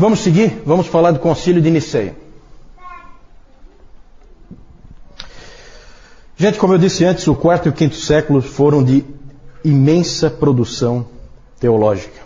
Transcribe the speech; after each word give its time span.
vamos 0.00 0.20
seguir? 0.20 0.62
Vamos 0.64 0.86
falar 0.86 1.12
do 1.12 1.18
concílio 1.18 1.60
de 1.60 1.70
Niceia. 1.70 2.16
Gente, 6.38 6.58
como 6.58 6.72
eu 6.72 6.78
disse 6.78 7.04
antes, 7.04 7.28
o 7.28 7.34
quarto 7.34 7.66
e 7.66 7.68
o 7.68 7.72
quinto 7.72 7.96
séculos 7.96 8.46
foram 8.46 8.82
de 8.82 9.04
imensa 9.62 10.30
produção 10.30 11.06
teológica. 11.60 12.18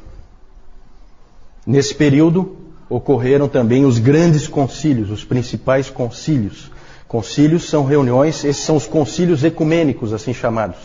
Nesse 1.66 1.92
período 1.96 2.56
ocorreram 2.88 3.48
também 3.48 3.84
os 3.84 3.98
grandes 3.98 4.46
concílios, 4.46 5.10
os 5.10 5.24
principais 5.24 5.90
concílios. 5.90 6.70
Concílios 7.08 7.68
são 7.68 7.84
reuniões, 7.84 8.44
esses 8.44 8.62
são 8.62 8.76
os 8.76 8.86
concílios 8.86 9.42
ecumênicos, 9.42 10.12
assim 10.12 10.32
chamados, 10.32 10.78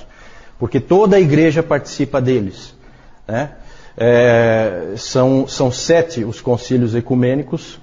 porque 0.58 0.80
toda 0.80 1.17
a 1.17 1.20
igreja 1.20 1.62
participa 1.62 2.20
deles. 2.20 2.73
Né? 3.27 3.52
É, 4.02 4.94
são, 4.95 5.45
são 5.45 5.70
sete 5.70 6.23
os 6.23 6.39
concílios 6.39 6.95
ecumênicos, 6.95 7.81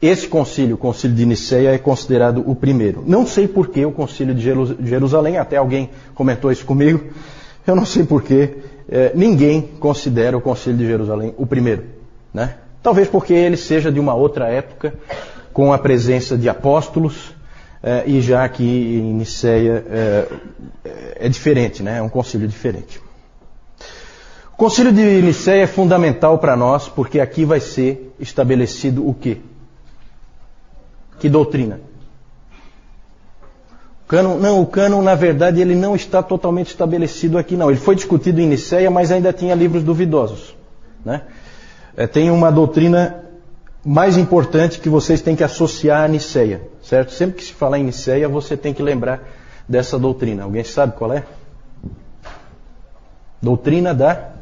esse 0.00 0.26
concílio, 0.26 0.76
o 0.76 0.78
concílio 0.78 1.14
de 1.14 1.26
Niceia, 1.26 1.74
é 1.74 1.78
considerado 1.78 2.42
o 2.46 2.54
primeiro. 2.54 3.04
Não 3.06 3.26
sei 3.26 3.46
por 3.46 3.68
que 3.68 3.84
o 3.84 3.92
concílio 3.92 4.34
de 4.34 4.42
Jerusalém, 4.86 5.36
até 5.36 5.56
alguém 5.56 5.90
comentou 6.14 6.50
isso 6.50 6.64
comigo, 6.64 7.04
eu 7.66 7.76
não 7.76 7.84
sei 7.84 8.04
por 8.04 8.22
que 8.22 8.56
é, 8.88 9.12
ninguém 9.14 9.62
considera 9.78 10.36
o 10.36 10.40
concílio 10.40 10.78
de 10.78 10.86
Jerusalém 10.86 11.34
o 11.36 11.46
primeiro. 11.46 11.84
Né? 12.32 12.54
Talvez 12.82 13.08
porque 13.08 13.32
ele 13.32 13.56
seja 13.56 13.92
de 13.92 14.00
uma 14.00 14.14
outra 14.14 14.48
época, 14.48 14.94
com 15.52 15.72
a 15.72 15.78
presença 15.78 16.36
de 16.36 16.48
apóstolos, 16.48 17.34
é, 17.82 18.04
e 18.06 18.20
já 18.20 18.48
que 18.48 18.64
em 18.64 19.14
Niceia 19.14 19.84
é, 19.90 20.28
é 21.16 21.28
diferente, 21.28 21.82
né? 21.82 21.98
é 21.98 22.02
um 22.02 22.08
concílio 22.08 22.48
diferente. 22.48 23.00
O 24.54 24.56
concílio 24.56 24.92
de 24.92 25.20
Niceia 25.20 25.64
é 25.64 25.66
fundamental 25.66 26.38
para 26.38 26.54
nós, 26.54 26.88
porque 26.88 27.18
aqui 27.18 27.44
vai 27.44 27.58
ser 27.58 28.14
estabelecido 28.20 29.06
o 29.06 29.12
quê? 29.12 29.38
Que 31.18 31.28
doutrina? 31.28 31.80
O 34.08 34.38
não, 34.38 34.62
o 34.62 34.66
cânon, 34.66 35.02
na 35.02 35.16
verdade, 35.16 35.60
ele 35.60 35.74
não 35.74 35.96
está 35.96 36.22
totalmente 36.22 36.68
estabelecido 36.68 37.36
aqui, 37.36 37.56
não. 37.56 37.68
Ele 37.68 37.80
foi 37.80 37.96
discutido 37.96 38.40
em 38.40 38.46
Niceia, 38.46 38.88
mas 38.92 39.10
ainda 39.10 39.32
tinha 39.32 39.56
livros 39.56 39.82
duvidosos. 39.82 40.54
Né? 41.04 41.22
É, 41.96 42.06
tem 42.06 42.30
uma 42.30 42.52
doutrina 42.52 43.24
mais 43.84 44.16
importante 44.16 44.78
que 44.78 44.88
vocês 44.88 45.20
têm 45.20 45.34
que 45.34 45.42
associar 45.42 46.04
a 46.04 46.08
Niceia, 46.08 46.62
certo? 46.80 47.12
Sempre 47.12 47.38
que 47.38 47.44
se 47.44 47.52
falar 47.52 47.80
em 47.80 47.84
Niceia, 47.84 48.28
você 48.28 48.56
tem 48.56 48.72
que 48.72 48.84
lembrar 48.84 49.20
dessa 49.68 49.98
doutrina. 49.98 50.44
Alguém 50.44 50.62
sabe 50.62 50.94
qual 50.96 51.12
é? 51.12 51.24
Doutrina 53.42 53.92
da 53.92 54.33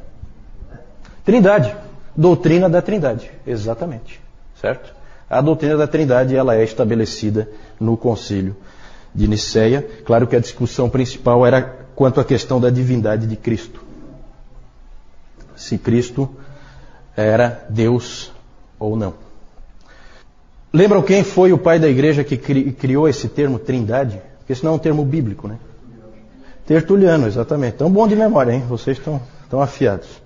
Trindade. 1.25 1.77
Doutrina 2.15 2.69
da 2.69 2.83
Trindade, 2.83 3.31
exatamente, 3.47 4.21
certo? 4.61 4.95
A 5.31 5.41
doutrina 5.41 5.79
da 5.79 5.87
Trindade 5.87 6.37
ela 6.37 6.55
é 6.57 6.63
estabelecida 6.63 7.49
no 7.81 7.97
Concílio 7.97 8.55
de 9.15 9.27
Nicéia. 9.27 9.87
Claro 10.05 10.27
que 10.27 10.37
a 10.37 10.41
discussão 10.41 10.91
principal 10.91 11.47
era 11.47 11.63
quanto 11.95 12.21
à 12.21 12.25
questão 12.25 12.61
da 12.61 12.69
divindade 12.69 13.27
de 13.27 13.37
Cristo. 13.37 13.83
Se 15.57 15.79
Cristo 15.79 16.29
era 17.17 17.65
Deus 17.71 18.31
ou 18.79 18.95
não. 18.95 19.15
Lembram 20.71 21.03
quem 21.03 21.25
foi 21.25 21.53
o 21.53 21.59
pai 21.59 21.79
da 21.79 21.89
igreja 21.89 22.23
que 22.25 22.37
criou 22.37 23.09
esse 23.09 23.29
termo 23.29 23.59
Trindade? 23.59 24.21
Porque 24.39 24.53
isso 24.53 24.65
não 24.65 24.73
é 24.73 24.75
um 24.77 24.79
termo 24.79 25.05
bíblico, 25.05 25.49
né? 25.49 25.59
Tertuliano, 26.67 27.27
exatamente. 27.27 27.79
Tão 27.79 27.91
bom 27.91 28.07
de 28.07 28.17
memória, 28.17 28.53
hein? 28.53 28.65
Vocês 28.69 28.99
estão 28.99 29.63
afiados. 29.63 30.22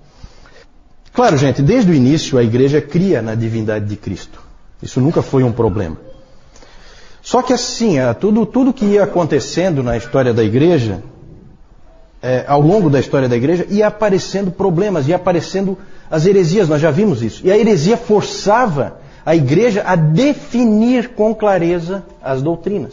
Claro, 1.17 1.39
gente, 1.39 1.63
desde 1.63 1.91
o 1.91 1.95
início 1.95 2.37
a 2.37 2.43
igreja 2.43 2.79
cria 2.79 3.23
na 3.23 3.35
divindade 3.35 3.87
de 3.87 3.97
Cristo. 3.97 4.39
Isso 4.83 5.01
nunca 5.01 5.23
foi 5.23 5.43
um 5.43 5.51
problema. 5.51 5.97
Só 7.23 7.41
que 7.41 7.55
assim, 7.55 7.97
tudo, 8.21 8.45
tudo 8.45 8.71
que 8.71 8.85
ia 8.85 9.05
acontecendo 9.05 9.83
na 9.83 9.97
história 9.97 10.35
da 10.35 10.45
igreja, 10.45 11.03
é, 12.23 12.45
ao 12.47 12.61
longo 12.61 12.91
da 12.91 13.01
história 13.01 13.31
da 13.31 13.35
igreja, 13.35 13.67
ia 13.71 13.87
aparecendo 13.87 14.51
problemas, 14.51 15.09
ia 15.09 15.17
aparecendo 15.17 15.79
as 16.11 16.27
heresias, 16.27 16.69
nós 16.69 16.83
já 16.83 16.91
vimos 16.91 17.23
isso. 17.23 17.41
E 17.47 17.51
a 17.51 17.57
heresia 17.57 17.97
forçava 17.97 18.99
a 19.25 19.35
igreja 19.35 19.85
a 19.87 19.97
definir 19.97 21.15
com 21.15 21.35
clareza 21.35 22.05
as 22.23 22.43
doutrinas. 22.43 22.93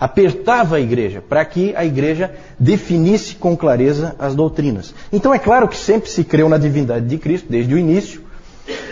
Apertava 0.00 0.76
a 0.76 0.80
igreja 0.80 1.20
para 1.20 1.44
que 1.44 1.76
a 1.76 1.84
igreja 1.84 2.32
definisse 2.58 3.34
com 3.34 3.54
clareza 3.54 4.16
as 4.18 4.34
doutrinas. 4.34 4.94
Então 5.12 5.34
é 5.34 5.38
claro 5.38 5.68
que 5.68 5.76
sempre 5.76 6.08
se 6.08 6.24
creu 6.24 6.48
na 6.48 6.56
divindade 6.56 7.06
de 7.06 7.18
Cristo, 7.18 7.46
desde 7.50 7.74
o 7.74 7.78
início, 7.78 8.22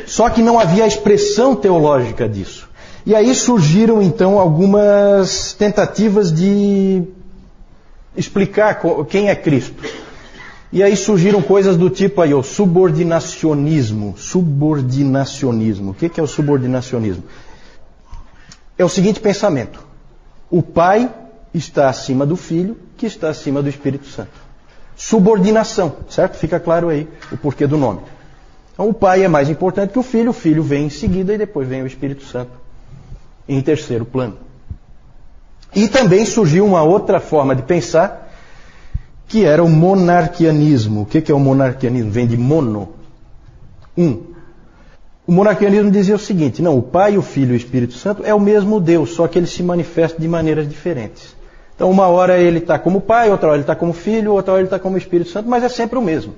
só 0.07 0.29
que 0.29 0.43
não 0.43 0.61
havia 0.61 0.87
expressão 0.87 1.57
teológica 1.57 2.29
disso. 2.29 2.69
E 3.07 3.15
aí 3.15 3.35
surgiram 3.35 4.03
então 4.03 4.39
algumas 4.39 5.55
tentativas 5.55 6.31
de 6.31 7.03
explicar 8.15 8.79
quem 9.09 9.31
é 9.31 9.35
Cristo. 9.35 9.83
E 10.71 10.83
aí 10.83 10.95
surgiram 10.95 11.41
coisas 11.41 11.77
do 11.79 11.89
tipo 11.89 12.21
aí, 12.21 12.35
o 12.35 12.43
subordinacionismo. 12.43 14.15
Subordinacionismo. 14.19 15.93
O 15.93 15.95
que 15.95 16.21
é 16.21 16.23
o 16.23 16.27
subordinacionismo? 16.27 17.23
É 18.77 18.85
o 18.85 18.89
seguinte 18.89 19.21
pensamento: 19.21 19.88
o 20.51 20.63
Pai 20.63 21.13
está 21.53 21.89
acima 21.89 22.25
do 22.25 22.37
Filho, 22.37 22.77
que 22.97 23.07
está 23.07 23.29
acima 23.29 23.63
do 23.63 23.69
Espírito 23.69 24.07
Santo. 24.07 24.49
Subordinação, 24.97 25.95
certo? 26.09 26.37
Fica 26.37 26.59
claro 26.59 26.89
aí 26.89 27.09
o 27.31 27.37
porquê 27.37 27.67
do 27.67 27.79
nome. 27.79 28.01
Então 28.73 28.89
o 28.89 28.95
pai 28.95 29.25
é 29.25 29.29
mais 29.29 29.49
importante 29.49 29.93
que 29.93 29.99
o 29.99 30.03
filho, 30.03 30.31
o 30.31 30.35
filho 30.35 30.63
vem 30.63 30.87
em 30.87 30.91
seguida 30.91 31.33
e 31.33 31.39
depois 31.39 31.69
vem 31.69 31.83
o 31.83 31.87
Espírito 31.87 32.25
Santo 32.25 32.51
em 33.49 33.61
terceiro 33.61 34.05
plano. 34.05 34.37
E 35.75 35.87
também 35.87 36.25
surgiu 36.25 36.67
uma 36.67 36.83
outra 36.83 37.21
forma 37.21 37.55
de 37.55 37.63
pensar, 37.63 38.29
que 39.29 39.45
era 39.45 39.63
o 39.63 39.69
monarquianismo. 39.69 41.03
O 41.03 41.07
que 41.07 41.31
é 41.31 41.35
o 41.35 41.39
monarquianismo? 41.39 42.11
Vem 42.11 42.27
de 42.27 42.37
mono, 42.37 42.95
um. 43.97 44.23
O 45.29 45.33
monarquianismo 45.33 45.91
dizia 45.91 46.15
o 46.15 46.19
seguinte: 46.19 46.63
não, 46.63 46.79
o 46.79 46.83
Pai, 46.83 47.19
o 47.19 47.23
Filho 47.23 47.51
e 47.51 47.53
o 47.53 47.57
Espírito 47.57 47.93
Santo 47.93 48.25
é 48.25 48.33
o 48.33 48.41
mesmo 48.41 48.81
Deus, 48.81 49.11
só 49.11 49.29
que 49.29 49.39
ele 49.39 49.47
se 49.47 49.63
manifesta 49.63 50.19
de 50.19 50.27
maneiras 50.27 50.67
diferentes. 50.67 51.37
Então, 51.77 51.91
uma 51.91 52.07
hora 52.07 52.39
ele 52.39 52.61
está 52.61 52.79
como 52.79 52.99
Pai, 52.99 53.31
outra 53.31 53.49
hora 53.49 53.57
ele 53.57 53.63
está 53.63 53.77
como 53.77 53.93
Filho, 53.93 54.33
outra 54.33 54.53
hora 54.53 54.63
ele 54.63 54.69
está 54.69 54.79
como 54.79 54.97
Espírito 54.97 55.29
Santo, 55.29 55.47
mas 55.47 55.63
é 55.63 55.69
sempre 55.69 55.99
o 55.99 56.03
mesmo. 56.03 56.35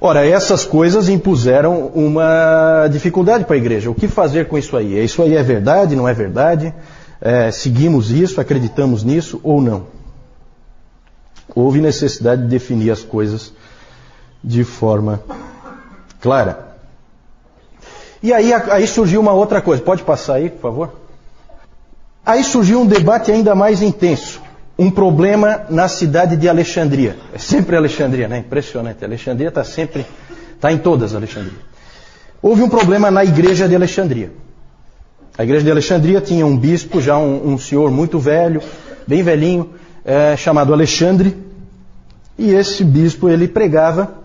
Ora, 0.00 0.26
essas 0.26 0.64
coisas 0.64 1.08
impuseram 1.08 1.86
uma 1.94 2.88
dificuldade 2.90 3.44
para 3.44 3.54
a 3.54 3.58
igreja. 3.58 3.88
O 3.88 3.94
que 3.94 4.08
fazer 4.08 4.48
com 4.48 4.58
isso 4.58 4.76
aí? 4.76 5.02
Isso 5.02 5.22
aí 5.22 5.36
é 5.36 5.42
verdade, 5.42 5.94
não 5.94 6.08
é 6.08 6.12
verdade? 6.12 6.74
É, 7.20 7.52
seguimos 7.52 8.10
isso, 8.10 8.40
acreditamos 8.40 9.04
nisso 9.04 9.40
ou 9.44 9.62
não? 9.62 9.86
Houve 11.54 11.80
necessidade 11.80 12.42
de 12.42 12.48
definir 12.48 12.90
as 12.90 13.04
coisas 13.04 13.52
de 14.42 14.64
forma 14.64 15.20
clara. 16.20 16.67
E 18.22 18.32
aí, 18.32 18.52
aí 18.52 18.86
surgiu 18.86 19.20
uma 19.20 19.32
outra 19.32 19.60
coisa. 19.60 19.82
Pode 19.82 20.02
passar 20.02 20.34
aí, 20.34 20.50
por 20.50 20.60
favor? 20.60 20.92
Aí 22.24 22.42
surgiu 22.44 22.80
um 22.80 22.86
debate 22.86 23.30
ainda 23.30 23.54
mais 23.54 23.80
intenso 23.80 24.40
um 24.78 24.90
problema 24.90 25.62
na 25.68 25.88
cidade 25.88 26.36
de 26.36 26.48
Alexandria. 26.48 27.16
É 27.34 27.38
sempre 27.38 27.74
Alexandria, 27.76 28.28
né? 28.28 28.38
Impressionante. 28.38 29.04
Alexandria 29.04 29.48
está 29.48 29.64
sempre, 29.64 30.06
está 30.54 30.70
em 30.70 30.78
todas 30.78 31.16
Alexandria. 31.16 31.58
Houve 32.40 32.62
um 32.62 32.68
problema 32.68 33.10
na 33.10 33.24
igreja 33.24 33.68
de 33.68 33.74
Alexandria. 33.74 34.30
A 35.36 35.42
igreja 35.42 35.64
de 35.64 35.70
Alexandria 35.72 36.20
tinha 36.20 36.46
um 36.46 36.56
bispo, 36.56 37.00
já 37.00 37.18
um, 37.18 37.54
um 37.54 37.58
senhor 37.58 37.90
muito 37.90 38.20
velho, 38.20 38.62
bem 39.04 39.22
velhinho, 39.22 39.70
é, 40.04 40.36
chamado 40.36 40.72
Alexandre. 40.72 41.36
E 42.38 42.52
esse 42.54 42.84
bispo 42.84 43.28
ele 43.28 43.48
pregava, 43.48 44.17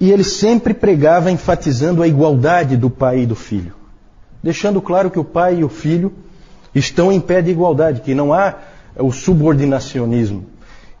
e 0.00 0.10
ele 0.10 0.24
sempre 0.24 0.72
pregava 0.72 1.30
enfatizando 1.30 2.02
a 2.02 2.08
igualdade 2.08 2.76
do 2.76 2.88
pai 2.88 3.20
e 3.20 3.26
do 3.26 3.34
filho, 3.34 3.74
deixando 4.42 4.80
claro 4.80 5.10
que 5.10 5.18
o 5.18 5.24
pai 5.24 5.58
e 5.58 5.64
o 5.64 5.68
filho 5.68 6.12
estão 6.74 7.10
em 7.10 7.20
pé 7.20 7.42
de 7.42 7.50
igualdade, 7.50 8.00
que 8.00 8.14
não 8.14 8.32
há 8.32 8.54
o 8.96 9.10
subordinacionismo, 9.10 10.46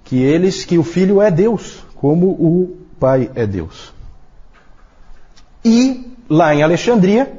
que 0.04 0.22
eles 0.22 0.64
que 0.64 0.78
o 0.78 0.82
filho 0.82 1.22
é 1.22 1.30
Deus, 1.30 1.84
como 1.94 2.26
o 2.28 2.76
pai 2.98 3.30
é 3.34 3.46
Deus. 3.46 3.92
E 5.64 6.14
lá 6.28 6.54
em 6.54 6.62
Alexandria 6.62 7.32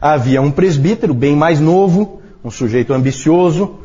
havia 0.00 0.40
um 0.40 0.50
presbítero 0.50 1.14
bem 1.14 1.36
mais 1.36 1.60
novo, 1.60 2.20
um 2.44 2.50
sujeito 2.50 2.92
ambicioso. 2.92 3.78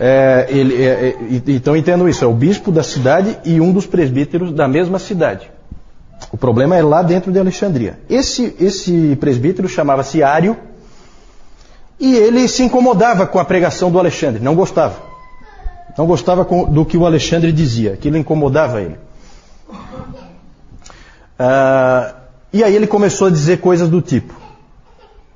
É, 0.00 0.46
ele, 0.48 0.82
é, 0.82 1.08
é, 1.08 1.16
então 1.48 1.76
entendo 1.76 2.08
isso, 2.08 2.24
é 2.24 2.28
o 2.28 2.32
bispo 2.32 2.70
da 2.70 2.84
cidade 2.84 3.36
e 3.44 3.60
um 3.60 3.72
dos 3.72 3.86
presbíteros 3.86 4.52
da 4.52 4.68
mesma 4.68 4.98
cidade. 4.98 5.50
O 6.32 6.36
problema 6.36 6.76
é 6.76 6.82
lá 6.82 7.02
dentro 7.02 7.32
de 7.32 7.38
Alexandria. 7.38 7.98
Esse, 8.08 8.54
esse 8.60 9.16
presbítero 9.16 9.68
chamava-se 9.68 10.22
Ário 10.22 10.56
e 11.98 12.14
ele 12.14 12.46
se 12.48 12.62
incomodava 12.62 13.26
com 13.26 13.38
a 13.38 13.44
pregação 13.44 13.90
do 13.90 13.98
Alexandre, 13.98 14.42
não 14.42 14.54
gostava. 14.54 14.96
Não 15.96 16.06
gostava 16.06 16.44
do 16.44 16.84
que 16.84 16.96
o 16.96 17.04
Alexandre 17.06 17.50
dizia, 17.50 17.94
aquilo 17.94 18.16
incomodava 18.16 18.80
ele. 18.80 18.96
Ah, 21.38 22.14
E 22.52 22.64
aí 22.64 22.74
ele 22.74 22.86
começou 22.86 23.26
a 23.26 23.30
dizer 23.30 23.58
coisas 23.58 23.88
do 23.88 24.00
tipo. 24.00 24.34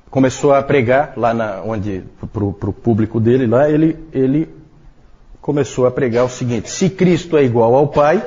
Começou 0.09 0.53
a 0.53 0.61
pregar 0.61 1.13
lá 1.15 1.33
na, 1.33 1.61
onde, 1.63 2.03
para 2.31 2.43
o 2.43 2.73
público 2.73 3.19
dele 3.19 3.47
lá, 3.47 3.69
ele, 3.69 3.97
ele 4.11 4.49
começou 5.41 5.85
a 5.85 5.91
pregar 5.91 6.25
o 6.25 6.29
seguinte: 6.29 6.69
se 6.69 6.89
Cristo 6.89 7.37
é 7.37 7.43
igual 7.43 7.75
ao 7.75 7.87
Pai, 7.87 8.23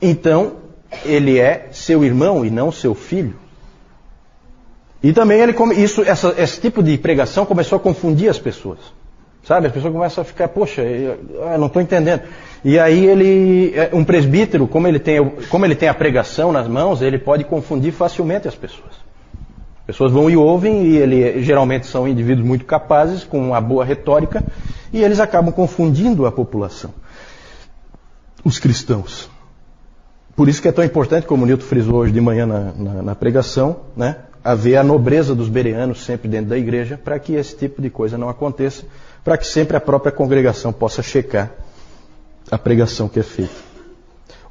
então 0.00 0.63
ele 1.04 1.38
é 1.38 1.68
seu 1.72 2.04
irmão 2.04 2.44
e 2.44 2.50
não 2.50 2.70
seu 2.70 2.94
filho. 2.94 3.34
E 5.02 5.12
também 5.12 5.40
ele 5.40 5.54
isso, 5.76 6.02
essa, 6.02 6.34
esse 6.38 6.60
tipo 6.60 6.82
de 6.82 6.96
pregação 6.96 7.44
começou 7.44 7.76
a 7.76 7.80
confundir 7.80 8.30
as 8.30 8.38
pessoas. 8.38 8.78
Sabe? 9.42 9.66
As 9.66 9.72
pessoas 9.72 9.92
começam 9.92 10.22
a 10.22 10.24
ficar, 10.24 10.48
poxa, 10.48 10.80
eu, 10.80 11.18
eu 11.30 11.58
não 11.58 11.66
estou 11.66 11.82
entendendo. 11.82 12.22
E 12.64 12.78
aí 12.78 13.04
ele, 13.04 13.74
é, 13.74 13.90
um 13.92 14.02
presbítero, 14.02 14.66
como 14.66 14.88
ele, 14.88 14.98
tem, 14.98 15.22
como 15.50 15.66
ele 15.66 15.74
tem 15.74 15.88
a 15.90 15.94
pregação 15.94 16.50
nas 16.50 16.66
mãos, 16.66 17.02
ele 17.02 17.18
pode 17.18 17.44
confundir 17.44 17.92
facilmente 17.92 18.48
as 18.48 18.54
pessoas. 18.54 18.94
As 19.80 19.86
pessoas 19.88 20.10
vão 20.10 20.30
e 20.30 20.36
ouvem, 20.38 20.86
e 20.86 20.96
ele 20.96 21.42
geralmente 21.42 21.86
são 21.86 22.08
indivíduos 22.08 22.46
muito 22.46 22.64
capazes, 22.64 23.22
com 23.22 23.38
uma 23.38 23.60
boa 23.60 23.84
retórica, 23.84 24.42
e 24.90 25.02
eles 25.02 25.20
acabam 25.20 25.52
confundindo 25.52 26.24
a 26.24 26.32
população. 26.32 26.94
Os 28.42 28.58
cristãos. 28.58 29.28
Por 30.36 30.48
isso 30.48 30.60
que 30.60 30.68
é 30.68 30.72
tão 30.72 30.84
importante, 30.84 31.26
como 31.26 31.44
o 31.44 31.46
Nilton 31.46 31.64
frisou 31.64 31.96
hoje 31.96 32.12
de 32.12 32.20
manhã 32.20 32.46
na, 32.46 32.72
na, 32.72 33.02
na 33.02 33.14
pregação, 33.14 33.76
né, 33.96 34.16
haver 34.42 34.76
a 34.76 34.82
nobreza 34.82 35.34
dos 35.34 35.48
bereanos 35.48 36.04
sempre 36.04 36.28
dentro 36.28 36.50
da 36.50 36.58
igreja, 36.58 37.00
para 37.02 37.18
que 37.18 37.34
esse 37.34 37.56
tipo 37.56 37.80
de 37.80 37.88
coisa 37.88 38.18
não 38.18 38.28
aconteça, 38.28 38.84
para 39.22 39.38
que 39.38 39.46
sempre 39.46 39.76
a 39.76 39.80
própria 39.80 40.12
congregação 40.12 40.72
possa 40.72 41.02
checar 41.02 41.52
a 42.50 42.58
pregação 42.58 43.08
que 43.08 43.20
é 43.20 43.22
feita. 43.22 43.54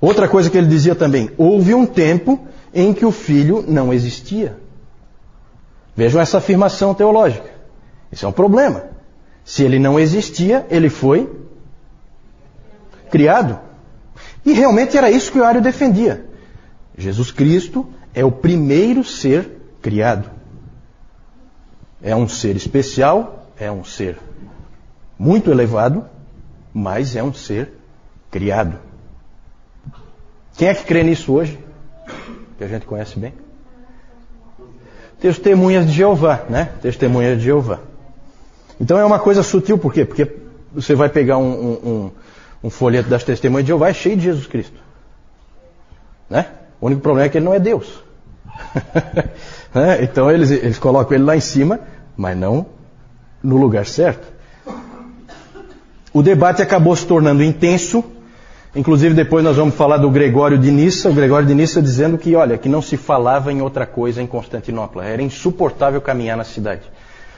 Outra 0.01 0.27
coisa 0.27 0.49
que 0.49 0.57
ele 0.57 0.67
dizia 0.67 0.95
também: 0.95 1.29
houve 1.37 1.73
um 1.73 1.85
tempo 1.85 2.39
em 2.73 2.93
que 2.93 3.05
o 3.05 3.11
filho 3.11 3.63
não 3.67 3.93
existia. 3.93 4.57
Vejam 5.95 6.19
essa 6.19 6.39
afirmação 6.39 6.93
teológica. 6.93 7.51
Isso 8.11 8.25
é 8.25 8.27
um 8.27 8.31
problema. 8.31 8.85
Se 9.45 9.63
ele 9.63 9.77
não 9.77 9.99
existia, 9.99 10.65
ele 10.69 10.89
foi 10.89 11.29
criado. 13.11 13.59
E 14.45 14.53
realmente 14.53 14.97
era 14.97 15.09
isso 15.09 15.31
que 15.31 15.39
o 15.39 15.43
Ario 15.43 15.61
defendia. 15.61 16.25
Jesus 16.97 17.31
Cristo 17.31 17.87
é 18.13 18.23
o 18.23 18.31
primeiro 18.31 19.03
ser 19.03 19.49
criado. 19.81 20.29
É 22.01 22.15
um 22.15 22.27
ser 22.27 22.55
especial, 22.55 23.47
é 23.57 23.71
um 23.71 23.83
ser 23.83 24.17
muito 25.17 25.49
elevado, 25.49 26.05
mas 26.73 27.15
é 27.15 27.23
um 27.23 27.33
ser 27.33 27.71
criado. 28.29 28.77
Quem 30.55 30.67
é 30.67 30.73
que 30.73 30.83
crê 30.83 31.03
nisso 31.03 31.33
hoje? 31.33 31.57
Que 32.57 32.63
a 32.63 32.67
gente 32.67 32.85
conhece 32.85 33.17
bem? 33.17 33.33
Testemunhas 35.19 35.85
de 35.87 35.93
Jeová, 35.93 36.45
né? 36.49 36.69
Testemunhas 36.81 37.39
de 37.39 37.45
Jeová. 37.45 37.79
Então 38.79 38.97
é 38.97 39.05
uma 39.05 39.19
coisa 39.19 39.41
sutil, 39.41 39.77
por 39.77 39.93
quê? 39.93 40.03
Porque 40.03 40.29
você 40.73 40.93
vai 40.95 41.07
pegar 41.07 41.37
um, 41.37 41.51
um, 41.51 42.11
um 42.63 42.69
folheto 42.69 43.09
das 43.09 43.23
testemunhas 43.23 43.65
de 43.65 43.69
Jeová 43.69 43.89
é 43.89 43.93
cheio 43.93 44.15
de 44.15 44.23
Jesus 44.23 44.47
Cristo. 44.47 44.79
Né? 46.29 46.47
O 46.79 46.85
único 46.87 47.01
problema 47.01 47.25
é 47.25 47.29
que 47.29 47.37
ele 47.37 47.45
não 47.45 47.53
é 47.53 47.59
Deus. 47.59 48.01
né? 49.73 50.03
Então 50.03 50.31
eles, 50.31 50.49
eles 50.51 50.79
colocam 50.79 51.15
ele 51.15 51.25
lá 51.25 51.35
em 51.35 51.41
cima, 51.41 51.79
mas 52.15 52.37
não 52.37 52.65
no 53.41 53.57
lugar 53.57 53.85
certo. 53.85 54.31
O 56.13 56.21
debate 56.21 56.61
acabou 56.61 56.95
se 56.95 57.05
tornando 57.05 57.43
intenso 57.43 58.03
Inclusive 58.75 59.13
depois 59.13 59.43
nós 59.43 59.55
vamos 59.55 59.75
falar 59.75 59.97
do 59.97 60.09
Gregório 60.09 60.57
de 60.57 60.71
Nissa, 60.71 61.07
o 61.07 61.13
Gregório 61.13 61.47
de 61.47 61.53
Nissa 61.53 61.79
dizendo 61.79 62.17
que, 62.17 62.35
olha, 62.35 62.57
que 62.57 62.67
não 62.67 62.81
se 62.81 62.97
falava 62.97 63.53
em 63.53 63.61
outra 63.61 63.85
coisa 63.85 64.19
em 64.19 64.25
Constantinopla. 64.25 65.05
Era 65.05 65.21
insuportável 65.21 66.01
caminhar 66.01 66.35
na 66.35 66.43
cidade. 66.43 66.81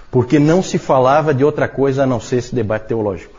Porque 0.10 0.40
não 0.40 0.64
se 0.64 0.78
falava 0.78 1.34
de 1.34 1.44
outra 1.44 1.68
coisa 1.68 2.04
a 2.04 2.06
não 2.06 2.22
ser 2.22 2.38
esse 2.38 2.56
debate 2.56 2.88
teológico. 2.88 3.35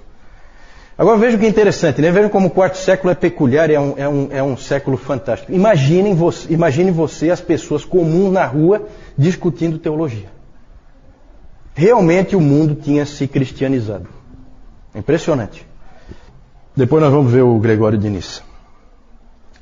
Agora 0.98 1.18
vejam 1.18 1.38
que 1.38 1.46
interessante, 1.46 2.00
né? 2.00 2.10
Vejam 2.10 2.30
como 2.30 2.48
o 2.48 2.50
quarto 2.50 2.78
século 2.78 3.10
é 3.10 3.14
peculiar, 3.14 3.70
é 3.70 3.78
um, 3.78 3.94
é 3.98 4.08
um, 4.08 4.28
é 4.30 4.42
um 4.42 4.56
século 4.56 4.96
fantástico. 4.96 5.52
Imaginem 5.52 6.14
você, 6.14 6.50
imagine 6.52 6.90
você 6.90 7.28
as 7.30 7.40
pessoas 7.40 7.84
comuns 7.84 8.32
na 8.32 8.46
rua 8.46 8.86
discutindo 9.16 9.78
teologia. 9.78 10.28
Realmente 11.74 12.34
o 12.34 12.40
mundo 12.40 12.74
tinha 12.74 13.04
se 13.04 13.28
cristianizado. 13.28 14.08
Impressionante. 14.94 15.66
Depois 16.74 17.02
nós 17.02 17.12
vamos 17.12 17.30
ver 17.30 17.42
o 17.42 17.58
Gregório 17.58 17.98
de 17.98 18.08
Nissa. 18.08 18.40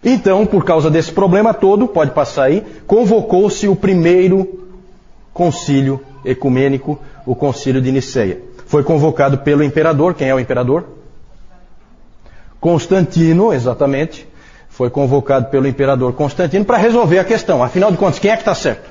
Então, 0.05 0.47
por 0.47 0.65
causa 0.65 0.89
desse 0.89 1.11
problema 1.11 1.53
todo, 1.53 1.89
pode 1.89 2.13
passar 2.13 2.45
aí, 2.45 2.65
convocou-se 2.87 3.67
o 3.67 3.75
primeiro 3.75 4.69
concílio 5.33 6.01
ecumênico, 6.25 7.01
o 7.27 7.35
concílio 7.35 7.81
de 7.81 7.91
Niceia. 7.91 8.41
Foi 8.67 8.85
convocado 8.85 9.39
pelo 9.39 9.65
imperador, 9.65 10.15
quem 10.15 10.29
é 10.29 10.35
o 10.35 10.39
imperador? 10.39 10.85
Constantino, 12.64 13.52
exatamente. 13.52 14.26
Foi 14.70 14.88
convocado 14.88 15.50
pelo 15.50 15.69
imperador 15.69 16.14
Constantino 16.14 16.64
para 16.64 16.78
resolver 16.78 17.19
a 17.19 17.25
questão. 17.25 17.62
Afinal 17.62 17.93
de 17.93 17.99
contas, 17.99 18.19
quem 18.19 18.31
é 18.31 18.37
que 18.37 18.40
está 18.40 18.55
certo? 18.55 18.90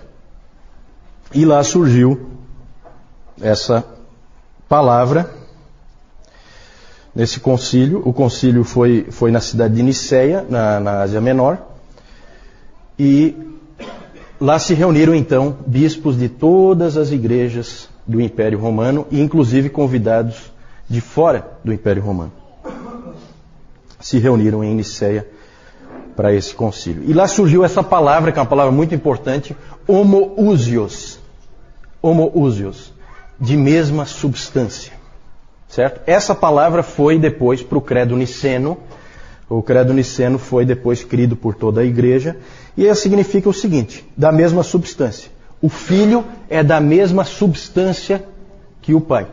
E 1.33 1.43
lá 1.43 1.63
surgiu 1.63 2.29
essa 3.41 3.83
palavra 4.69 5.27
nesse 7.15 7.39
concílio. 7.39 8.03
O 8.05 8.13
concílio 8.13 8.63
foi, 8.63 9.07
foi 9.09 9.31
na 9.31 9.41
cidade 9.41 9.73
de 9.73 9.81
Niceia, 9.81 10.45
na, 10.47 10.79
na 10.79 11.01
Ásia 11.01 11.19
Menor. 11.19 11.57
E 12.99 13.35
lá 14.39 14.59
se 14.59 14.75
reuniram 14.75 15.15
então 15.15 15.57
bispos 15.65 16.15
de 16.15 16.29
todas 16.29 16.95
as 16.95 17.11
igrejas 17.11 17.89
do 18.05 18.21
Império 18.21 18.59
Romano, 18.59 19.07
e 19.09 19.19
inclusive 19.19 19.67
convidados 19.67 20.51
de 20.87 21.01
fora 21.01 21.57
do 21.63 21.73
Império 21.73 22.03
Romano. 22.03 22.42
Se 24.03 24.19
reuniram 24.19 24.61
em 24.61 24.75
Niceia 24.75 25.25
para 26.13 26.33
esse 26.33 26.53
concílio. 26.53 27.05
E 27.07 27.13
lá 27.13 27.25
surgiu 27.25 27.63
essa 27.63 27.81
palavra, 27.81 28.33
que 28.33 28.37
é 28.37 28.41
uma 28.41 28.47
palavra 28.47 28.69
muito 28.69 28.93
importante, 28.93 29.55
homoousios. 29.87 31.19
Homoousios, 32.01 32.91
de 33.39 33.55
mesma 33.55 34.05
substância. 34.05 34.91
Certo? 35.69 36.01
Essa 36.05 36.35
palavra 36.35 36.83
foi 36.83 37.17
depois 37.17 37.63
para 37.63 37.77
o 37.77 37.81
credo 37.81 38.17
niceno. 38.17 38.77
O 39.49 39.63
credo 39.63 39.93
niceno 39.93 40.37
foi 40.37 40.65
depois 40.65 41.01
crido 41.01 41.37
por 41.37 41.55
toda 41.55 41.79
a 41.79 41.85
igreja. 41.85 42.35
E 42.75 42.85
ela 42.85 42.95
significa 42.95 43.47
o 43.47 43.53
seguinte: 43.53 44.05
da 44.17 44.33
mesma 44.33 44.63
substância. 44.63 45.31
O 45.61 45.69
filho 45.69 46.25
é 46.49 46.61
da 46.61 46.81
mesma 46.81 47.23
substância 47.23 48.25
que 48.81 48.93
o 48.93 48.99
pai. 48.99 49.27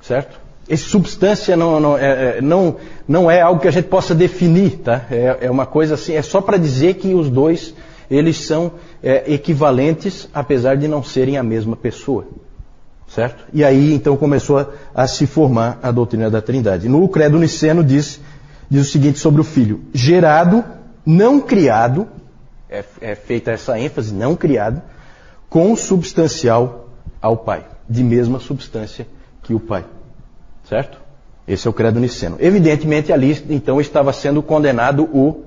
Certo? 0.00 0.47
Esse 0.68 0.84
substância 0.84 1.56
não, 1.56 1.80
não, 1.80 1.96
é, 1.96 2.38
é 2.38 2.40
não, 2.42 2.76
não 3.06 3.30
é 3.30 3.40
algo 3.40 3.60
que 3.60 3.68
a 3.68 3.70
gente 3.70 3.88
possa 3.88 4.14
definir, 4.14 4.78
tá? 4.78 5.06
É, 5.10 5.38
é 5.42 5.50
uma 5.50 5.64
coisa 5.64 5.94
assim, 5.94 6.14
é 6.14 6.22
só 6.22 6.40
para 6.40 6.56
dizer 6.56 6.94
que 6.94 7.14
os 7.14 7.30
dois 7.30 7.74
eles 8.10 8.40
são 8.40 8.72
é, 9.02 9.32
equivalentes, 9.32 10.28
apesar 10.32 10.76
de 10.76 10.88
não 10.88 11.02
serem 11.02 11.36
a 11.36 11.42
mesma 11.42 11.76
pessoa. 11.76 12.26
Certo? 13.06 13.46
E 13.54 13.64
aí 13.64 13.94
então 13.94 14.16
começou 14.18 14.58
a, 14.58 14.66
a, 14.94 15.06
se 15.06 15.26
formar 15.26 15.78
a 15.82 15.90
doutrina 15.90 16.30
da 16.30 16.42
Trindade. 16.42 16.88
No 16.88 17.08
Credo 17.08 17.38
Niceno 17.38 17.82
diz, 17.82 18.20
diz 18.68 18.86
o 18.86 18.90
seguinte 18.90 19.18
sobre 19.18 19.40
o 19.40 19.44
Filho: 19.44 19.80
gerado, 19.94 20.62
não 21.06 21.40
criado, 21.40 22.06
é, 22.68 22.84
é 23.00 23.14
feita 23.14 23.50
essa 23.50 23.78
ênfase, 23.80 24.12
não 24.12 24.36
criado, 24.36 24.82
consubstancial 25.48 26.90
ao 27.20 27.38
Pai, 27.38 27.66
de 27.88 28.04
mesma 28.04 28.38
substância 28.38 29.06
que 29.42 29.54
o 29.54 29.60
Pai. 29.60 29.86
Certo? 30.68 31.00
Esse 31.46 31.66
é 31.66 31.70
o 31.70 31.72
Credo 31.72 31.98
Niceno. 31.98 32.36
Evidentemente 32.38 33.12
ali 33.12 33.42
então 33.48 33.80
estava 33.80 34.12
sendo 34.12 34.42
condenado 34.42 35.04
o 35.04 35.44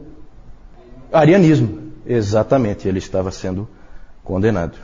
arianismo. 1.14 1.92
Exatamente, 2.06 2.88
ele 2.88 2.98
estava 2.98 3.30
sendo 3.30 3.70
condenado. 4.24 4.78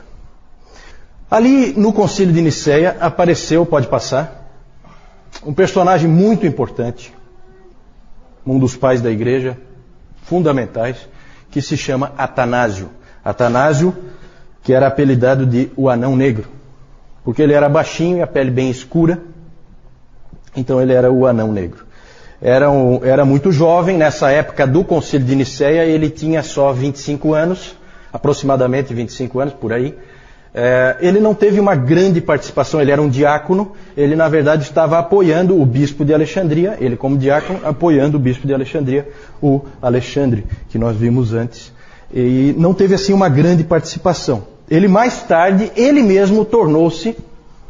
Ali 1.28 1.72
no 1.72 1.92
concílio 1.92 2.32
de 2.32 2.40
Nicéia 2.40 2.96
apareceu, 3.00 3.66
pode 3.66 3.88
passar, 3.88 4.48
um 5.44 5.52
personagem 5.52 6.08
muito 6.08 6.46
importante, 6.46 7.12
um 8.46 8.58
dos 8.58 8.76
pais 8.76 9.00
da 9.00 9.10
igreja, 9.10 9.58
fundamentais, 10.22 11.08
que 11.50 11.60
se 11.60 11.76
chama 11.76 12.12
Atanásio. 12.16 12.88
Atanásio, 13.24 13.94
que 14.62 14.72
era 14.72 14.86
apelidado 14.86 15.44
de 15.44 15.70
o 15.76 15.88
anão 15.88 16.16
negro, 16.16 16.48
porque 17.24 17.42
ele 17.42 17.52
era 17.52 17.68
baixinho 17.68 18.18
e 18.18 18.22
a 18.22 18.26
pele 18.26 18.50
bem 18.50 18.70
escura, 18.70 19.20
então 20.58 20.80
ele 20.80 20.92
era 20.92 21.10
o 21.10 21.26
anão 21.26 21.52
negro. 21.52 21.86
Era, 22.40 22.70
um, 22.70 23.00
era 23.04 23.24
muito 23.24 23.50
jovem, 23.50 23.96
nessa 23.96 24.30
época 24.30 24.66
do 24.66 24.84
concílio 24.84 25.26
de 25.26 25.34
Nicéia, 25.34 25.84
ele 25.84 26.08
tinha 26.08 26.42
só 26.42 26.72
25 26.72 27.34
anos, 27.34 27.76
aproximadamente 28.12 28.94
25 28.94 29.40
anos, 29.40 29.54
por 29.54 29.72
aí, 29.72 29.94
é, 30.54 30.96
ele 31.00 31.20
não 31.20 31.34
teve 31.34 31.60
uma 31.60 31.74
grande 31.74 32.20
participação, 32.20 32.80
ele 32.80 32.90
era 32.90 33.02
um 33.02 33.08
diácono, 33.08 33.72
ele 33.96 34.16
na 34.16 34.28
verdade 34.28 34.62
estava 34.62 34.98
apoiando 34.98 35.60
o 35.60 35.66
bispo 35.66 36.04
de 36.04 36.14
Alexandria, 36.14 36.76
ele 36.80 36.96
como 36.96 37.18
diácono 37.18 37.60
apoiando 37.64 38.16
o 38.16 38.20
bispo 38.20 38.46
de 38.46 38.54
Alexandria, 38.54 39.08
o 39.42 39.60
Alexandre, 39.80 40.46
que 40.68 40.78
nós 40.78 40.96
vimos 40.96 41.34
antes. 41.34 41.72
e 42.12 42.54
não 42.56 42.72
teve 42.72 42.94
assim 42.94 43.12
uma 43.12 43.28
grande 43.28 43.62
participação. 43.62 44.44
Ele 44.70 44.88
mais 44.88 45.22
tarde, 45.22 45.70
ele 45.76 46.02
mesmo 46.02 46.44
tornou-se 46.44 47.16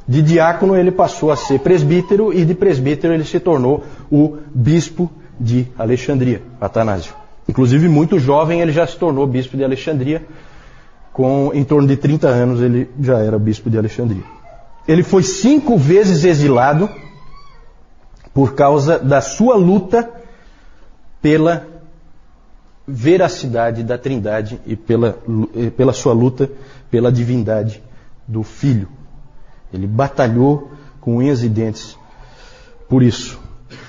de 0.08 0.22
diácono, 0.22 0.74
ele 0.74 0.90
passou 0.90 1.30
a 1.30 1.36
ser 1.36 1.60
presbítero 1.60 2.32
e 2.32 2.42
de 2.42 2.54
presbítero 2.54 3.12
ele 3.12 3.24
se 3.24 3.38
tornou 3.38 3.84
o 4.10 4.38
bispo 4.54 5.10
de 5.38 5.66
Alexandria, 5.78 6.40
Atanásio. 6.58 7.14
Inclusive 7.46 7.88
muito 7.88 8.18
jovem 8.18 8.62
ele 8.62 8.72
já 8.72 8.86
se 8.86 8.96
tornou 8.96 9.26
bispo 9.26 9.56
de 9.56 9.62
Alexandria, 9.62 10.24
com 11.12 11.50
em 11.52 11.62
torno 11.62 11.86
de 11.86 11.96
30 11.96 12.26
anos 12.26 12.60
ele 12.62 12.88
já 12.98 13.18
era 13.18 13.38
bispo 13.38 13.68
de 13.68 13.76
Alexandria. 13.76 14.22
Ele 14.86 15.02
foi 15.02 15.22
cinco 15.22 15.76
vezes 15.76 16.24
exilado 16.24 16.88
por 18.32 18.54
causa 18.54 18.98
da 18.98 19.20
sua 19.20 19.56
luta 19.56 20.08
pela 21.20 21.66
veracidade 22.86 23.82
da 23.82 23.98
Trindade 23.98 24.58
e 24.64 24.74
pela, 24.74 25.18
pela 25.76 25.92
sua 25.92 26.14
luta 26.14 26.50
pela 26.90 27.12
divindade 27.12 27.82
do 28.26 28.42
Filho. 28.42 28.88
Ele 29.72 29.86
batalhou 29.86 30.70
com 31.00 31.16
unhas 31.16 31.42
e 31.42 31.48
dentes 31.48 31.96
por 32.88 33.02
isso. 33.02 33.38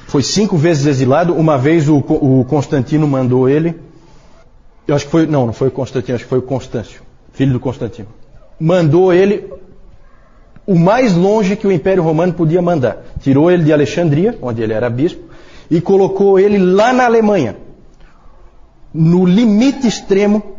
Foi 0.08 0.22
cinco 0.22 0.58
vezes 0.58 0.86
exilado. 0.86 1.34
Uma 1.34 1.58
vez 1.58 1.88
o, 1.88 1.98
o 1.98 2.46
Constantino 2.46 3.08
mandou 3.08 3.48
ele. 3.48 3.76
Eu 4.88 4.96
acho 4.96 5.06
que 5.06 5.12
foi. 5.12 5.26
Não, 5.26 5.46
não 5.46 5.54
foi 5.54 5.68
o 5.68 5.72
Constantino, 5.72 6.16
acho 6.16 6.24
que 6.24 6.30
foi 6.30 6.40
o 6.40 6.44
Constâncio, 6.44 7.02
filho 7.32 7.54
do 7.54 7.60
Constantino. 7.60 8.08
Mandou 8.60 9.14
ele 9.14 9.54
o 10.66 10.76
mais 10.76 11.16
longe 11.16 11.56
que 11.56 11.66
o 11.66 11.72
Império 11.72 12.04
Romano 12.04 12.34
podia 12.34 12.62
mandar. 12.62 13.04
Tirou 13.22 13.50
ele 13.50 13.64
de 13.64 13.72
Alexandria, 13.72 14.38
onde 14.42 14.62
ele 14.62 14.74
era 14.74 14.90
bispo, 14.90 15.24
e 15.70 15.80
colocou 15.80 16.40
ele 16.40 16.58
lá 16.58 16.92
na 16.92 17.06
Alemanha, 17.06 17.56
no 18.94 19.26
limite 19.26 19.88
extremo 19.88 20.59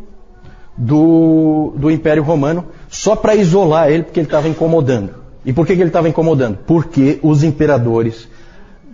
do, 0.81 1.73
do 1.77 1.91
Império 1.91 2.23
Romano, 2.23 2.65
só 2.89 3.15
para 3.15 3.35
isolar 3.35 3.89
ele, 3.89 4.03
porque 4.03 4.19
ele 4.19 4.27
estava 4.27 4.47
incomodando. 4.47 5.13
E 5.45 5.53
por 5.53 5.65
que, 5.65 5.75
que 5.75 5.81
ele 5.81 5.89
estava 5.89 6.09
incomodando? 6.09 6.57
Porque 6.65 7.19
os 7.21 7.43
imperadores 7.43 8.27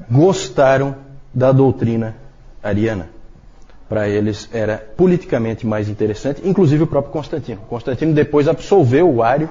gostaram 0.09 0.95
da 1.33 1.51
doutrina 1.51 2.15
ariana. 2.61 3.09
Para 3.87 4.09
eles 4.09 4.49
era 4.51 4.77
politicamente 4.97 5.65
mais 5.65 5.87
interessante, 5.87 6.41
inclusive 6.43 6.83
o 6.83 6.87
próprio 6.87 7.13
Constantino. 7.13 7.61
Constantino 7.69 8.13
depois 8.13 8.47
absolveu 8.47 9.09
o 9.09 9.23
Ário 9.23 9.49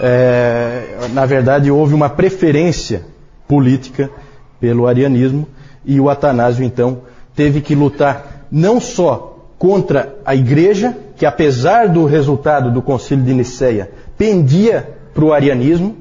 é, 0.00 1.08
na 1.12 1.26
verdade, 1.26 1.70
houve 1.70 1.94
uma 1.94 2.08
preferência 2.08 3.04
política 3.46 4.10
pelo 4.58 4.86
arianismo 4.86 5.46
e 5.84 6.00
o 6.00 6.08
Atanásio, 6.08 6.64
então, 6.64 7.02
teve 7.34 7.60
que 7.60 7.74
lutar 7.74 8.46
não 8.50 8.80
só 8.80 9.38
contra 9.58 10.16
a 10.24 10.34
igreja, 10.34 10.96
que 11.22 11.26
apesar 11.26 11.88
do 11.88 12.04
resultado 12.04 12.68
do 12.68 12.82
concílio 12.82 13.24
de 13.24 13.32
Nicéia, 13.32 13.92
pendia 14.18 14.98
para 15.14 15.24
o 15.24 15.32
arianismo, 15.32 15.96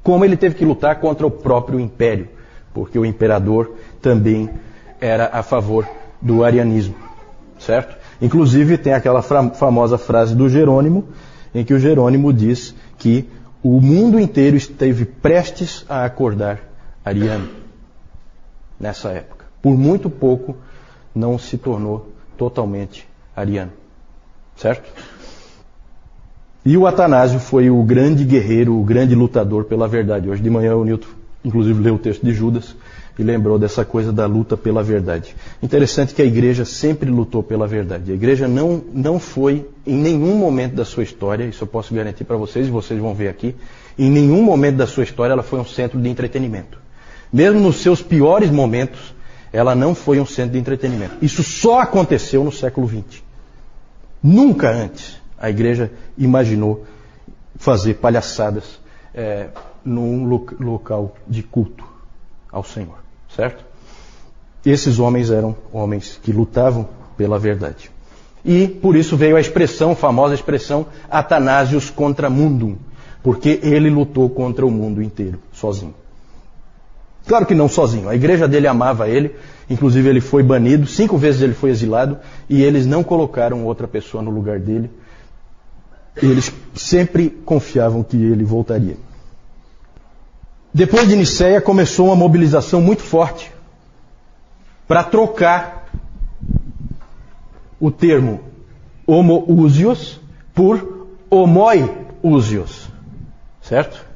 como 0.00 0.24
ele 0.24 0.36
teve 0.36 0.54
que 0.54 0.64
lutar 0.64 1.00
contra 1.00 1.26
o 1.26 1.30
próprio 1.32 1.80
império, 1.80 2.28
porque 2.72 2.96
o 2.96 3.04
imperador 3.04 3.72
também 4.00 4.48
era 5.00 5.28
a 5.32 5.42
favor 5.42 5.88
do 6.22 6.44
arianismo, 6.44 6.94
certo? 7.58 7.96
Inclusive 8.22 8.78
tem 8.78 8.92
aquela 8.92 9.22
famosa 9.22 9.98
frase 9.98 10.36
do 10.36 10.48
Jerônimo, 10.48 11.08
em 11.52 11.64
que 11.64 11.74
o 11.74 11.78
Jerônimo 11.80 12.32
diz 12.32 12.76
que 12.98 13.28
o 13.60 13.80
mundo 13.80 14.20
inteiro 14.20 14.56
esteve 14.56 15.04
prestes 15.04 15.84
a 15.88 16.04
acordar 16.04 16.60
ariano 17.04 17.48
nessa 18.78 19.08
época. 19.08 19.46
Por 19.60 19.76
muito 19.76 20.08
pouco 20.08 20.56
não 21.12 21.36
se 21.36 21.58
tornou 21.58 22.12
totalmente 22.38 23.04
ariano. 23.34 23.72
Certo? 24.56 24.90
E 26.64 26.76
o 26.76 26.86
Atanásio 26.86 27.38
foi 27.38 27.70
o 27.70 27.80
grande 27.82 28.24
guerreiro, 28.24 28.76
o 28.76 28.82
grande 28.82 29.14
lutador 29.14 29.64
pela 29.64 29.86
verdade. 29.86 30.28
Hoje 30.28 30.42
de 30.42 30.50
manhã 30.50 30.74
o 30.74 30.84
Newton, 30.84 31.06
inclusive, 31.44 31.80
leu 31.80 31.94
o 31.94 31.98
texto 31.98 32.24
de 32.24 32.32
Judas 32.32 32.74
e 33.18 33.22
lembrou 33.22 33.58
dessa 33.58 33.84
coisa 33.84 34.12
da 34.12 34.26
luta 34.26 34.56
pela 34.56 34.82
verdade. 34.82 35.36
Interessante 35.62 36.14
que 36.14 36.20
a 36.20 36.24
igreja 36.24 36.64
sempre 36.64 37.08
lutou 37.10 37.42
pela 37.42 37.66
verdade. 37.66 38.10
A 38.10 38.14
igreja 38.14 38.48
não, 38.48 38.82
não 38.92 39.18
foi, 39.18 39.66
em 39.86 39.96
nenhum 39.96 40.36
momento 40.36 40.74
da 40.74 40.84
sua 40.84 41.02
história, 41.02 41.44
isso 41.44 41.62
eu 41.62 41.68
posso 41.68 41.94
garantir 41.94 42.24
para 42.24 42.36
vocês, 42.36 42.66
e 42.66 42.70
vocês 42.70 43.00
vão 43.00 43.14
ver 43.14 43.28
aqui, 43.28 43.54
em 43.98 44.10
nenhum 44.10 44.42
momento 44.42 44.76
da 44.76 44.86
sua 44.86 45.04
história 45.04 45.32
ela 45.32 45.42
foi 45.42 45.58
um 45.60 45.64
centro 45.64 46.00
de 46.00 46.08
entretenimento. 46.08 46.78
Mesmo 47.32 47.60
nos 47.60 47.76
seus 47.76 48.02
piores 48.02 48.50
momentos, 48.50 49.14
ela 49.52 49.74
não 49.74 49.94
foi 49.94 50.20
um 50.20 50.26
centro 50.26 50.52
de 50.52 50.58
entretenimento. 50.58 51.14
Isso 51.22 51.42
só 51.42 51.80
aconteceu 51.80 52.44
no 52.44 52.52
século 52.52 52.88
XX. 52.88 53.25
Nunca 54.26 54.70
antes 54.70 55.20
a 55.38 55.48
igreja 55.48 55.92
imaginou 56.18 56.84
fazer 57.56 57.94
palhaçadas 57.94 58.80
é, 59.14 59.48
num 59.84 60.26
local 60.58 61.16
de 61.26 61.42
culto 61.42 61.84
ao 62.50 62.64
Senhor 62.64 63.06
certo? 63.36 63.64
Esses 64.64 64.98
homens 64.98 65.30
eram 65.30 65.54
homens 65.72 66.18
que 66.22 66.32
lutavam 66.32 66.88
pela 67.16 67.38
verdade. 67.38 67.90
E 68.44 68.66
por 68.66 68.96
isso 68.96 69.16
veio 69.16 69.36
a 69.36 69.40
expressão, 69.40 69.92
a 69.92 69.96
famosa 69.96 70.34
expressão, 70.34 70.86
Atanásios 71.10 71.90
contra 71.90 72.30
mundum, 72.30 72.76
porque 73.22 73.60
ele 73.62 73.90
lutou 73.90 74.30
contra 74.30 74.64
o 74.64 74.70
mundo 74.70 75.02
inteiro, 75.02 75.38
sozinho. 75.52 75.94
Claro 77.26 77.44
que 77.44 77.54
não 77.54 77.68
sozinho, 77.68 78.08
a 78.08 78.14
igreja 78.14 78.46
dele 78.46 78.68
amava 78.68 79.08
ele, 79.08 79.34
inclusive 79.68 80.08
ele 80.08 80.20
foi 80.20 80.44
banido, 80.44 80.86
cinco 80.86 81.18
vezes 81.18 81.42
ele 81.42 81.54
foi 81.54 81.70
exilado, 81.70 82.18
e 82.48 82.62
eles 82.62 82.86
não 82.86 83.02
colocaram 83.02 83.64
outra 83.64 83.88
pessoa 83.88 84.22
no 84.22 84.30
lugar 84.30 84.60
dele. 84.60 84.88
Eles 86.22 86.52
sempre 86.74 87.28
confiavam 87.28 88.02
que 88.04 88.16
ele 88.16 88.44
voltaria. 88.44 88.96
Depois 90.72 91.08
de 91.08 91.16
Nicéia 91.16 91.60
começou 91.60 92.06
uma 92.06 92.16
mobilização 92.16 92.80
muito 92.80 93.02
forte 93.02 93.52
para 94.86 95.02
trocar 95.02 95.88
o 97.80 97.90
termo 97.90 98.40
homoousios 99.06 100.20
por 100.54 101.08
homoiousios. 101.28 102.88
Certo? 103.60 104.06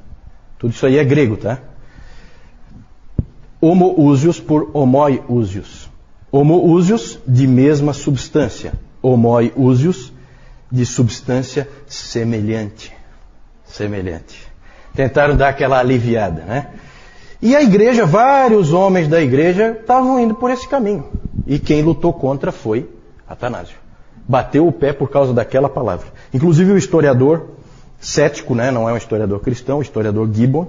Tudo 0.59 0.73
isso 0.73 0.87
aí 0.87 0.97
é 0.97 1.05
grego, 1.05 1.37
tá? 1.37 1.59
Homoousios 3.61 4.41
por 4.41 4.71
homoiousios. 4.73 5.91
Homoousios 6.33 7.19
de 7.27 7.47
mesma 7.47 7.93
substância. 7.93 8.73
Homoiousios 9.03 10.13
de 10.71 10.87
substância 10.87 11.69
semelhante. 11.87 12.93
Semelhante 13.65 14.51
tentaram 14.95 15.37
dar 15.37 15.49
aquela 15.49 15.79
aliviada, 15.79 16.43
né? 16.43 16.69
E 17.43 17.57
a 17.57 17.63
igreja, 17.63 18.05
vários 18.05 18.73
homens 18.73 19.09
da 19.09 19.21
igreja 19.21 19.79
estavam 19.81 20.21
indo 20.21 20.35
por 20.35 20.51
esse 20.51 20.69
caminho. 20.69 21.07
E 21.47 21.59
quem 21.59 21.83
lutou 21.83 22.13
contra 22.13 22.53
foi 22.53 22.89
Atanásio. 23.27 23.79
Bateu 24.29 24.67
o 24.67 24.73
pé 24.73 24.93
por 24.93 25.09
causa 25.09 25.33
daquela 25.33 25.69
palavra. 25.69 26.09
Inclusive 26.35 26.73
o 26.73 26.77
historiador 26.77 27.49
cético, 27.99 28.55
né, 28.55 28.71
não 28.71 28.89
é 28.89 28.93
um 28.93 28.97
historiador 28.97 29.41
cristão, 29.41 29.79
o 29.79 29.83
historiador 29.83 30.29
Gibbon, 30.33 30.69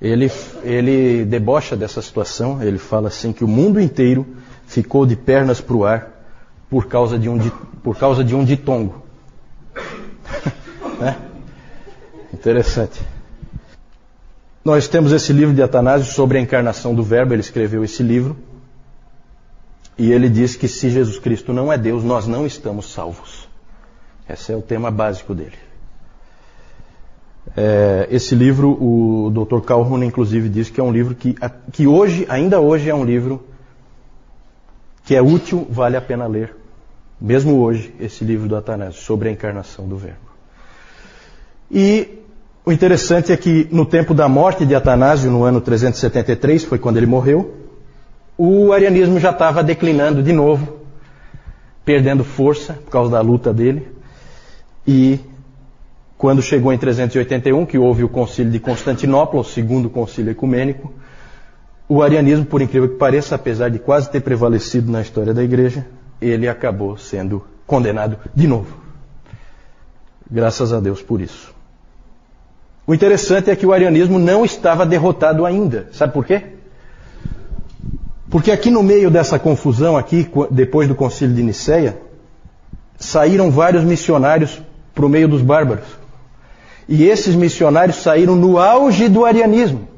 ele, 0.00 0.30
ele 0.62 1.24
debocha 1.24 1.76
dessa 1.76 2.00
situação, 2.00 2.62
ele 2.62 2.78
fala 2.78 3.08
assim 3.08 3.32
que 3.32 3.44
o 3.44 3.48
mundo 3.48 3.78
inteiro 3.78 4.26
ficou 4.66 5.04
de 5.04 5.14
pernas 5.14 5.60
para 5.60 5.76
o 5.76 5.84
ar 5.84 6.10
por 6.70 6.86
causa 6.86 7.18
de 7.18 7.28
um, 7.28 7.38
por 7.82 7.98
causa 7.98 8.24
de 8.24 8.34
um 8.34 8.44
ditongo. 8.44 9.02
né? 10.98 11.16
Interessante. 12.32 13.00
Nós 14.64 14.88
temos 14.88 15.12
esse 15.12 15.32
livro 15.32 15.54
de 15.54 15.62
Atanásio 15.62 16.12
sobre 16.12 16.38
a 16.38 16.40
encarnação 16.40 16.94
do 16.94 17.02
Verbo, 17.02 17.34
ele 17.34 17.40
escreveu 17.40 17.84
esse 17.84 18.02
livro. 18.02 18.36
E 19.98 20.12
ele 20.12 20.30
diz 20.30 20.56
que 20.56 20.68
se 20.68 20.88
Jesus 20.88 21.18
Cristo 21.18 21.52
não 21.52 21.70
é 21.70 21.76
Deus, 21.76 22.02
nós 22.02 22.26
não 22.26 22.46
estamos 22.46 22.90
salvos. 22.90 23.48
Esse 24.28 24.52
é 24.52 24.56
o 24.56 24.62
tema 24.62 24.90
básico 24.90 25.34
dele. 25.34 25.69
É, 27.56 28.06
esse 28.10 28.34
livro, 28.34 28.70
o 28.70 29.30
Dr. 29.30 29.60
Calhoun, 29.60 30.04
inclusive, 30.04 30.48
diz 30.48 30.70
que 30.70 30.80
é 30.80 30.84
um 30.84 30.92
livro 30.92 31.14
que, 31.14 31.34
que 31.72 31.86
hoje, 31.86 32.26
ainda 32.28 32.60
hoje, 32.60 32.88
é 32.88 32.94
um 32.94 33.04
livro 33.04 33.42
que 35.04 35.14
é 35.14 35.22
útil, 35.22 35.66
vale 35.70 35.96
a 35.96 36.00
pena 36.00 36.26
ler. 36.26 36.54
Mesmo 37.20 37.60
hoje, 37.60 37.92
esse 38.00 38.24
livro 38.24 38.48
do 38.48 38.56
Atanásio, 38.56 39.02
sobre 39.02 39.28
a 39.28 39.32
encarnação 39.32 39.88
do 39.88 39.96
Verbo. 39.96 40.30
E 41.70 42.08
o 42.64 42.72
interessante 42.72 43.32
é 43.32 43.36
que 43.36 43.68
no 43.70 43.84
tempo 43.84 44.14
da 44.14 44.28
morte 44.28 44.64
de 44.64 44.74
Atanásio, 44.74 45.30
no 45.30 45.44
ano 45.44 45.60
373, 45.60 46.64
foi 46.64 46.78
quando 46.78 46.96
ele 46.96 47.06
morreu, 47.06 47.54
o 48.38 48.72
arianismo 48.72 49.18
já 49.18 49.30
estava 49.30 49.62
declinando 49.62 50.22
de 50.22 50.32
novo, 50.32 50.78
perdendo 51.84 52.24
força 52.24 52.74
por 52.74 52.90
causa 52.90 53.10
da 53.10 53.20
luta 53.20 53.52
dele. 53.52 53.88
E 54.86 55.20
quando 56.20 56.42
chegou 56.42 56.70
em 56.70 56.76
381, 56.76 57.64
que 57.64 57.78
houve 57.78 58.04
o 58.04 58.08
concílio 58.08 58.52
de 58.52 58.60
Constantinopla, 58.60 59.40
o 59.40 59.44
segundo 59.44 59.88
concílio 59.88 60.30
ecumênico, 60.30 60.92
o 61.88 62.02
arianismo, 62.02 62.44
por 62.44 62.60
incrível 62.60 62.90
que 62.90 62.96
pareça, 62.96 63.36
apesar 63.36 63.70
de 63.70 63.78
quase 63.78 64.10
ter 64.10 64.20
prevalecido 64.20 64.92
na 64.92 65.00
história 65.00 65.32
da 65.32 65.42
igreja, 65.42 65.86
ele 66.20 66.46
acabou 66.46 66.98
sendo 66.98 67.42
condenado 67.66 68.18
de 68.34 68.46
novo. 68.46 68.76
Graças 70.30 70.74
a 70.74 70.78
Deus 70.78 71.00
por 71.00 71.22
isso. 71.22 71.54
O 72.86 72.92
interessante 72.92 73.50
é 73.50 73.56
que 73.56 73.64
o 73.64 73.72
arianismo 73.72 74.18
não 74.18 74.44
estava 74.44 74.84
derrotado 74.84 75.46
ainda. 75.46 75.88
Sabe 75.90 76.12
por 76.12 76.26
quê? 76.26 76.42
Porque 78.28 78.50
aqui 78.50 78.70
no 78.70 78.82
meio 78.82 79.10
dessa 79.10 79.38
confusão 79.38 79.96
aqui, 79.96 80.30
depois 80.50 80.86
do 80.86 80.94
concílio 80.94 81.34
de 81.34 81.42
Nicéia, 81.42 81.98
saíram 82.98 83.50
vários 83.50 83.84
missionários 83.84 84.60
para 84.94 85.06
o 85.06 85.08
meio 85.08 85.26
dos 85.26 85.40
bárbaros. 85.40 85.99
E 86.90 87.04
esses 87.04 87.36
missionários 87.36 87.98
saíram 87.98 88.34
no 88.34 88.58
auge 88.58 89.08
do 89.08 89.24
arianismo. 89.24 89.88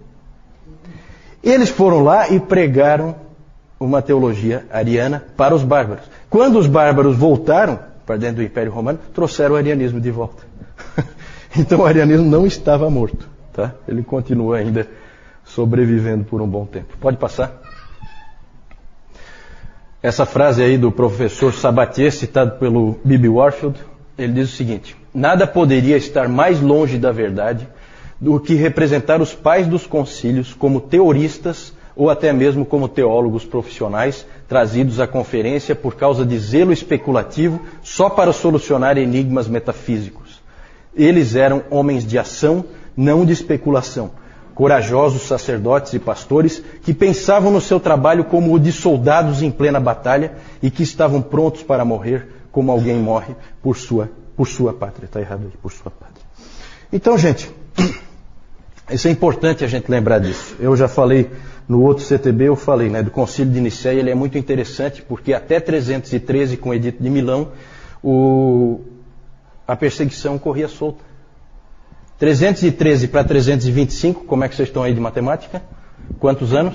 Eles 1.42 1.70
foram 1.70 2.04
lá 2.04 2.28
e 2.28 2.38
pregaram 2.38 3.16
uma 3.80 4.02
teologia 4.02 4.66
ariana 4.70 5.24
para 5.34 5.54
os 5.54 5.64
bárbaros. 5.64 6.04
Quando 6.28 6.58
os 6.58 6.66
bárbaros 6.66 7.16
voltaram 7.16 7.78
para 8.04 8.18
dentro 8.18 8.36
do 8.36 8.42
Império 8.42 8.70
Romano, 8.70 8.98
trouxeram 9.14 9.54
o 9.54 9.56
arianismo 9.56 10.02
de 10.02 10.10
volta. 10.10 10.42
então 11.56 11.80
o 11.80 11.86
arianismo 11.86 12.30
não 12.30 12.46
estava 12.46 12.90
morto, 12.90 13.26
tá? 13.54 13.72
Ele 13.88 14.02
continua 14.02 14.58
ainda 14.58 14.86
sobrevivendo 15.44 16.24
por 16.24 16.42
um 16.42 16.46
bom 16.46 16.66
tempo. 16.66 16.94
Pode 17.00 17.16
passar. 17.16 17.58
Essa 20.02 20.26
frase 20.26 20.62
aí 20.62 20.76
do 20.76 20.92
professor 20.92 21.54
Sabatier, 21.54 22.12
citado 22.12 22.58
pelo 22.58 23.00
Bibi 23.02 23.30
Warfield, 23.30 23.80
ele 24.18 24.34
diz 24.34 24.52
o 24.52 24.56
seguinte: 24.56 25.01
Nada 25.14 25.46
poderia 25.46 25.96
estar 25.96 26.28
mais 26.28 26.60
longe 26.60 26.98
da 26.98 27.12
verdade 27.12 27.68
do 28.20 28.38
que 28.40 28.54
representar 28.54 29.20
os 29.20 29.34
pais 29.34 29.66
dos 29.66 29.86
concílios 29.86 30.54
como 30.54 30.80
teoristas 30.80 31.72
ou 31.94 32.08
até 32.08 32.32
mesmo 32.32 32.64
como 32.64 32.88
teólogos 32.88 33.44
profissionais 33.44 34.26
trazidos 34.48 35.00
à 35.00 35.06
conferência 35.06 35.74
por 35.74 35.96
causa 35.96 36.24
de 36.24 36.38
zelo 36.38 36.72
especulativo 36.72 37.60
só 37.82 38.08
para 38.08 38.32
solucionar 38.32 38.96
enigmas 38.96 39.48
metafísicos. 39.48 40.40
Eles 40.94 41.34
eram 41.34 41.62
homens 41.70 42.06
de 42.06 42.18
ação, 42.18 42.64
não 42.96 43.24
de 43.24 43.32
especulação. 43.32 44.12
Corajosos 44.54 45.22
sacerdotes 45.22 45.94
e 45.94 45.98
pastores 45.98 46.62
que 46.82 46.92
pensavam 46.92 47.50
no 47.50 47.60
seu 47.60 47.80
trabalho 47.80 48.24
como 48.24 48.54
o 48.54 48.60
de 48.60 48.70
soldados 48.70 49.42
em 49.42 49.50
plena 49.50 49.80
batalha 49.80 50.32
e 50.62 50.70
que 50.70 50.82
estavam 50.82 51.20
prontos 51.22 51.62
para 51.62 51.84
morrer 51.84 52.28
como 52.52 52.70
alguém 52.70 52.96
morre 52.96 53.34
por 53.62 53.78
sua, 53.78 54.10
por 54.36 54.46
sua 54.46 54.72
pátria. 54.72 55.06
Está 55.06 55.20
errado 55.20 55.42
aí, 55.44 55.58
por 55.60 55.72
sua 55.72 55.90
pátria. 55.90 56.24
Então, 56.92 57.16
gente, 57.16 57.50
isso 58.90 59.08
é 59.08 59.10
importante 59.10 59.64
a 59.64 59.68
gente 59.68 59.90
lembrar 59.90 60.18
disso. 60.18 60.56
Eu 60.60 60.76
já 60.76 60.88
falei 60.88 61.30
no 61.68 61.80
outro 61.82 62.04
CTB 62.04 62.48
eu 62.48 62.56
falei, 62.56 62.88
né, 62.88 63.02
do 63.02 63.10
Concílio 63.10 63.52
de 63.52 63.60
Nicéia, 63.60 63.98
ele 63.98 64.10
é 64.10 64.14
muito 64.14 64.36
interessante 64.36 65.02
porque 65.02 65.32
até 65.32 65.60
313, 65.60 66.56
com 66.56 66.70
o 66.70 66.74
Edito 66.74 67.02
de 67.02 67.08
Milão, 67.08 67.52
o, 68.02 68.80
a 69.66 69.76
perseguição 69.76 70.38
corria 70.38 70.68
solta. 70.68 71.02
313 72.18 73.08
para 73.08 73.24
325, 73.24 74.24
como 74.24 74.44
é 74.44 74.48
que 74.48 74.54
vocês 74.54 74.68
estão 74.68 74.82
aí 74.82 74.94
de 74.94 75.00
matemática? 75.00 75.62
Quantos 76.18 76.52
anos? 76.52 76.74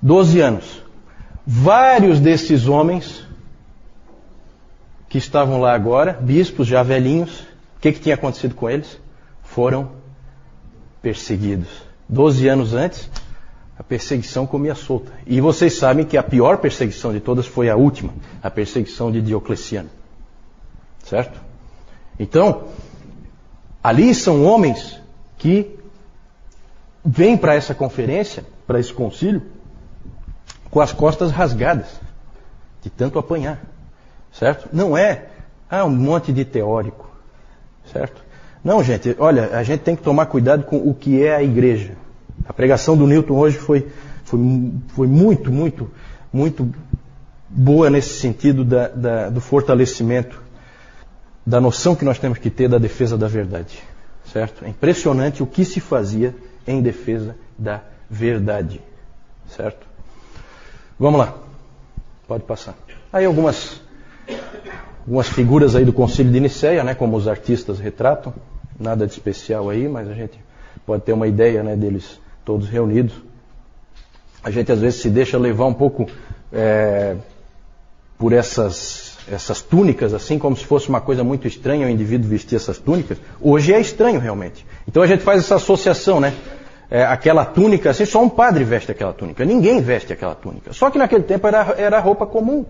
12 0.00 0.40
anos. 0.40 0.82
Vários 1.46 2.20
desses 2.20 2.66
homens 2.68 3.26
que 5.10 5.18
estavam 5.18 5.60
lá 5.60 5.74
agora, 5.74 6.12
bispos 6.12 6.68
já 6.68 6.84
velhinhos, 6.84 7.40
o 7.76 7.80
que, 7.80 7.92
que 7.92 8.00
tinha 8.00 8.14
acontecido 8.14 8.54
com 8.54 8.70
eles? 8.70 8.98
Foram 9.42 9.90
perseguidos. 11.02 11.68
Doze 12.08 12.46
anos 12.46 12.74
antes, 12.74 13.10
a 13.76 13.82
perseguição 13.82 14.46
comia 14.46 14.76
solta. 14.76 15.10
E 15.26 15.40
vocês 15.40 15.76
sabem 15.76 16.04
que 16.06 16.16
a 16.16 16.22
pior 16.22 16.58
perseguição 16.58 17.12
de 17.12 17.18
todas 17.18 17.44
foi 17.44 17.68
a 17.68 17.74
última, 17.74 18.14
a 18.40 18.48
perseguição 18.48 19.10
de 19.10 19.20
Diocleciano. 19.20 19.90
Certo? 21.04 21.40
Então, 22.16 22.68
ali 23.82 24.14
são 24.14 24.44
homens 24.44 25.00
que 25.38 25.76
vêm 27.04 27.36
para 27.36 27.54
essa 27.56 27.74
conferência, 27.74 28.44
para 28.64 28.78
esse 28.78 28.92
concílio, 28.92 29.42
com 30.70 30.80
as 30.80 30.92
costas 30.92 31.32
rasgadas, 31.32 31.88
de 32.80 32.90
tanto 32.90 33.18
apanhar. 33.18 33.60
Certo? 34.32 34.68
Não 34.72 34.96
é 34.96 35.26
ah, 35.68 35.84
um 35.84 35.90
monte 35.90 36.32
de 36.32 36.44
teórico. 36.44 37.10
Certo? 37.92 38.22
Não, 38.62 38.82
gente, 38.82 39.16
olha, 39.18 39.56
a 39.56 39.62
gente 39.62 39.80
tem 39.80 39.96
que 39.96 40.02
tomar 40.02 40.26
cuidado 40.26 40.64
com 40.64 40.76
o 40.76 40.94
que 40.94 41.22
é 41.24 41.34
a 41.34 41.42
igreja. 41.42 41.92
A 42.46 42.52
pregação 42.52 42.96
do 42.96 43.06
Newton 43.06 43.34
hoje 43.34 43.56
foi, 43.56 43.88
foi, 44.24 44.38
foi 44.88 45.06
muito, 45.06 45.50
muito, 45.50 45.90
muito 46.32 46.70
boa 47.48 47.88
nesse 47.88 48.20
sentido 48.20 48.64
da, 48.64 48.88
da, 48.88 49.28
do 49.30 49.40
fortalecimento 49.40 50.40
da 51.44 51.60
noção 51.60 51.96
que 51.96 52.04
nós 52.04 52.18
temos 52.18 52.38
que 52.38 52.50
ter 52.50 52.68
da 52.68 52.78
defesa 52.78 53.16
da 53.16 53.26
verdade. 53.26 53.82
Certo? 54.32 54.64
É 54.64 54.68
impressionante 54.68 55.42
o 55.42 55.46
que 55.46 55.64
se 55.64 55.80
fazia 55.80 56.34
em 56.66 56.80
defesa 56.82 57.36
da 57.58 57.80
verdade. 58.08 58.80
Certo? 59.48 59.86
Vamos 60.98 61.18
lá. 61.18 61.34
Pode 62.28 62.44
passar. 62.44 62.76
Aí 63.12 63.24
algumas, 63.24 63.80
algumas 65.00 65.28
figuras 65.28 65.74
aí 65.74 65.84
do 65.84 65.92
Concílio 65.92 66.32
de 66.32 66.40
Nicéia, 66.40 66.84
né, 66.84 66.94
como 66.94 67.16
os 67.16 67.26
artistas 67.26 67.78
retratam. 67.78 68.32
Nada 68.78 69.06
de 69.06 69.12
especial 69.12 69.68
aí, 69.68 69.88
mas 69.88 70.08
a 70.08 70.14
gente 70.14 70.38
pode 70.86 71.02
ter 71.02 71.12
uma 71.12 71.26
ideia 71.26 71.62
né, 71.62 71.76
deles 71.76 72.18
todos 72.44 72.68
reunidos. 72.68 73.14
A 74.42 74.50
gente 74.50 74.72
às 74.72 74.80
vezes 74.80 75.00
se 75.00 75.10
deixa 75.10 75.36
levar 75.36 75.66
um 75.66 75.74
pouco 75.74 76.06
é, 76.52 77.16
por 78.18 78.32
essas, 78.32 79.18
essas 79.30 79.60
túnicas, 79.60 80.14
assim 80.14 80.38
como 80.38 80.56
se 80.56 80.64
fosse 80.64 80.88
uma 80.88 81.00
coisa 81.00 81.22
muito 81.22 81.46
estranha 81.46 81.86
o 81.86 81.90
indivíduo 81.90 82.28
vestir 82.28 82.56
essas 82.56 82.78
túnicas. 82.78 83.18
Hoje 83.40 83.74
é 83.74 83.80
estranho 83.80 84.20
realmente. 84.20 84.64
Então 84.88 85.02
a 85.02 85.06
gente 85.06 85.22
faz 85.22 85.40
essa 85.40 85.56
associação, 85.56 86.20
né? 86.20 86.34
É, 86.90 87.04
aquela 87.04 87.44
túnica, 87.44 87.90
assim, 87.90 88.04
só 88.04 88.22
um 88.22 88.28
padre 88.28 88.64
veste 88.64 88.90
aquela 88.90 89.12
túnica. 89.12 89.44
Ninguém 89.44 89.80
veste 89.80 90.12
aquela 90.12 90.34
túnica. 90.34 90.72
Só 90.72 90.90
que 90.90 90.98
naquele 90.98 91.22
tempo 91.22 91.46
era, 91.46 91.74
era 91.76 92.00
roupa 92.00 92.26
comum. 92.26 92.64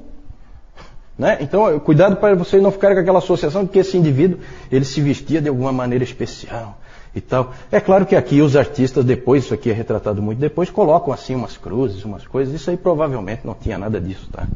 Né? 1.20 1.36
Então, 1.42 1.78
cuidado 1.80 2.16
para 2.16 2.34
vocês 2.34 2.62
não 2.62 2.72
ficarem 2.72 2.96
com 2.96 3.02
aquela 3.02 3.18
associação 3.18 3.62
de 3.62 3.68
que 3.68 3.78
esse 3.78 3.94
indivíduo 3.94 4.38
ele 4.72 4.86
se 4.86 5.02
vestia 5.02 5.38
de 5.38 5.50
alguma 5.50 5.70
maneira 5.70 6.02
especial 6.02 6.78
e 7.14 7.20
tal. 7.20 7.52
É 7.70 7.78
claro 7.78 8.06
que 8.06 8.16
aqui 8.16 8.40
os 8.40 8.56
artistas, 8.56 9.04
depois, 9.04 9.44
isso 9.44 9.52
aqui 9.52 9.70
é 9.70 9.74
retratado 9.74 10.22
muito 10.22 10.38
depois, 10.38 10.70
colocam 10.70 11.12
assim 11.12 11.34
umas 11.34 11.58
cruzes, 11.58 12.06
umas 12.06 12.26
coisas. 12.26 12.54
Isso 12.54 12.70
aí 12.70 12.76
provavelmente 12.78 13.42
não 13.44 13.52
tinha 13.52 13.76
nada 13.76 14.00
disso, 14.00 14.30
tá? 14.32 14.46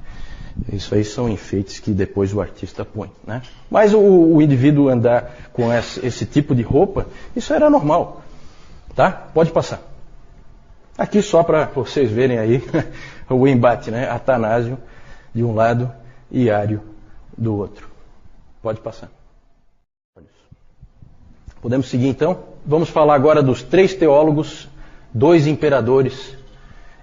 Isso 0.73 0.95
aí 0.95 1.05
são 1.05 1.29
enfeites 1.29 1.81
que 1.81 1.91
depois 1.91 2.33
o 2.33 2.41
artista 2.41 2.83
põe, 2.83 3.13
né? 3.27 3.43
Mas 3.71 3.93
o, 3.93 3.99
o 3.99 4.41
indivíduo 4.41 4.89
andar 4.89 5.37
com 5.53 5.71
esse, 5.71 6.07
esse, 6.07 6.25
tipo 6.25 6.55
de 6.55 6.63
roupa, 6.63 7.05
isso 7.37 7.53
era 7.53 7.69
normal, 7.69 8.23
tá? 8.97 9.11
Pode 9.35 9.51
passar. 9.51 9.83
Aqui 10.97 11.21
só 11.21 11.43
para 11.43 11.67
vocês 11.67 12.11
verem 12.11 12.39
aí 12.39 12.65
o 13.29 13.47
embate, 13.47 13.91
né? 13.91 14.09
Atanásio 14.09 14.79
de 15.35 15.45
um 15.45 15.55
lado 15.55 15.93
e 16.35 16.51
Ário 16.51 16.83
do 17.39 17.57
outro. 17.57 17.89
Pode 18.61 18.81
passar. 18.81 19.09
Podemos 21.63 21.89
seguir 21.89 22.09
então? 22.09 22.41
Vamos 22.67 22.91
falar 22.91 23.15
agora 23.15 23.43
dos 23.43 23.63
três 23.63 23.95
teólogos, 23.95 24.69
dois 25.15 25.47
imperadores 25.47 26.37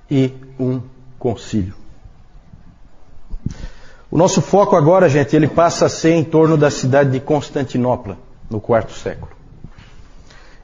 e 0.10 0.34
um 0.60 0.82
concílio. 1.18 1.74
O 4.12 4.18
nosso 4.18 4.42
foco 4.42 4.76
agora, 4.76 5.08
gente, 5.08 5.36
ele 5.36 5.48
passa 5.48 5.86
a 5.86 5.90
ser 5.90 6.12
em 6.12 6.24
torno 6.24 6.58
da 6.58 6.70
cidade 6.70 7.12
de 7.12 7.20
Constantinopla, 7.22 8.18
no 8.50 8.60
quarto 8.60 8.92
século. 8.92 9.32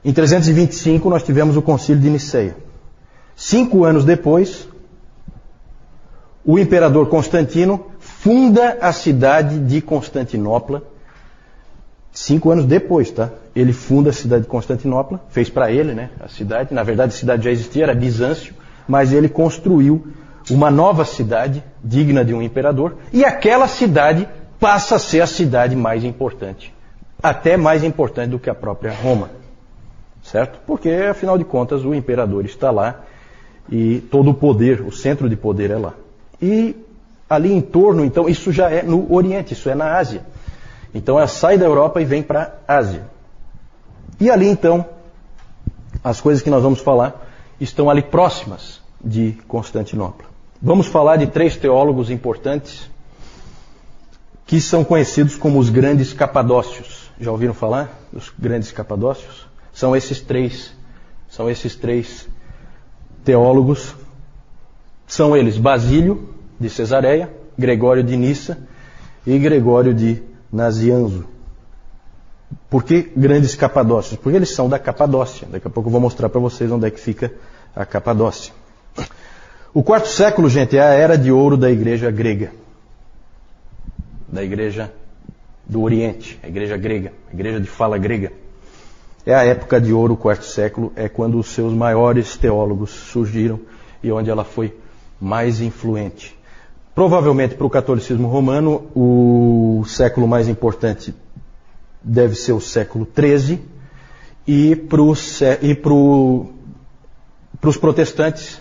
Em 0.04 0.12
325 0.12 1.08
nós 1.08 1.22
tivemos 1.22 1.56
o 1.56 1.62
concílio 1.62 2.00
de 2.00 2.10
Niceia. 2.10 2.56
Cinco 3.34 3.84
anos 3.84 4.04
depois, 4.04 4.68
o 6.44 6.58
imperador 6.58 7.08
Constantino 7.08 7.86
funda 8.28 8.76
a 8.82 8.92
cidade 8.92 9.58
de 9.58 9.80
Constantinopla 9.80 10.82
Cinco 12.12 12.50
anos 12.50 12.64
depois, 12.64 13.10
tá? 13.10 13.30
Ele 13.54 13.72
funda 13.72 14.10
a 14.10 14.12
cidade 14.12 14.42
de 14.42 14.48
Constantinopla, 14.48 15.20
fez 15.28 15.48
para 15.48 15.70
ele, 15.70 15.94
né? 15.94 16.10
A 16.18 16.28
cidade, 16.28 16.74
na 16.74 16.82
verdade 16.82 17.14
a 17.14 17.16
cidade 17.16 17.44
já 17.44 17.50
existia, 17.50 17.84
era 17.84 17.94
Bizâncio, 17.94 18.54
mas 18.88 19.12
ele 19.12 19.28
construiu 19.28 20.08
uma 20.50 20.68
nova 20.68 21.04
cidade 21.04 21.62
digna 21.82 22.24
de 22.24 22.34
um 22.34 22.42
imperador, 22.42 22.96
e 23.12 23.24
aquela 23.24 23.68
cidade 23.68 24.28
passa 24.58 24.96
a 24.96 24.98
ser 24.98 25.20
a 25.20 25.26
cidade 25.28 25.76
mais 25.76 26.02
importante, 26.02 26.74
até 27.22 27.56
mais 27.56 27.84
importante 27.84 28.30
do 28.30 28.38
que 28.38 28.50
a 28.50 28.54
própria 28.54 28.92
Roma, 28.92 29.30
certo? 30.22 30.58
Porque 30.66 30.90
afinal 30.90 31.38
de 31.38 31.44
contas 31.44 31.84
o 31.84 31.94
imperador 31.94 32.44
está 32.44 32.70
lá 32.72 33.04
e 33.70 34.00
todo 34.10 34.30
o 34.30 34.34
poder, 34.34 34.80
o 34.80 34.90
centro 34.90 35.28
de 35.28 35.36
poder 35.36 35.70
é 35.70 35.76
lá. 35.78 35.94
E 36.42 36.74
ali 37.28 37.52
em 37.52 37.60
torno, 37.60 38.04
então, 38.04 38.28
isso 38.28 38.50
já 38.50 38.70
é 38.70 38.82
no 38.82 39.12
Oriente, 39.12 39.52
isso 39.52 39.68
é 39.68 39.74
na 39.74 39.96
Ásia. 39.96 40.24
Então 40.94 41.18
ela 41.18 41.28
sai 41.28 41.58
da 41.58 41.66
Europa 41.66 42.00
e 42.00 42.04
vem 42.04 42.22
para 42.22 42.54
a 42.66 42.76
Ásia. 42.76 43.06
E 44.18 44.30
ali 44.30 44.48
então, 44.48 44.86
as 46.02 46.20
coisas 46.20 46.42
que 46.42 46.50
nós 46.50 46.62
vamos 46.62 46.80
falar 46.80 47.28
estão 47.60 47.90
ali 47.90 48.02
próximas 48.02 48.80
de 49.02 49.38
Constantinopla. 49.46 50.26
Vamos 50.60 50.86
falar 50.86 51.16
de 51.16 51.26
três 51.26 51.56
teólogos 51.56 52.10
importantes 52.10 52.90
que 54.46 54.60
são 54.60 54.82
conhecidos 54.82 55.36
como 55.36 55.58
os 55.58 55.68
grandes 55.68 56.12
capadócios. 56.12 57.10
Já 57.20 57.30
ouviram 57.30 57.54
falar 57.54 57.90
dos 58.12 58.32
grandes 58.36 58.72
capadócios? 58.72 59.46
São 59.72 59.94
esses 59.94 60.20
três, 60.20 60.72
são 61.28 61.50
esses 61.50 61.76
três 61.76 62.26
teólogos. 63.24 63.94
São 65.06 65.36
eles 65.36 65.58
Basílio 65.58 66.37
de 66.58 66.68
Cesareia, 66.68 67.30
Gregório 67.58 68.02
de 68.02 68.16
Nissa 68.16 68.58
e 69.26 69.38
Gregório 69.38 69.94
de 69.94 70.22
Nazianzo. 70.52 71.24
Por 72.70 72.84
que 72.84 73.10
grandes 73.16 73.54
capadócios? 73.54 74.18
Porque 74.20 74.36
eles 74.36 74.54
são 74.54 74.68
da 74.68 74.78
Capadócia. 74.78 75.46
Daqui 75.50 75.66
a 75.66 75.70
pouco 75.70 75.88
eu 75.88 75.92
vou 75.92 76.00
mostrar 76.00 76.28
para 76.28 76.40
vocês 76.40 76.70
onde 76.70 76.86
é 76.86 76.90
que 76.90 77.00
fica 77.00 77.32
a 77.74 77.84
Capadócia. 77.84 78.52
O 79.72 79.82
quarto 79.82 80.08
século, 80.08 80.48
gente, 80.48 80.76
é 80.76 80.80
a 80.80 80.92
era 80.92 81.16
de 81.16 81.30
ouro 81.30 81.56
da 81.56 81.70
igreja 81.70 82.10
grega. 82.10 82.52
Da 84.26 84.42
igreja 84.42 84.92
do 85.66 85.82
Oriente, 85.82 86.38
a 86.42 86.48
igreja 86.48 86.76
grega, 86.76 87.12
a 87.30 87.34
igreja 87.34 87.60
de 87.60 87.68
fala 87.68 87.98
grega. 87.98 88.32
É 89.26 89.34
a 89.34 89.44
época 89.44 89.78
de 89.78 89.92
ouro, 89.92 90.14
o 90.14 90.16
quarto 90.16 90.44
século, 90.44 90.92
é 90.96 91.08
quando 91.08 91.38
os 91.38 91.48
seus 91.48 91.74
maiores 91.74 92.36
teólogos 92.36 92.90
surgiram 92.90 93.60
e 94.02 94.10
onde 94.10 94.30
ela 94.30 94.44
foi 94.44 94.74
mais 95.20 95.60
influente. 95.60 96.37
Provavelmente 96.98 97.54
para 97.54 97.64
o 97.64 97.70
catolicismo 97.70 98.26
romano, 98.26 98.90
o 98.92 99.84
século 99.86 100.26
mais 100.26 100.48
importante 100.48 101.14
deve 102.02 102.34
ser 102.34 102.50
o 102.50 102.60
século 102.60 103.06
XIII, 103.16 103.60
e 104.44 104.74
para 104.74 105.00
os 107.68 107.76
protestantes, 107.80 108.60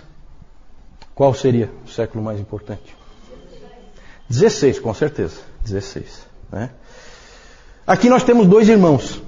qual 1.15 1.33
seria 1.33 1.71
o 1.83 1.89
século 1.89 2.23
mais 2.23 2.39
importante? 2.39 2.95
16, 4.29 4.81
com 4.81 4.93
certeza. 4.93 5.37
16. 5.65 6.27
Né? 6.51 6.69
Aqui 7.87 8.07
nós 8.07 8.23
temos 8.23 8.45
dois 8.45 8.69
irmãos, 8.69 9.19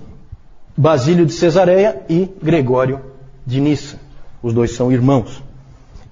Basílio 0.77 1.25
de 1.25 1.33
Cesareia 1.33 2.03
e 2.07 2.29
Gregório 2.43 3.01
de 3.43 3.59
Nissa. 3.59 3.97
Os 4.43 4.53
dois 4.53 4.75
são 4.75 4.91
irmãos. 4.91 5.41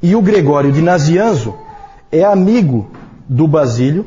E 0.02 0.16
o 0.16 0.22
Gregório 0.24 0.72
de 0.72 0.82
Nazianzo 0.82 1.67
é 2.12 2.24
amigo 2.24 2.92
do 3.28 3.48
Basílio. 3.48 4.06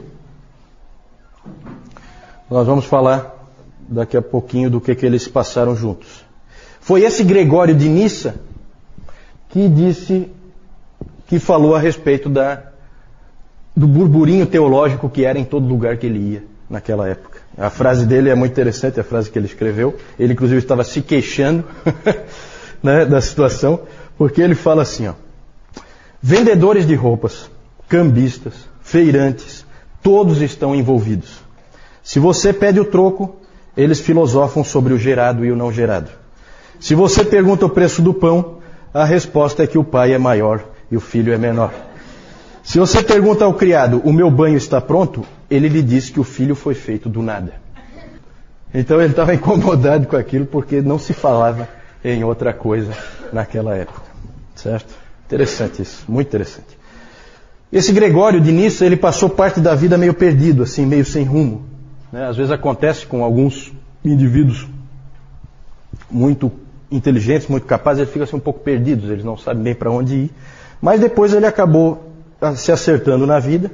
Nós 2.51 2.67
vamos 2.67 2.85
falar 2.85 3.37
daqui 3.89 4.17
a 4.17 4.23
pouquinho 4.23 4.71
do 4.71 4.81
que, 4.81 4.95
que 4.95 5.05
eles 5.05 5.27
passaram 5.29 5.75
juntos. 5.75 6.25
Foi 6.81 7.03
esse 7.03 7.23
Gregório 7.23 7.75
de 7.75 7.89
Nissa 7.89 8.37
que 9.49 9.69
disse, 9.69 10.31
que 11.27 11.39
falou 11.39 11.75
a 11.75 11.79
respeito 11.79 12.29
da, 12.29 12.63
do 13.77 13.87
burburinho 13.87 14.47
teológico 14.47 15.09
que 15.09 15.25
era 15.25 15.39
em 15.39 15.45
todo 15.45 15.67
lugar 15.67 15.97
que 15.97 16.07
ele 16.07 16.19
ia 16.19 16.45
naquela 16.69 17.09
época. 17.09 17.41
A 17.59 17.69
frase 17.69 18.07
dele 18.07 18.31
é 18.31 18.35
muito 18.35 18.53
interessante, 18.53 19.01
a 19.01 19.05
frase 19.05 19.31
que 19.31 19.39
ele 19.39 19.47
escreveu. 19.47 19.97
Ele, 20.19 20.33
inclusive, 20.33 20.59
estava 20.59 20.85
se 20.85 21.03
queixando 21.03 21.65
né, 22.83 23.05
da 23.05 23.21
situação, 23.21 23.81
porque 24.17 24.41
ele 24.41 24.55
fala 24.55 24.83
assim: 24.83 25.09
ó, 25.09 25.15
vendedores 26.23 26.87
de 26.87 26.95
roupas, 26.95 27.51
cambistas, 27.91 28.55
feirantes, 28.81 29.67
todos 30.01 30.41
estão 30.41 30.75
envolvidos. 30.77 31.41
Se 32.05 32.21
você 32.21 32.53
pede 32.53 32.79
o 32.79 32.85
troco, 32.85 33.35
eles 33.77 33.99
filosofam 33.99 34.63
sobre 34.63 34.95
o 34.95 34.99
gerado 34.99 35.45
e 35.45 35.51
o 35.51 35.57
não 35.57 35.73
gerado. 35.73 36.09
Se 36.79 36.95
você 36.95 37.25
pergunta 37.25 37.67
o 37.67 37.71
preço 37.71 38.01
do 38.01 38.15
pão, 38.15 38.59
a 38.95 39.05
resposta 39.05 39.65
é 39.65 39.67
que 39.67 39.77
o 39.77 39.83
pai 39.83 40.13
é 40.13 40.19
maior 40.19 40.65
e 40.89 40.97
o 40.97 41.01
filho 41.01 41.33
é 41.33 41.37
menor. 41.37 41.75
Se 42.63 42.79
você 42.79 43.03
pergunta 43.03 43.45
ao 43.45 43.55
criado, 43.55 44.01
o 44.05 44.13
meu 44.13 44.31
banho 44.31 44.57
está 44.57 44.81
pronto? 44.81 45.27
Ele 45.51 45.69
lhe 45.69 45.83
diz 45.83 46.09
que 46.09 46.21
o 46.21 46.25
filho 46.25 46.55
foi 46.55 46.75
feito 46.75 47.09
do 47.09 47.21
nada. 47.21 47.55
Então 48.73 49.01
ele 49.01 49.11
estava 49.11 49.35
incomodado 49.35 50.07
com 50.07 50.17
aquilo 50.17 50.47
porque 50.47 50.81
não 50.81 50.99
se 50.99 51.13
falava 51.13 51.69
em 52.05 52.23
outra 52.23 52.53
coisa 52.53 52.93
naquela 53.33 53.77
época. 53.77 54.03
Certo? 54.55 54.95
Interessante 55.27 55.83
isso, 55.83 56.05
muito 56.09 56.29
interessante. 56.29 56.80
Esse 57.73 57.93
Gregório 57.93 58.41
de 58.41 58.51
Nissa, 58.51 58.85
ele 58.85 58.97
passou 58.97 59.31
parte 59.31 59.61
da 59.61 59.75
vida 59.77 59.97
meio 59.97 60.13
perdido, 60.13 60.65
assim, 60.65 60.85
meio 60.85 61.05
sem 61.05 61.25
rumo. 61.25 61.63
Né? 62.13 62.27
Às 62.27 62.37
vezes 62.37 62.51
acontece 62.51 63.07
com 63.07 63.23
alguns 63.23 63.73
indivíduos 64.05 64.67
muito 66.11 66.51
inteligentes, 66.91 67.47
muito 67.47 67.67
capazes, 67.67 68.01
eles 68.01 68.13
ficam 68.13 68.25
assim 68.25 68.37
um 68.37 68.41
pouco 68.41 68.61
perdidos, 68.61 69.09
eles 69.09 69.25
não 69.25 69.37
sabem 69.37 69.63
bem 69.63 69.75
para 69.75 69.91
onde 69.91 70.15
ir. 70.15 70.31
Mas 70.83 71.01
depois 71.01 71.33
ele 71.33 71.47
acabou 71.47 72.13
ah, 72.41 72.57
se 72.57 72.73
acertando 72.73 73.27
na 73.27 73.39
vida 73.39 73.71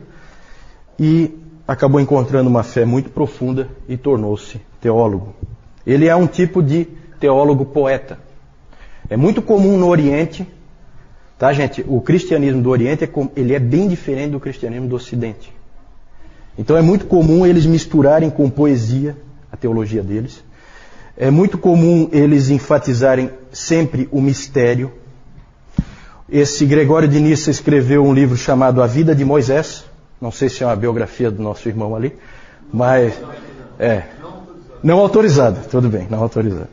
e 0.98 1.30
acabou 1.66 1.98
encontrando 1.98 2.50
uma 2.50 2.62
fé 2.62 2.84
muito 2.84 3.08
profunda 3.08 3.68
e 3.88 3.96
tornou-se 3.96 4.60
teólogo. 4.80 5.34
Ele 5.86 6.06
é 6.06 6.14
um 6.14 6.26
tipo 6.26 6.62
de 6.62 6.86
teólogo 7.18 7.64
poeta. 7.64 8.18
É 9.08 9.16
muito 9.16 9.40
comum 9.40 9.78
no 9.78 9.88
Oriente, 9.88 10.46
tá 11.38 11.52
gente? 11.52 11.84
O 11.86 12.00
cristianismo 12.00 12.62
do 12.62 12.70
Oriente 12.70 13.04
é, 13.04 13.10
ele 13.36 13.54
é 13.54 13.58
bem 13.58 13.88
diferente 13.88 14.30
do 14.30 14.40
cristianismo 14.40 14.88
do 14.88 14.96
Ocidente. 14.96 15.52
Então 16.58 16.76
é 16.76 16.82
muito 16.82 17.06
comum 17.06 17.46
eles 17.46 17.66
misturarem 17.66 18.30
com 18.30 18.48
poesia 18.48 19.16
a 19.52 19.56
teologia 19.56 20.02
deles. 20.02 20.42
É 21.16 21.30
muito 21.30 21.58
comum 21.58 22.08
eles 22.12 22.50
enfatizarem 22.50 23.30
sempre 23.50 24.08
o 24.10 24.20
mistério. 24.20 24.92
Esse 26.28 26.66
Gregório 26.66 27.08
de 27.08 27.20
Nissa 27.20 27.50
escreveu 27.50 28.04
um 28.04 28.12
livro 28.12 28.36
chamado 28.36 28.82
A 28.82 28.86
Vida 28.86 29.14
de 29.14 29.24
Moisés. 29.24 29.84
Não 30.20 30.30
sei 30.30 30.48
se 30.48 30.62
é 30.62 30.66
uma 30.66 30.76
biografia 30.76 31.30
do 31.30 31.42
nosso 31.42 31.68
irmão 31.68 31.94
ali, 31.94 32.12
mas 32.72 33.14
é 33.78 34.02
não 34.82 34.98
autorizada, 34.98 35.60
tudo 35.70 35.88
bem, 35.88 36.06
não 36.08 36.20
autorizada. 36.20 36.68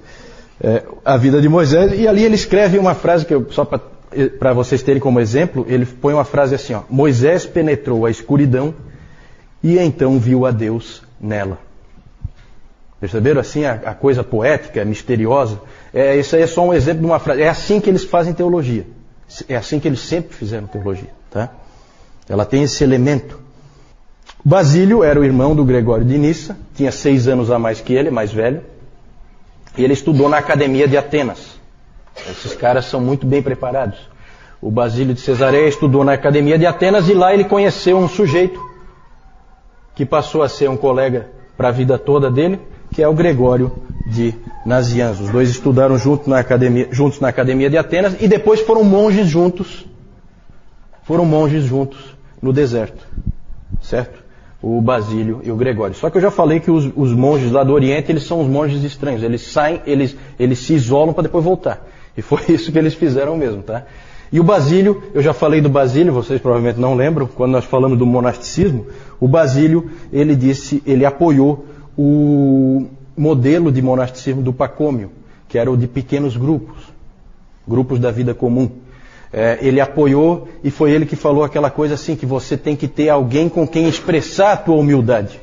É, 0.62 0.84
a 1.04 1.18
vida 1.18 1.42
de 1.42 1.50
Moisés 1.50 2.00
e 2.00 2.08
ali 2.08 2.24
ele 2.24 2.36
escreve 2.36 2.78
uma 2.78 2.94
frase 2.94 3.26
que 3.26 3.34
eu 3.34 3.48
só 3.52 3.66
para 3.66 3.80
vocês 4.54 4.82
terem 4.82 5.02
como 5.02 5.20
exemplo, 5.20 5.66
ele 5.68 5.86
põe 5.86 6.14
uma 6.14 6.26
frase 6.26 6.56
assim: 6.56 6.74
ó, 6.74 6.82
Moisés 6.90 7.46
penetrou 7.46 8.06
a 8.06 8.12
escuridão 8.12 8.74
e 9.64 9.78
então 9.80 10.20
viu 10.20 10.46
a 10.46 10.52
Deus 10.52 11.04
nela. 11.20 11.58
Perceberam 13.00 13.42
assim 13.42 13.66
a, 13.66 13.74
a 13.74 13.94
coisa 13.94 14.24
poética, 14.24 14.86
misteriosa? 14.86 15.60
É, 15.94 16.16
isso 16.18 16.36
aí 16.36 16.42
é 16.42 16.48
só 16.48 16.66
um 16.66 16.74
exemplo 16.74 17.02
de 17.02 17.06
uma 17.06 17.20
frase. 17.20 17.42
É 17.42 17.50
assim 17.50 17.82
que 17.82 17.90
eles 17.90 18.04
fazem 18.04 18.34
teologia. 18.34 18.86
É 19.50 19.56
assim 19.56 19.80
que 19.80 19.88
eles 19.88 20.00
sempre 20.00 20.34
fizeram 20.34 20.68
teologia. 20.68 21.10
Tá? 21.30 21.50
Ela 22.30 22.46
tem 22.46 22.64
esse 22.64 22.84
elemento. 22.84 23.40
Basílio 24.44 25.04
era 25.04 25.20
o 25.20 25.24
irmão 25.24 25.56
do 25.56 25.64
Gregório 25.64 26.06
de 26.06 26.18
Nissa, 26.18 26.58
tinha 26.76 26.92
seis 26.92 27.28
anos 27.28 27.50
a 27.50 27.58
mais 27.58 27.82
que 27.82 27.94
ele, 27.94 28.10
mais 28.10 28.32
velho, 28.32 28.62
e 29.78 29.84
ele 29.84 29.94
estudou 29.94 30.30
na 30.30 30.38
Academia 30.38 30.88
de 30.88 30.98
Atenas. 30.98 31.60
Esses 32.30 32.56
caras 32.56 32.86
são 32.86 33.02
muito 33.02 33.26
bem 33.26 33.42
preparados. 33.42 34.00
O 34.62 34.72
Basílio 34.72 35.14
de 35.14 35.20
Cesareia 35.20 35.68
estudou 35.68 36.04
na 36.04 36.14
Academia 36.14 36.58
de 36.58 36.66
Atenas 36.66 37.10
e 37.10 37.14
lá 37.14 37.34
ele 37.34 37.44
conheceu 37.44 37.98
um 37.98 38.08
sujeito 38.08 38.62
que 39.94 40.06
passou 40.06 40.42
a 40.42 40.50
ser 40.50 40.70
um 40.70 40.78
colega 40.78 41.30
para 41.58 41.68
a 41.68 41.72
vida 41.72 41.98
toda 41.98 42.32
dele, 42.32 42.60
que 42.92 43.04
é 43.04 43.08
o 43.08 43.14
Gregório 43.14 43.72
de 44.08 44.34
Nazianzo. 44.66 45.26
Os 45.26 45.30
dois 45.30 45.50
estudaram 45.50 45.98
junto 45.98 46.30
na 46.30 46.40
academia, 46.40 46.88
juntos 46.92 47.20
na 47.20 47.28
Academia 47.28 47.70
de 47.70 47.78
Atenas 47.78 48.16
e 48.22 48.28
depois 48.28 48.62
foram 48.62 48.84
monges 48.84 49.28
juntos. 49.28 49.86
Foram 51.04 51.26
monges 51.26 51.64
juntos 51.64 52.16
no 52.42 52.54
deserto. 52.54 53.06
Certo? 53.82 54.24
O 54.62 54.80
Basílio 54.80 55.42
e 55.44 55.52
o 55.52 55.58
Gregório. 55.58 55.94
Só 55.94 56.10
que 56.10 56.18
eu 56.18 56.22
já 56.22 56.32
falei 56.32 56.62
que 56.62 56.72
os, 56.72 56.90
os 56.96 57.12
monges 57.12 57.52
lá 57.52 57.66
do 57.66 57.74
Oriente, 57.74 58.12
eles 58.12 58.24
são 58.24 58.40
os 58.40 58.48
monges 58.48 58.82
estranhos. 58.84 59.22
Eles 59.22 59.42
saem, 59.42 59.82
eles, 59.86 60.16
eles 60.40 60.60
se 60.60 60.74
isolam 60.74 61.14
para 61.14 61.24
depois 61.24 61.44
voltar. 61.44 61.86
E 62.18 62.22
foi 62.22 62.42
isso 62.50 62.72
que 62.72 62.78
eles 62.78 62.94
fizeram 62.94 63.38
mesmo, 63.38 63.62
tá? 63.62 63.86
E 64.32 64.40
o 64.40 64.44
Basílio, 64.44 65.04
eu 65.14 65.22
já 65.22 65.32
falei 65.32 65.62
do 65.62 65.70
Basílio, 65.70 66.12
vocês 66.12 66.42
provavelmente 66.42 66.80
não 66.80 66.96
lembram, 66.96 67.28
quando 67.28 67.52
nós 67.52 67.66
falamos 67.66 68.00
do 68.00 68.06
monasticismo, 68.06 68.88
o 69.20 69.28
Basílio, 69.28 69.92
ele 70.12 70.36
disse, 70.36 70.82
ele 70.88 71.06
apoiou 71.06 71.68
o 71.96 72.88
modelo 73.16 73.72
de 73.72 73.80
monasticismo 73.80 74.42
do 74.42 74.52
Pacômio, 74.52 75.12
que 75.48 75.58
era 75.58 75.70
o 75.70 75.78
de 75.78 75.88
pequenos 75.88 76.36
grupos, 76.36 76.78
grupos 77.68 78.00
da 78.00 78.10
vida 78.10 78.34
comum. 78.34 78.72
É, 79.32 79.60
ele 79.62 79.80
apoiou 79.80 80.48
e 80.64 80.72
foi 80.72 80.92
ele 80.92 81.06
que 81.06 81.16
falou 81.16 81.44
aquela 81.44 81.70
coisa 81.70 81.94
assim, 81.94 82.16
que 82.16 82.26
você 82.26 82.58
tem 82.58 82.76
que 82.76 82.88
ter 82.88 83.10
alguém 83.10 83.48
com 83.50 83.68
quem 83.68 83.88
expressar 83.88 84.54
a 84.54 84.58
tua 84.58 84.76
humildade. 84.76 85.40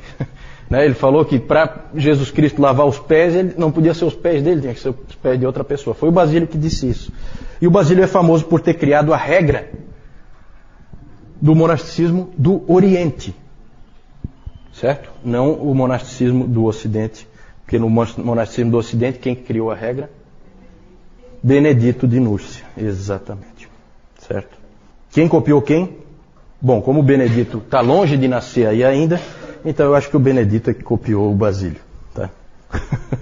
Né? 0.71 0.85
Ele 0.85 0.93
falou 0.93 1.25
que 1.25 1.37
para 1.37 1.87
Jesus 1.93 2.31
Cristo 2.31 2.61
lavar 2.61 2.87
os 2.87 2.97
pés, 2.97 3.35
ele 3.35 3.53
não 3.57 3.69
podia 3.69 3.93
ser 3.93 4.05
os 4.05 4.15
pés 4.15 4.41
dele, 4.41 4.61
tinha 4.61 4.73
que 4.73 4.79
ser 4.79 4.87
os 4.89 5.15
pés 5.21 5.37
de 5.37 5.45
outra 5.45 5.65
pessoa. 5.65 5.93
Foi 5.93 6.07
o 6.07 6.13
Basílio 6.13 6.47
que 6.47 6.57
disse 6.57 6.89
isso. 6.89 7.11
E 7.61 7.67
o 7.67 7.71
Basílio 7.71 8.01
é 8.01 8.07
famoso 8.07 8.45
por 8.45 8.61
ter 8.61 8.75
criado 8.75 9.13
a 9.13 9.17
regra 9.17 9.69
do 11.41 11.53
monasticismo 11.53 12.31
do 12.37 12.63
Oriente. 12.71 13.35
Certo? 14.71 15.11
Não 15.25 15.51
o 15.55 15.75
monasticismo 15.75 16.47
do 16.47 16.63
Ocidente. 16.63 17.27
Porque 17.65 17.77
no 17.77 17.89
monasticismo 17.89 18.71
do 18.71 18.77
Ocidente, 18.77 19.19
quem 19.19 19.35
criou 19.35 19.71
a 19.71 19.75
regra? 19.75 20.09
Benedito 21.43 22.07
de 22.07 22.17
Núrcia. 22.17 22.63
Exatamente. 22.77 23.67
Certo? 24.19 24.57
Quem 25.09 25.27
copiou 25.27 25.61
quem? 25.61 25.97
Bom, 26.61 26.81
como 26.81 27.03
Benedito 27.03 27.57
está 27.57 27.81
longe 27.81 28.15
de 28.15 28.29
nascer 28.29 28.67
aí 28.67 28.85
ainda, 28.85 29.19
Então 29.63 29.85
eu 29.85 29.95
acho 29.95 30.09
que 30.09 30.17
o 30.17 30.19
Benedito 30.19 30.69
é 30.69 30.73
que 30.73 30.83
copiou 30.83 31.31
o 31.31 31.35
Basílio. 31.35 31.79
Tá? 32.13 32.29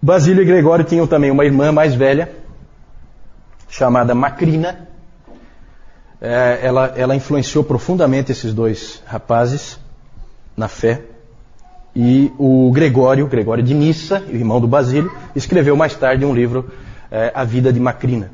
Basílio 0.00 0.42
e 0.42 0.46
Gregório 0.46 0.84
tinham 0.84 1.06
também 1.06 1.30
uma 1.30 1.44
irmã 1.44 1.70
mais 1.72 1.94
velha, 1.94 2.32
chamada 3.68 4.14
Macrina. 4.14 4.88
É, 6.20 6.60
ela, 6.62 6.92
ela 6.96 7.16
influenciou 7.16 7.64
profundamente 7.64 8.30
esses 8.30 8.54
dois 8.54 9.02
rapazes 9.06 9.78
na 10.56 10.68
fé. 10.68 11.02
E 11.94 12.32
o 12.38 12.70
Gregório, 12.72 13.26
Gregório 13.26 13.62
de 13.62 13.74
Nissa, 13.74 14.22
irmão 14.28 14.60
do 14.60 14.68
Basílio, 14.68 15.12
escreveu 15.34 15.76
mais 15.76 15.94
tarde 15.94 16.24
um 16.24 16.34
livro, 16.34 16.70
é, 17.10 17.30
A 17.34 17.44
Vida 17.44 17.72
de 17.72 17.80
Macrina, 17.80 18.30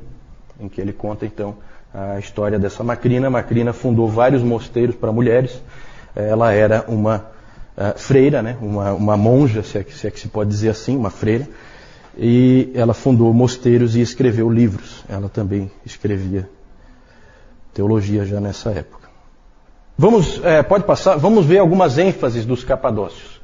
em 0.60 0.68
que 0.68 0.80
ele 0.80 0.92
conta 0.92 1.26
então 1.26 1.56
a 1.92 2.18
história 2.18 2.58
dessa 2.58 2.84
Macrina. 2.84 3.30
Macrina 3.30 3.72
fundou 3.72 4.08
vários 4.08 4.42
mosteiros 4.42 4.94
para 4.96 5.12
mulheres. 5.12 5.62
Ela 6.14 6.52
era 6.52 6.84
uma 6.88 7.26
uh, 7.76 7.98
freira, 7.98 8.42
né? 8.42 8.56
uma, 8.60 8.92
uma 8.92 9.16
monja, 9.16 9.62
se 9.62 9.78
é, 9.78 9.84
que, 9.84 9.94
se 9.94 10.06
é 10.06 10.10
que 10.10 10.20
se 10.20 10.28
pode 10.28 10.50
dizer 10.50 10.70
assim, 10.70 10.96
uma 10.96 11.10
freira. 11.10 11.48
E 12.16 12.70
ela 12.74 12.94
fundou 12.94 13.32
mosteiros 13.32 13.94
e 13.94 14.00
escreveu 14.00 14.50
livros. 14.50 15.04
Ela 15.08 15.28
também 15.28 15.70
escrevia 15.84 16.48
teologia 17.72 18.24
já 18.24 18.40
nessa 18.40 18.70
época. 18.70 19.08
Vamos, 19.96 20.40
é, 20.44 20.62
pode 20.62 20.84
passar, 20.84 21.16
vamos 21.16 21.46
ver 21.46 21.58
algumas 21.58 21.98
ênfases 21.98 22.44
dos 22.44 22.64
capadócios. 22.64 23.40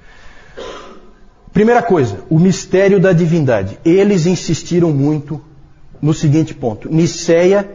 Primeira 1.52 1.83
coisa, 1.83 2.18
o 2.28 2.38
mistério 2.38 2.98
da 2.98 3.12
divindade. 3.12 3.78
Eles 3.85 4.26
insistiram 4.26 4.92
muito 4.92 5.40
no 6.02 6.12
seguinte 6.12 6.52
ponto: 6.52 6.92
Niceia 6.92 7.68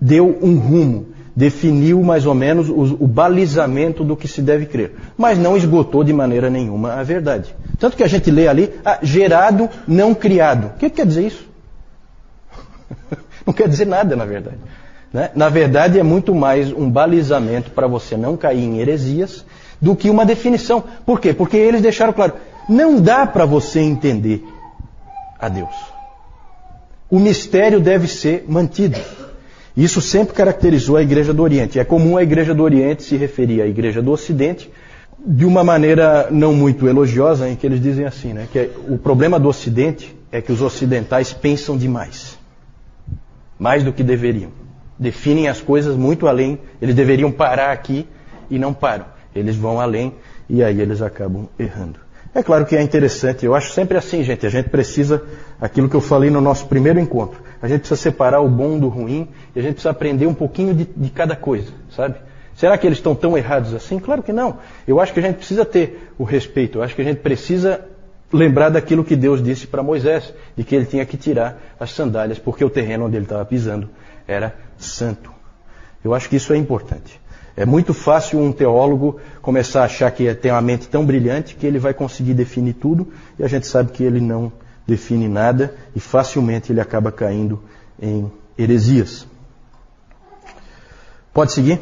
deu 0.00 0.38
um 0.42 0.56
rumo, 0.56 1.08
definiu 1.34 2.02
mais 2.02 2.26
ou 2.26 2.34
menos 2.34 2.68
o, 2.68 2.96
o, 3.00 3.06
balizamento 3.06 4.02
do 4.02 4.16
que 4.16 4.26
se 4.26 4.42
deve 4.42 4.66
crer, 4.66 4.94
mas 5.16 5.38
não 5.38 5.56
esgotou 5.56 6.02
de 6.02 6.12
maneira 6.12 6.50
nenhuma 6.50 6.94
a 6.94 7.02
verdade. 7.02 7.54
Tanto 7.78 7.96
que 7.96 8.02
a 8.02 8.08
gente 8.08 8.30
lê 8.30 8.48
ali, 8.48 8.72
ah, 8.84 8.98
gerado, 9.02 9.68
não 9.86 10.14
criado. 10.14 10.72
O 10.74 10.78
que 10.78 10.90
quer 10.90 11.06
dizer 11.06 11.26
isso? 11.26 11.48
não 13.46 13.52
quer 13.52 13.68
dizer 13.68 13.86
nada, 13.86 14.16
na 14.16 14.24
verdade. 14.24 14.58
Né? 15.12 15.30
Na 15.34 15.48
verdade, 15.48 15.98
é 15.98 16.02
muito 16.02 16.34
mais 16.34 16.72
um 16.72 16.90
balizamento 16.90 17.70
para 17.70 17.86
você 17.86 18.16
não 18.16 18.36
cair 18.36 18.64
em 18.64 18.78
heresias 18.78 19.44
do 19.80 19.96
que 19.96 20.10
uma 20.10 20.26
definição. 20.26 20.84
Por 21.04 21.20
quê? 21.20 21.32
Porque 21.32 21.56
eles 21.56 21.80
deixaram 21.80 22.12
claro: 22.12 22.34
não 22.68 23.00
dá 23.00 23.26
para 23.26 23.44
você 23.44 23.80
entender 23.80 24.44
a 25.38 25.48
Deus. 25.48 25.74
O 27.10 27.18
mistério 27.18 27.80
deve 27.80 28.06
ser 28.06 28.44
mantido. 28.46 29.00
Isso 29.76 30.00
sempre 30.00 30.34
caracterizou 30.34 30.96
a 30.96 31.02
Igreja 31.02 31.32
do 31.32 31.42
Oriente. 31.42 31.78
É 31.78 31.84
comum 31.84 32.16
a 32.16 32.22
Igreja 32.22 32.54
do 32.54 32.62
Oriente 32.62 33.02
se 33.02 33.16
referir 33.16 33.62
à 33.62 33.66
Igreja 33.66 34.02
do 34.02 34.10
Ocidente 34.10 34.70
de 35.24 35.44
uma 35.44 35.62
maneira 35.62 36.28
não 36.30 36.52
muito 36.52 36.88
elogiosa, 36.88 37.48
em 37.48 37.54
que 37.54 37.66
eles 37.66 37.80
dizem 37.80 38.06
assim, 38.06 38.32
né, 38.32 38.48
que 38.50 38.58
é, 38.58 38.70
o 38.88 38.96
problema 38.96 39.38
do 39.38 39.48
Ocidente 39.48 40.16
é 40.32 40.40
que 40.40 40.50
os 40.50 40.62
ocidentais 40.62 41.32
pensam 41.32 41.76
demais, 41.76 42.38
mais 43.58 43.84
do 43.84 43.92
que 43.92 44.02
deveriam. 44.02 44.50
Definem 44.98 45.48
as 45.48 45.60
coisas 45.60 45.96
muito 45.96 46.26
além, 46.26 46.58
eles 46.80 46.94
deveriam 46.94 47.30
parar 47.30 47.72
aqui 47.72 48.06
e 48.50 48.58
não 48.58 48.72
param. 48.72 49.06
Eles 49.34 49.56
vão 49.56 49.80
além 49.80 50.14
e 50.48 50.62
aí 50.62 50.80
eles 50.80 51.02
acabam 51.02 51.48
errando. 51.58 51.98
É 52.34 52.42
claro 52.42 52.64
que 52.64 52.76
é 52.76 52.82
interessante, 52.82 53.44
eu 53.44 53.54
acho 53.54 53.72
sempre 53.72 53.98
assim, 53.98 54.22
gente, 54.22 54.46
a 54.46 54.50
gente 54.50 54.68
precisa, 54.68 55.22
aquilo 55.60 55.88
que 55.88 55.96
eu 55.96 56.00
falei 56.00 56.30
no 56.30 56.40
nosso 56.40 56.66
primeiro 56.66 57.00
encontro, 57.00 57.40
a 57.62 57.68
gente 57.68 57.80
precisa 57.80 58.00
separar 58.00 58.40
o 58.40 58.48
bom 58.48 58.78
do 58.78 58.88
ruim 58.88 59.28
e 59.54 59.58
a 59.58 59.62
gente 59.62 59.74
precisa 59.74 59.90
aprender 59.90 60.26
um 60.26 60.34
pouquinho 60.34 60.74
de, 60.74 60.84
de 60.84 61.10
cada 61.10 61.36
coisa, 61.36 61.72
sabe? 61.90 62.16
Será 62.54 62.76
que 62.76 62.86
eles 62.86 62.98
estão 62.98 63.14
tão 63.14 63.36
errados 63.36 63.74
assim? 63.74 63.98
Claro 63.98 64.22
que 64.22 64.32
não. 64.32 64.58
Eu 64.86 65.00
acho 65.00 65.12
que 65.12 65.20
a 65.20 65.22
gente 65.22 65.36
precisa 65.36 65.64
ter 65.64 66.12
o 66.18 66.24
respeito, 66.24 66.78
eu 66.78 66.82
acho 66.82 66.94
que 66.94 67.02
a 67.02 67.04
gente 67.04 67.18
precisa 67.18 67.84
lembrar 68.32 68.68
daquilo 68.68 69.04
que 69.04 69.16
Deus 69.16 69.42
disse 69.42 69.66
para 69.66 69.82
Moisés, 69.82 70.32
de 70.56 70.62
que 70.62 70.74
ele 70.74 70.86
tinha 70.86 71.04
que 71.04 71.16
tirar 71.16 71.60
as 71.78 71.90
sandálias, 71.92 72.38
porque 72.38 72.64
o 72.64 72.70
terreno 72.70 73.06
onde 73.06 73.16
ele 73.16 73.24
estava 73.24 73.44
pisando 73.44 73.88
era 74.26 74.54
santo. 74.78 75.32
Eu 76.04 76.14
acho 76.14 76.28
que 76.28 76.36
isso 76.36 76.52
é 76.52 76.56
importante. 76.56 77.20
É 77.56 77.66
muito 77.66 77.92
fácil 77.92 78.38
um 78.38 78.52
teólogo 78.52 79.20
começar 79.42 79.82
a 79.82 79.84
achar 79.84 80.10
que 80.10 80.32
tem 80.34 80.52
uma 80.52 80.62
mente 80.62 80.88
tão 80.88 81.04
brilhante 81.04 81.56
que 81.56 81.66
ele 81.66 81.78
vai 81.78 81.92
conseguir 81.92 82.32
definir 82.32 82.74
tudo 82.74 83.08
e 83.38 83.44
a 83.44 83.48
gente 83.48 83.66
sabe 83.66 83.92
que 83.92 84.02
ele 84.02 84.20
não 84.20 84.52
define 84.90 85.28
nada 85.28 85.74
e 85.94 86.00
facilmente 86.00 86.72
ele 86.72 86.80
acaba 86.80 87.12
caindo 87.12 87.62
em 88.00 88.30
heresias. 88.58 89.26
Pode 91.32 91.52
seguir? 91.52 91.80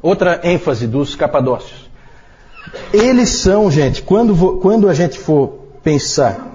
Outra 0.00 0.40
ênfase 0.44 0.86
dos 0.86 1.14
capadócios. 1.14 1.90
Eles 2.92 3.28
são, 3.30 3.70
gente, 3.70 4.02
quando, 4.02 4.58
quando 4.58 4.88
a 4.88 4.94
gente 4.94 5.18
for 5.18 5.58
pensar 5.82 6.48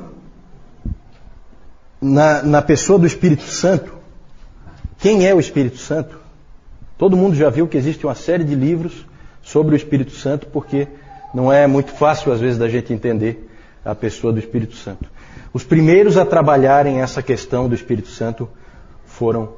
na, 2.02 2.42
na 2.42 2.62
pessoa 2.62 2.98
do 2.98 3.06
Espírito 3.06 3.44
Santo, 3.44 3.94
quem 4.98 5.28
é 5.28 5.36
o 5.36 5.40
Espírito 5.40 5.78
Santo? 5.78 6.18
Todo 6.98 7.18
mundo 7.18 7.36
já 7.36 7.50
viu 7.50 7.68
que 7.68 7.78
existe 7.78 8.06
uma 8.06 8.16
série 8.16 8.44
de 8.44 8.56
livros 8.56 9.06
sobre 9.44 9.76
o 9.76 9.78
Espírito 9.78 10.12
Santo, 10.12 10.48
porque 10.48 10.88
não 11.34 11.52
é 11.52 11.68
muito 11.68 11.92
fácil, 11.92 12.32
às 12.32 12.40
vezes, 12.40 12.58
da 12.58 12.70
gente 12.70 12.94
entender 12.94 13.48
a 13.84 13.94
pessoa 13.94 14.34
do 14.34 14.40
Espírito 14.40 14.76
Santo. 14.76 15.17
Os 15.54 15.64
primeiros 15.64 16.18
a 16.18 16.26
trabalharem 16.26 17.02
essa 17.02 17.22
questão 17.22 17.68
do 17.68 17.76
Espírito 17.76 18.10
Santo 18.10 18.50
foram 19.06 19.54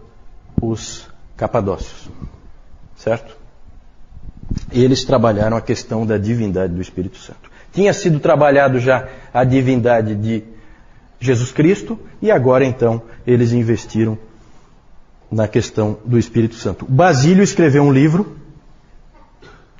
os 0.62 1.08
capadócios. 1.36 2.10
Certo? 2.96 3.38
Eles 4.72 5.04
trabalharam 5.04 5.56
a 5.56 5.62
questão 5.62 6.06
da 6.06 6.18
divindade 6.18 6.74
do 6.74 6.82
Espírito 6.82 7.18
Santo. 7.18 7.50
Tinha 7.72 7.94
sido 7.94 8.20
trabalhado 8.20 8.80
já 8.80 9.08
a 9.34 9.44
divindade 9.44 10.16
de 10.16 10.44
Jesus 11.20 11.52
Cristo 11.52 12.00
e 12.22 12.32
agora 12.32 12.66
então 12.66 13.02
eles 13.26 13.52
investiram 13.52 14.18
na 15.32 15.48
questão 15.48 15.98
do 16.04 16.18
Espírito 16.18 16.56
Santo. 16.56 16.86
Basílio 16.86 17.44
escreveu 17.44 17.84
um 17.84 17.92
livro 17.92 18.38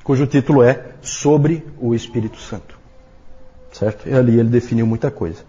cujo 0.04 0.28
título 0.28 0.64
é 0.64 0.86
Sobre 1.02 1.66
o 1.80 1.96
Espírito 1.96 2.38
Santo. 2.38 2.78
Certo? 3.72 4.08
E 4.08 4.14
ali 4.14 4.40
ele 4.40 4.50
definiu 4.50 4.86
muita 4.86 5.12
coisa. 5.12 5.44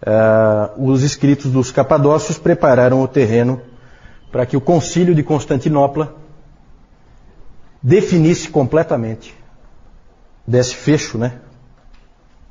Uh, 0.00 0.90
os 0.90 1.02
escritos 1.02 1.50
dos 1.50 1.72
capadócios 1.72 2.38
prepararam 2.38 3.02
o 3.02 3.08
terreno 3.08 3.60
para 4.30 4.46
que 4.46 4.56
o 4.56 4.60
concílio 4.60 5.14
de 5.14 5.22
Constantinopla 5.24 6.14
definisse 7.82 8.48
completamente, 8.48 9.34
desse 10.46 10.74
fecho, 10.74 11.18
né, 11.18 11.40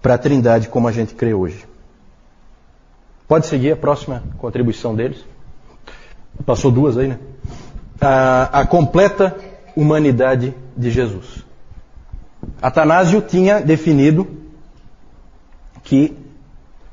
para 0.01 0.15
a 0.15 0.17
trindade 0.17 0.67
como 0.67 0.87
a 0.87 0.91
gente 0.91 1.15
crê 1.15 1.33
hoje. 1.33 1.65
Pode 3.27 3.47
seguir 3.47 3.73
a 3.73 3.77
próxima 3.77 4.23
contribuição 4.37 4.95
deles? 4.95 5.23
Passou 6.45 6.71
duas 6.71 6.97
aí, 6.97 7.07
né? 7.07 7.19
A, 7.99 8.61
a 8.61 8.67
completa 8.67 9.35
humanidade 9.75 10.53
de 10.75 10.89
Jesus. 10.89 11.45
Atanásio 12.61 13.21
tinha 13.21 13.59
definido 13.59 14.27
que 15.83 16.17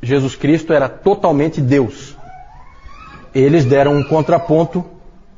Jesus 0.04 0.36
Cristo 0.36 0.72
era 0.72 0.88
totalmente 0.88 1.60
Deus. 1.60 2.16
Eles 3.34 3.64
deram 3.64 3.96
um 3.96 4.04
contraponto, 4.04 4.84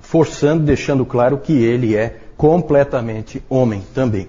forçando, 0.00 0.64
deixando 0.64 1.06
claro 1.06 1.38
que 1.38 1.52
ele 1.52 1.96
é 1.96 2.18
completamente 2.36 3.42
homem 3.48 3.82
também. 3.94 4.28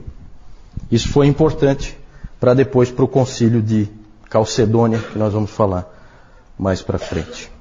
Isso 0.91 1.09
foi 1.09 1.27
importante 1.27 1.97
para 2.39 2.53
depois 2.53 2.89
para 2.91 3.03
o 3.03 3.07
concílio 3.07 3.61
de 3.61 3.89
Calcedônia, 4.29 4.99
que 4.99 5.17
nós 5.17 5.33
vamos 5.33 5.51
falar 5.51 5.85
mais 6.57 6.81
para 6.81 6.97
frente. 6.97 7.51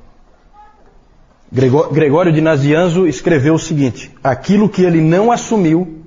Gregório 1.51 2.33
de 2.33 2.41
Nazianzo 2.41 3.07
escreveu 3.07 3.55
o 3.55 3.59
seguinte: 3.59 4.15
aquilo 4.23 4.69
que 4.69 4.83
ele 4.83 5.01
não 5.01 5.31
assumiu, 5.31 6.03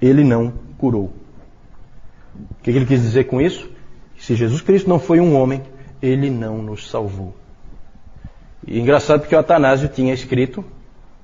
ele 0.00 0.22
não 0.22 0.52
curou. 0.78 1.12
O 2.50 2.62
que 2.62 2.70
ele 2.70 2.86
quis 2.86 3.00
dizer 3.00 3.24
com 3.24 3.40
isso? 3.40 3.75
Se 4.18 4.34
Jesus 4.34 4.60
Cristo 4.60 4.88
não 4.88 4.98
foi 4.98 5.20
um 5.20 5.34
homem, 5.34 5.62
ele 6.02 6.30
não 6.30 6.62
nos 6.62 6.88
salvou. 6.88 7.34
E 8.66 8.80
engraçado 8.80 9.20
porque 9.20 9.34
o 9.34 9.38
Atanásio 9.38 9.88
tinha 9.88 10.12
escrito 10.12 10.64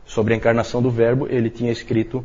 sobre 0.05 0.35
a 0.35 0.37
encarnação 0.37 0.83
do 0.83 0.90
Verbo, 0.90 1.26
ele 1.28 1.50
tinha 1.50 1.72
escrito 1.72 2.24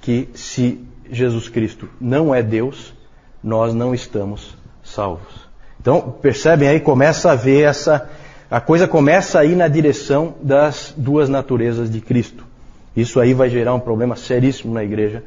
que 0.00 0.28
se 0.34 0.84
Jesus 1.10 1.48
Cristo 1.48 1.88
não 2.00 2.34
é 2.34 2.42
Deus, 2.42 2.94
nós 3.42 3.74
não 3.74 3.94
estamos 3.94 4.56
salvos. 4.82 5.48
Então, 5.80 6.16
percebem 6.22 6.68
aí, 6.68 6.80
começa 6.80 7.32
a 7.32 7.34
ver 7.34 7.62
essa 7.62 8.08
a 8.52 8.60
coisa 8.60 8.86
começa 8.86 9.40
a 9.40 9.46
ir 9.46 9.56
na 9.56 9.66
direção 9.66 10.34
das 10.42 10.92
duas 10.94 11.26
naturezas 11.26 11.90
de 11.90 12.02
Cristo. 12.02 12.44
Isso 12.94 13.18
aí 13.18 13.32
vai 13.32 13.48
gerar 13.48 13.72
um 13.72 13.80
problema 13.80 14.14
seríssimo 14.14 14.74
na 14.74 14.84
igreja 14.84 15.24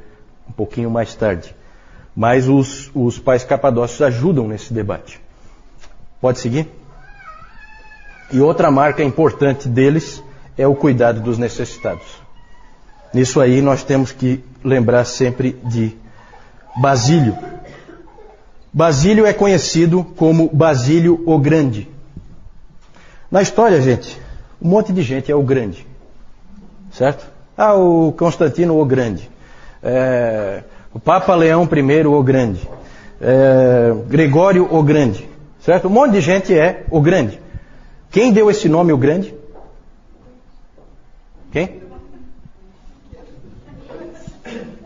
um 0.48 0.52
pouquinho 0.52 0.92
mais 0.92 1.16
tarde. 1.16 1.56
Mas 2.16 2.48
os, 2.48 2.90
os 2.96 3.20
pais 3.20 3.44
capadócios 3.44 4.02
ajudam 4.02 4.48
nesse 4.48 4.74
debate. 4.74 5.20
Pode 6.22 6.40
seguir? 6.40 6.70
E 8.32 8.40
outra 8.40 8.72
marca 8.72 9.04
importante 9.04 9.68
deles 9.68 10.24
é 10.58 10.66
o 10.68 10.76
cuidado 10.76 11.20
dos 11.20 11.38
necessitados. 11.38 12.06
Nisso 13.14 13.40
aí 13.40 13.62
nós 13.62 13.84
temos 13.84 14.12
que 14.12 14.44
lembrar 14.64 15.06
sempre 15.06 15.54
de 15.64 15.96
Basílio. 16.76 17.38
Basílio 18.74 19.26
é 19.26 19.32
conhecido 19.32 20.04
como 20.04 20.50
Basílio 20.50 21.22
o 21.26 21.38
Grande. 21.40 21.88
Na 23.32 23.42
história, 23.42 23.82
gente, 23.82 24.20
um 24.62 24.68
monte 24.68 24.92
de 24.92 25.02
gente 25.02 25.32
é 25.32 25.36
o 25.36 25.44
Grande. 25.44 25.86
Certo? 26.92 27.26
Ah, 27.58 27.74
o 27.74 28.12
Constantino 28.12 28.80
o 28.80 28.86
Grande. 28.86 29.30
É, 29.82 30.64
o 30.96 31.00
Papa 31.00 31.36
Leão 31.36 31.68
I 31.70 32.08
o 32.08 32.24
Grande. 32.24 32.66
É, 33.20 33.94
Gregório 34.08 34.66
o 34.74 34.82
Grande. 34.82 35.28
Certo? 35.60 35.90
Um 35.90 35.92
monte 35.92 36.14
de 36.14 36.22
gente 36.22 36.58
é 36.58 36.86
o 36.90 37.02
Grande. 37.02 37.38
Quem 38.10 38.32
deu 38.32 38.50
esse 38.50 38.70
nome 38.70 38.94
o 38.94 38.98
Grande? 38.98 39.36
Quem? 41.52 41.82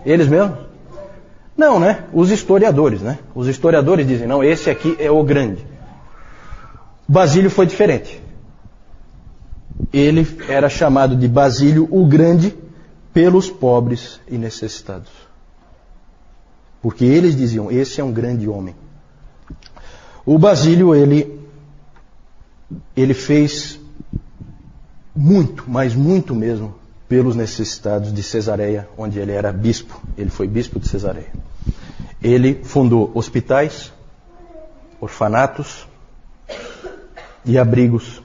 Eles 0.04 0.28
mesmos? 0.28 0.58
Não, 1.56 1.80
né? 1.80 2.06
Os 2.12 2.32
historiadores, 2.32 3.02
né? 3.02 3.20
Os 3.36 3.48
historiadores 3.48 4.08
dizem, 4.08 4.26
não, 4.26 4.44
esse 4.44 4.68
aqui 4.68 4.96
é 4.98 5.12
o 5.12 5.24
grande. 5.24 5.64
Basílio 7.08 7.52
foi 7.52 7.68
diferente. 7.68 8.20
Ele 9.94 10.26
era 10.48 10.70
chamado 10.70 11.16
de 11.16 11.28
Basílio 11.28 11.88
o 11.92 12.04
Grande 12.08 12.56
pelos 13.14 13.50
pobres 13.50 14.20
e 14.28 14.38
necessitados. 14.38 15.29
Porque 16.82 17.04
eles 17.04 17.36
diziam, 17.36 17.72
esse 17.72 18.00
é 18.00 18.04
um 18.04 18.12
grande 18.12 18.48
homem. 18.48 18.76
O 20.26 20.38
Basílio, 20.38 20.96
ele, 20.96 21.40
ele 22.96 23.14
fez 23.14 23.80
muito, 25.16 25.66
mas 25.68 25.94
muito 25.94 26.34
mesmo, 26.34 26.76
pelos 27.08 27.36
necessitados 27.36 28.14
de 28.14 28.22
Cesareia, 28.22 28.88
onde 28.98 29.20
ele 29.20 29.32
era 29.32 29.52
bispo. 29.52 30.00
Ele 30.18 30.30
foi 30.30 30.48
bispo 30.48 30.80
de 30.80 30.88
Cesareia. 30.88 31.34
Ele 32.22 32.64
fundou 32.64 33.12
hospitais, 33.16 33.92
orfanatos 35.02 35.88
e 37.44 37.58
abrigos 37.58 38.22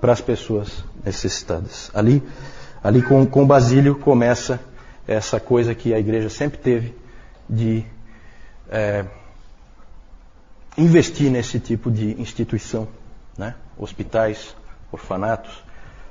para 0.00 0.12
as 0.12 0.20
pessoas 0.20 0.84
necessitadas. 1.04 1.90
Ali, 1.92 2.22
ali 2.82 3.02
com, 3.02 3.26
com 3.26 3.46
Basílio 3.46 3.96
começa 3.96 4.58
essa 5.06 5.38
coisa 5.38 5.74
que 5.74 5.92
a 5.92 5.98
igreja 5.98 6.28
sempre 6.28 6.58
teve 6.58 6.94
de 7.48 7.84
é, 8.70 9.04
investir 10.76 11.30
nesse 11.30 11.58
tipo 11.58 11.90
de 11.90 12.20
instituição, 12.20 12.86
né? 13.36 13.54
hospitais, 13.76 14.54
orfanatos, 14.92 15.62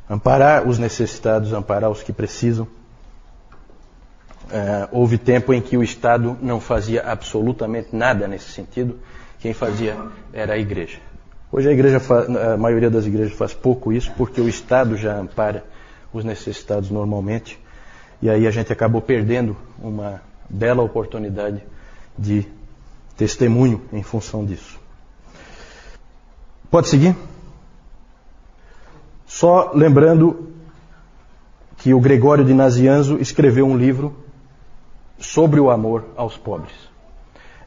amparar 0.10 0.68
os 0.68 0.78
necessitados, 0.78 1.54
amparar 1.54 1.90
os 1.90 2.02
que 2.02 2.12
precisam. 2.12 2.68
É, 4.50 4.88
houve 4.92 5.18
tempo 5.18 5.54
em 5.54 5.62
que 5.62 5.78
o 5.78 5.84
Estado 5.84 6.38
não 6.42 6.60
fazia 6.60 7.04
absolutamente 7.04 7.90
nada 7.94 8.28
nesse 8.28 8.50
sentido, 8.52 8.98
quem 9.40 9.54
fazia 9.54 9.98
era 10.32 10.54
a 10.54 10.58
igreja. 10.58 11.00
Hoje 11.52 11.70
a, 11.70 11.72
igreja 11.72 12.02
a 12.54 12.58
maioria 12.58 12.90
das 12.90 13.06
igrejas 13.06 13.34
faz 13.38 13.54
pouco 13.54 13.92
isso, 13.92 14.12
porque 14.18 14.40
o 14.40 14.48
Estado 14.48 14.96
já 14.98 15.18
ampara 15.18 15.66
os 16.14 16.24
necessitados 16.24 16.90
normalmente, 16.90 17.60
e 18.22 18.30
aí 18.30 18.48
a 18.48 18.52
gente 18.52 18.72
acabou 18.72 19.02
perdendo 19.02 19.56
uma 19.80 20.22
bela 20.50 20.82
oportunidade 20.82 21.64
de 22.18 22.46
testemunho 23.16 23.82
em 23.92 24.04
função 24.04 24.46
disso. 24.46 24.80
Pode 26.70 26.88
seguir? 26.88 27.16
Só 29.26 29.72
lembrando 29.74 30.52
que 31.78 31.94
o 31.94 32.00
Gregório 32.00 32.44
de 32.44 32.54
Nazianzo 32.54 33.18
escreveu 33.20 33.66
um 33.66 33.78
livro 33.78 34.16
sobre 35.20 35.60
o 35.60 35.70
amor 35.70 36.06
aos 36.16 36.38
pobres. 36.38 36.74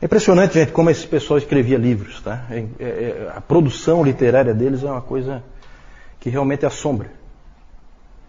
É 0.00 0.06
impressionante, 0.06 0.54
gente, 0.54 0.72
como 0.72 0.88
esse 0.88 1.06
pessoal 1.06 1.38
escrevia 1.38 1.76
livros, 1.76 2.20
tá? 2.22 2.46
É, 2.50 2.64
é, 2.78 2.84
é, 2.84 3.32
a 3.36 3.40
produção 3.40 4.02
literária 4.02 4.54
deles 4.54 4.82
é 4.82 4.90
uma 4.90 5.02
coisa 5.02 5.42
que 6.18 6.30
realmente 6.30 6.64
assombra. 6.64 7.10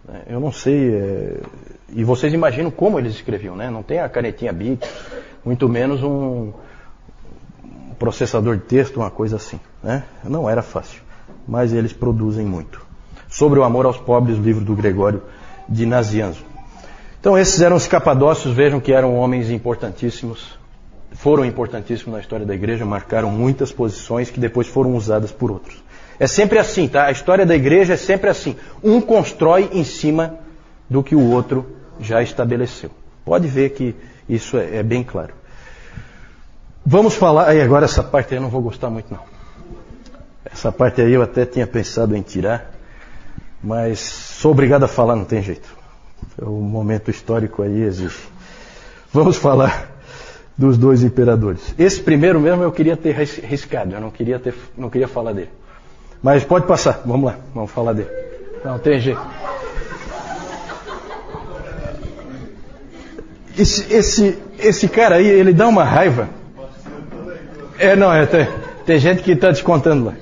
É, 0.09 0.33
eu 0.33 0.39
não 0.39 0.51
sei, 0.51 0.95
é, 0.95 1.41
e 1.89 2.03
vocês 2.03 2.33
imaginam 2.33 2.71
como 2.71 2.97
eles 2.97 3.13
escreviam, 3.13 3.55
né? 3.55 3.69
Não 3.69 3.83
tem 3.83 3.99
a 3.99 4.09
canetinha 4.09 4.51
Bic, 4.51 4.87
muito 5.45 5.69
menos 5.69 6.03
um 6.03 6.51
processador 7.99 8.57
de 8.57 8.63
texto, 8.63 8.97
uma 8.97 9.11
coisa 9.11 9.35
assim, 9.35 9.59
né? 9.83 10.03
Não 10.23 10.49
era 10.49 10.61
fácil, 10.61 11.01
mas 11.47 11.71
eles 11.71 11.93
produzem 11.93 12.45
muito 12.45 12.91
sobre 13.31 13.59
o 13.59 13.63
amor 13.63 13.85
aos 13.85 13.97
pobres, 13.97 14.37
livro 14.37 14.63
do 14.63 14.75
Gregório 14.75 15.23
de 15.67 15.85
Nazianzo. 15.85 16.43
Então 17.19 17.37
esses 17.37 17.61
eram 17.61 17.77
os 17.77 17.87
capadócios, 17.87 18.53
vejam 18.53 18.79
que 18.79 18.91
eram 18.91 19.15
homens 19.15 19.49
importantíssimos, 19.49 20.59
foram 21.13 21.45
importantíssimos 21.45 22.13
na 22.13 22.19
história 22.19 22.45
da 22.45 22.53
igreja, 22.53 22.85
marcaram 22.85 23.31
muitas 23.31 23.71
posições 23.71 24.29
que 24.29 24.39
depois 24.39 24.67
foram 24.67 24.95
usadas 24.95 25.31
por 25.31 25.49
outros. 25.49 25.81
É 26.21 26.27
sempre 26.27 26.59
assim, 26.59 26.87
tá? 26.87 27.05
A 27.05 27.11
história 27.11 27.47
da 27.47 27.55
igreja 27.55 27.95
é 27.95 27.97
sempre 27.97 28.29
assim. 28.29 28.55
Um 28.83 29.01
constrói 29.01 29.71
em 29.73 29.83
cima 29.83 30.35
do 30.87 31.01
que 31.01 31.15
o 31.15 31.31
outro 31.31 31.65
já 31.99 32.21
estabeleceu. 32.21 32.91
Pode 33.25 33.47
ver 33.47 33.71
que 33.71 33.95
isso 34.29 34.55
é, 34.55 34.77
é 34.77 34.83
bem 34.83 35.01
claro. 35.01 35.33
Vamos 36.85 37.15
falar, 37.15 37.47
aí 37.47 37.59
agora 37.59 37.85
essa 37.85 38.03
parte 38.03 38.35
aí 38.35 38.37
eu 38.37 38.41
não 38.43 38.51
vou 38.51 38.61
gostar 38.61 38.91
muito 38.91 39.11
não. 39.11 39.23
Essa 40.45 40.71
parte 40.71 41.01
aí 41.01 41.11
eu 41.11 41.23
até 41.23 41.43
tinha 41.43 41.65
pensado 41.65 42.15
em 42.15 42.21
tirar, 42.21 42.69
mas 43.63 43.99
sou 43.99 44.51
obrigado 44.51 44.83
a 44.83 44.87
falar, 44.87 45.15
não 45.15 45.25
tem 45.25 45.41
jeito. 45.41 45.75
O 46.39 46.51
momento 46.51 47.09
histórico 47.09 47.63
aí 47.63 47.81
existe. 47.81 48.29
Vamos 49.11 49.37
falar 49.37 49.89
dos 50.55 50.77
dois 50.77 51.01
imperadores. 51.01 51.73
Esse 51.79 51.99
primeiro 51.99 52.39
mesmo 52.39 52.61
eu 52.61 52.71
queria 52.71 52.95
ter 52.95 53.15
riscado, 53.15 53.95
eu 53.95 53.99
não 53.99 54.11
queria, 54.11 54.37
ter, 54.37 54.53
não 54.77 54.87
queria 54.87 55.07
falar 55.07 55.33
dele. 55.33 55.49
Mas 56.21 56.43
pode 56.43 56.67
passar, 56.67 57.01
vamos 57.05 57.31
lá, 57.31 57.37
vamos 57.53 57.71
falar 57.71 57.93
dele. 57.93 58.09
Não 58.63 58.77
tem 58.77 58.99
jeito. 58.99 59.21
Esse, 63.57 63.93
esse, 63.93 64.37
esse 64.59 64.87
cara 64.87 65.15
aí, 65.15 65.27
ele 65.27 65.53
dá 65.53 65.67
uma 65.67 65.83
raiva. 65.83 66.29
É, 67.77 67.95
não, 67.95 68.13
é, 68.13 68.25
tem, 68.25 68.47
tem 68.85 68.99
gente 68.99 69.23
que 69.23 69.31
está 69.31 69.49
descontando 69.49 70.05
lá. 70.05 70.13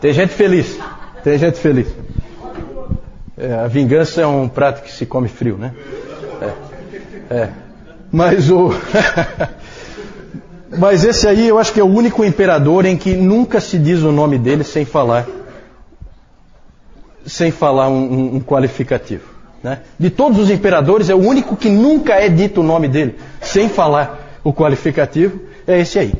Tem 0.00 0.12
gente 0.12 0.34
feliz. 0.34 0.78
Tem 1.22 1.38
gente 1.38 1.58
feliz. 1.58 1.88
É, 3.36 3.54
a 3.54 3.68
vingança 3.68 4.20
é 4.20 4.26
um 4.26 4.48
prato 4.48 4.82
que 4.82 4.90
se 4.90 5.06
come 5.06 5.28
frio, 5.28 5.56
né? 5.56 5.72
É. 7.30 7.34
é. 7.34 7.48
Mas 8.10 8.50
o. 8.50 8.70
Mas 10.76 11.04
esse 11.04 11.26
aí 11.26 11.48
eu 11.48 11.58
acho 11.58 11.72
que 11.72 11.80
é 11.80 11.82
o 11.82 11.86
único 11.86 12.24
imperador 12.24 12.84
em 12.84 12.96
que 12.96 13.16
nunca 13.16 13.60
se 13.60 13.78
diz 13.78 14.02
o 14.02 14.12
nome 14.12 14.38
dele 14.38 14.64
sem 14.64 14.84
falar. 14.84 15.26
Sem 17.26 17.50
falar 17.50 17.88
um, 17.88 18.36
um 18.36 18.40
qualificativo. 18.40 19.24
Né? 19.62 19.80
De 19.98 20.10
todos 20.10 20.38
os 20.38 20.50
imperadores, 20.50 21.08
é 21.08 21.14
o 21.14 21.18
único 21.18 21.56
que 21.56 21.68
nunca 21.68 22.14
é 22.14 22.28
dito 22.28 22.60
o 22.60 22.64
nome 22.64 22.88
dele 22.88 23.16
sem 23.40 23.68
falar 23.68 24.40
o 24.44 24.52
qualificativo, 24.52 25.40
é 25.66 25.80
esse 25.80 25.98
aí. 25.98 26.14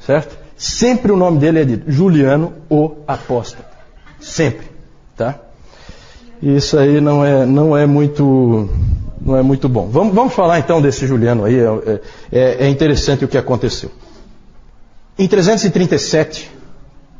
Certo? 0.00 0.36
Sempre 0.56 1.12
o 1.12 1.16
nome 1.16 1.38
dele 1.38 1.60
é 1.60 1.64
dito. 1.64 1.90
Juliano 1.90 2.52
o 2.68 2.96
Apóstolo. 3.06 3.64
Sempre. 4.20 4.66
Tá? 5.16 5.36
Isso 6.42 6.78
aí 6.78 7.00
não 7.00 7.24
é, 7.24 7.46
não 7.46 7.76
é 7.76 7.86
muito 7.86 8.68
não 9.24 9.36
é 9.36 9.42
muito 9.42 9.68
bom. 9.68 9.88
Vamos, 9.88 10.14
vamos 10.14 10.34
falar 10.34 10.58
então 10.58 10.82
desse 10.82 11.06
Juliano 11.06 11.44
aí, 11.44 11.58
é, 11.58 12.00
é, 12.30 12.66
é 12.66 12.68
interessante 12.68 13.24
o 13.24 13.28
que 13.28 13.38
aconteceu. 13.38 13.90
Em 15.18 15.26
337, 15.26 16.50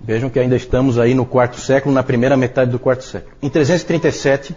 vejam 0.02 0.28
que 0.28 0.38
ainda 0.38 0.54
estamos 0.54 0.98
aí 0.98 1.14
no 1.14 1.24
quarto 1.24 1.58
século, 1.58 1.94
na 1.94 2.02
primeira 2.02 2.36
metade 2.36 2.70
do 2.70 2.78
quarto 2.78 3.04
século. 3.04 3.34
Em 3.40 3.48
337, 3.48 4.54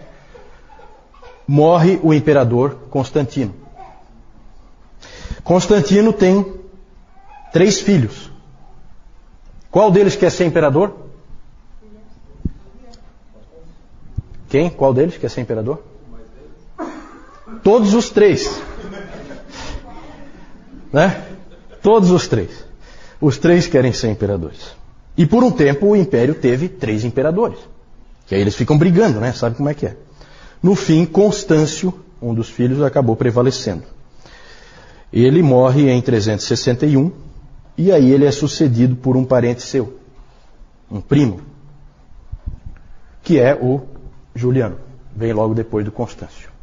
morre 1.47 1.99
o 2.03 2.13
imperador 2.13 2.77
Constantino. 2.89 3.55
Constantino 5.43 6.11
tem 6.11 6.45
três 7.53 7.79
filhos. 7.79 8.29
Qual 9.71 9.89
deles 9.89 10.17
quer 10.17 10.31
ser 10.31 10.45
imperador? 10.45 10.93
Quem? 14.49 14.69
Qual 14.69 14.93
deles 14.93 15.17
quer 15.17 15.29
ser 15.29 15.41
imperador? 15.41 15.81
Todos 17.63 17.93
os 17.93 18.09
três. 18.09 18.61
Né? 20.91 21.25
Todos 21.81 22.11
os 22.11 22.27
três. 22.27 22.65
Os 23.19 23.37
três 23.37 23.67
querem 23.67 23.93
ser 23.93 24.09
imperadores. 24.09 24.75
E 25.17 25.25
por 25.25 25.43
um 25.43 25.51
tempo 25.51 25.87
o 25.87 25.95
império 25.95 26.35
teve 26.35 26.69
três 26.69 27.03
imperadores. 27.03 27.59
Que 28.27 28.35
aí 28.35 28.41
eles 28.41 28.55
ficam 28.55 28.77
brigando, 28.77 29.19
né? 29.19 29.31
Sabe 29.31 29.55
como 29.55 29.69
é 29.69 29.73
que 29.73 29.85
é? 29.85 29.95
No 30.61 30.75
fim, 30.75 31.05
Constâncio, 31.05 31.93
um 32.21 32.33
dos 32.33 32.49
filhos, 32.49 32.81
acabou 32.81 33.15
prevalecendo. 33.15 33.83
Ele 35.11 35.41
morre 35.41 35.89
em 35.89 36.01
361 36.01 37.11
e 37.77 37.91
aí 37.91 38.11
ele 38.11 38.25
é 38.25 38.31
sucedido 38.31 38.95
por 38.95 39.15
um 39.15 39.23
parente 39.23 39.61
seu, 39.61 39.97
um 40.91 40.99
primo, 40.99 41.41
que 43.23 43.39
é 43.39 43.55
o 43.55 43.81
Juliano. 44.35 44.77
Vem 45.15 45.31
logo 45.31 45.53
depois 45.53 45.85
do 45.85 45.91
Constâncio. 45.91 46.56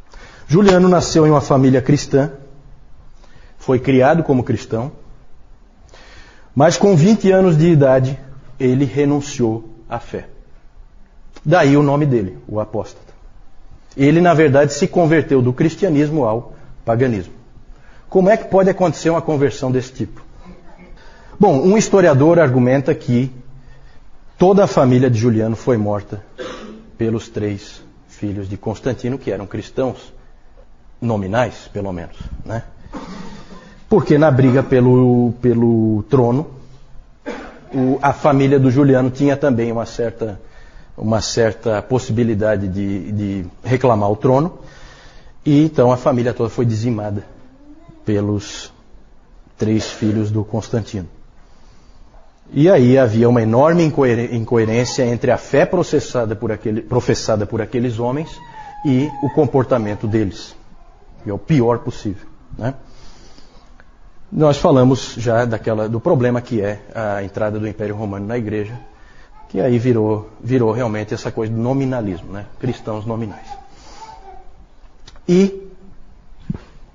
Juliano 0.47 0.87
nasceu 0.87 1.25
em 1.25 1.31
uma 1.31 1.41
família 1.41 1.81
cristã, 1.81 2.31
foi 3.57 3.79
criado 3.79 4.23
como 4.23 4.43
cristão, 4.43 4.91
mas 6.53 6.77
com 6.77 6.95
20 6.95 7.31
anos 7.31 7.57
de 7.57 7.67
idade 7.67 8.19
ele 8.59 8.85
renunciou 8.85 9.67
à 9.89 9.99
fé. 9.99 10.27
Daí 11.43 11.75
o 11.75 11.83
nome 11.83 12.05
dele, 12.05 12.37
o 12.47 12.59
apóstata. 12.59 13.13
Ele, 13.97 14.21
na 14.21 14.33
verdade, 14.33 14.73
se 14.73 14.87
converteu 14.87 15.41
do 15.41 15.53
cristianismo 15.53 16.25
ao 16.25 16.53
paganismo. 16.83 17.33
Como 18.09 18.29
é 18.29 18.37
que 18.37 18.45
pode 18.45 18.69
acontecer 18.69 19.09
uma 19.09 19.21
conversão 19.21 19.71
desse 19.71 19.91
tipo? 19.91 20.23
Bom, 21.39 21.61
um 21.61 21.77
historiador 21.77 22.39
argumenta 22.39 22.93
que 22.95 23.31
toda 24.37 24.63
a 24.63 24.67
família 24.67 25.09
de 25.09 25.17
Juliano 25.19 25.55
foi 25.55 25.75
morta 25.75 26.23
pelos 26.97 27.27
três 27.29 27.81
filhos 28.07 28.47
de 28.47 28.55
Constantino, 28.55 29.17
que 29.17 29.31
eram 29.31 29.45
cristãos, 29.45 30.13
nominais, 31.05 31.69
pelo 31.71 31.93
menos. 31.93 32.17
Né? 32.43 32.63
Porque 33.87 34.17
na 34.17 34.31
briga 34.31 34.63
pelo, 34.63 35.33
pelo 35.41 36.03
trono, 36.09 36.47
o, 37.73 37.99
a 38.01 38.13
família 38.13 38.59
do 38.59 38.71
Juliano 38.71 39.09
tinha 39.09 39.37
também 39.37 39.71
uma 39.71 39.85
certa, 39.85 40.39
uma 40.97 41.21
certa 41.21 41.81
possibilidade 41.81 42.67
de, 42.67 43.11
de 43.11 43.45
reclamar 43.63 44.11
o 44.11 44.15
trono, 44.15 44.57
e 45.45 45.65
então 45.65 45.91
a 45.91 45.97
família 45.97 46.33
toda 46.33 46.49
foi 46.49 46.65
dizimada 46.65 47.23
pelos 48.03 48.73
três 49.57 49.89
filhos 49.89 50.31
do 50.31 50.43
Constantino. 50.43 51.07
E 52.51 52.69
aí 52.69 52.97
havia 52.97 53.27
uma 53.27 53.41
enorme 53.41 53.83
incoerência 54.31 55.03
entre 55.03 55.31
a 55.31 55.37
fé 55.37 55.65
por 55.65 56.51
aquele, 56.51 56.81
professada 56.81 57.45
por 57.45 57.61
aqueles 57.61 57.99
homens 57.99 58.29
e 58.85 59.09
o 59.23 59.29
comportamento 59.29 60.07
deles. 60.07 60.55
E 61.25 61.29
é 61.29 61.33
o 61.33 61.37
pior 61.37 61.79
possível. 61.79 62.27
Né? 62.57 62.73
Nós 64.31 64.57
falamos 64.57 65.15
já 65.17 65.45
daquela, 65.45 65.87
do 65.87 65.99
problema 65.99 66.41
que 66.41 66.61
é 66.61 66.81
a 66.93 67.23
entrada 67.23 67.59
do 67.59 67.67
Império 67.67 67.95
Romano 67.95 68.25
na 68.25 68.37
igreja, 68.37 68.77
que 69.49 69.61
aí 69.61 69.77
virou, 69.77 70.29
virou 70.41 70.71
realmente 70.71 71.13
essa 71.13 71.31
coisa 71.31 71.53
do 71.53 71.59
nominalismo, 71.59 72.31
né? 72.31 72.45
cristãos 72.59 73.05
nominais. 73.05 73.47
E 75.27 75.65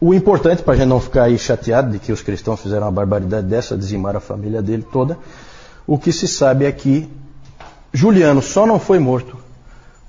o 0.00 0.14
importante, 0.14 0.62
para 0.62 0.74
a 0.74 0.76
gente 0.76 0.88
não 0.88 1.00
ficar 1.00 1.24
aí 1.24 1.38
chateado 1.38 1.90
de 1.90 1.98
que 1.98 2.12
os 2.12 2.22
cristãos 2.22 2.60
fizeram 2.60 2.86
uma 2.86 2.92
barbaridade 2.92 3.46
dessa, 3.46 3.76
dizimar 3.76 4.16
a 4.16 4.20
família 4.20 4.62
dele 4.62 4.86
toda, 4.90 5.18
o 5.86 5.98
que 5.98 6.12
se 6.12 6.28
sabe 6.28 6.64
é 6.64 6.72
que 6.72 7.08
Juliano 7.92 8.40
só 8.40 8.66
não 8.66 8.78
foi 8.78 8.98
morto 8.98 9.36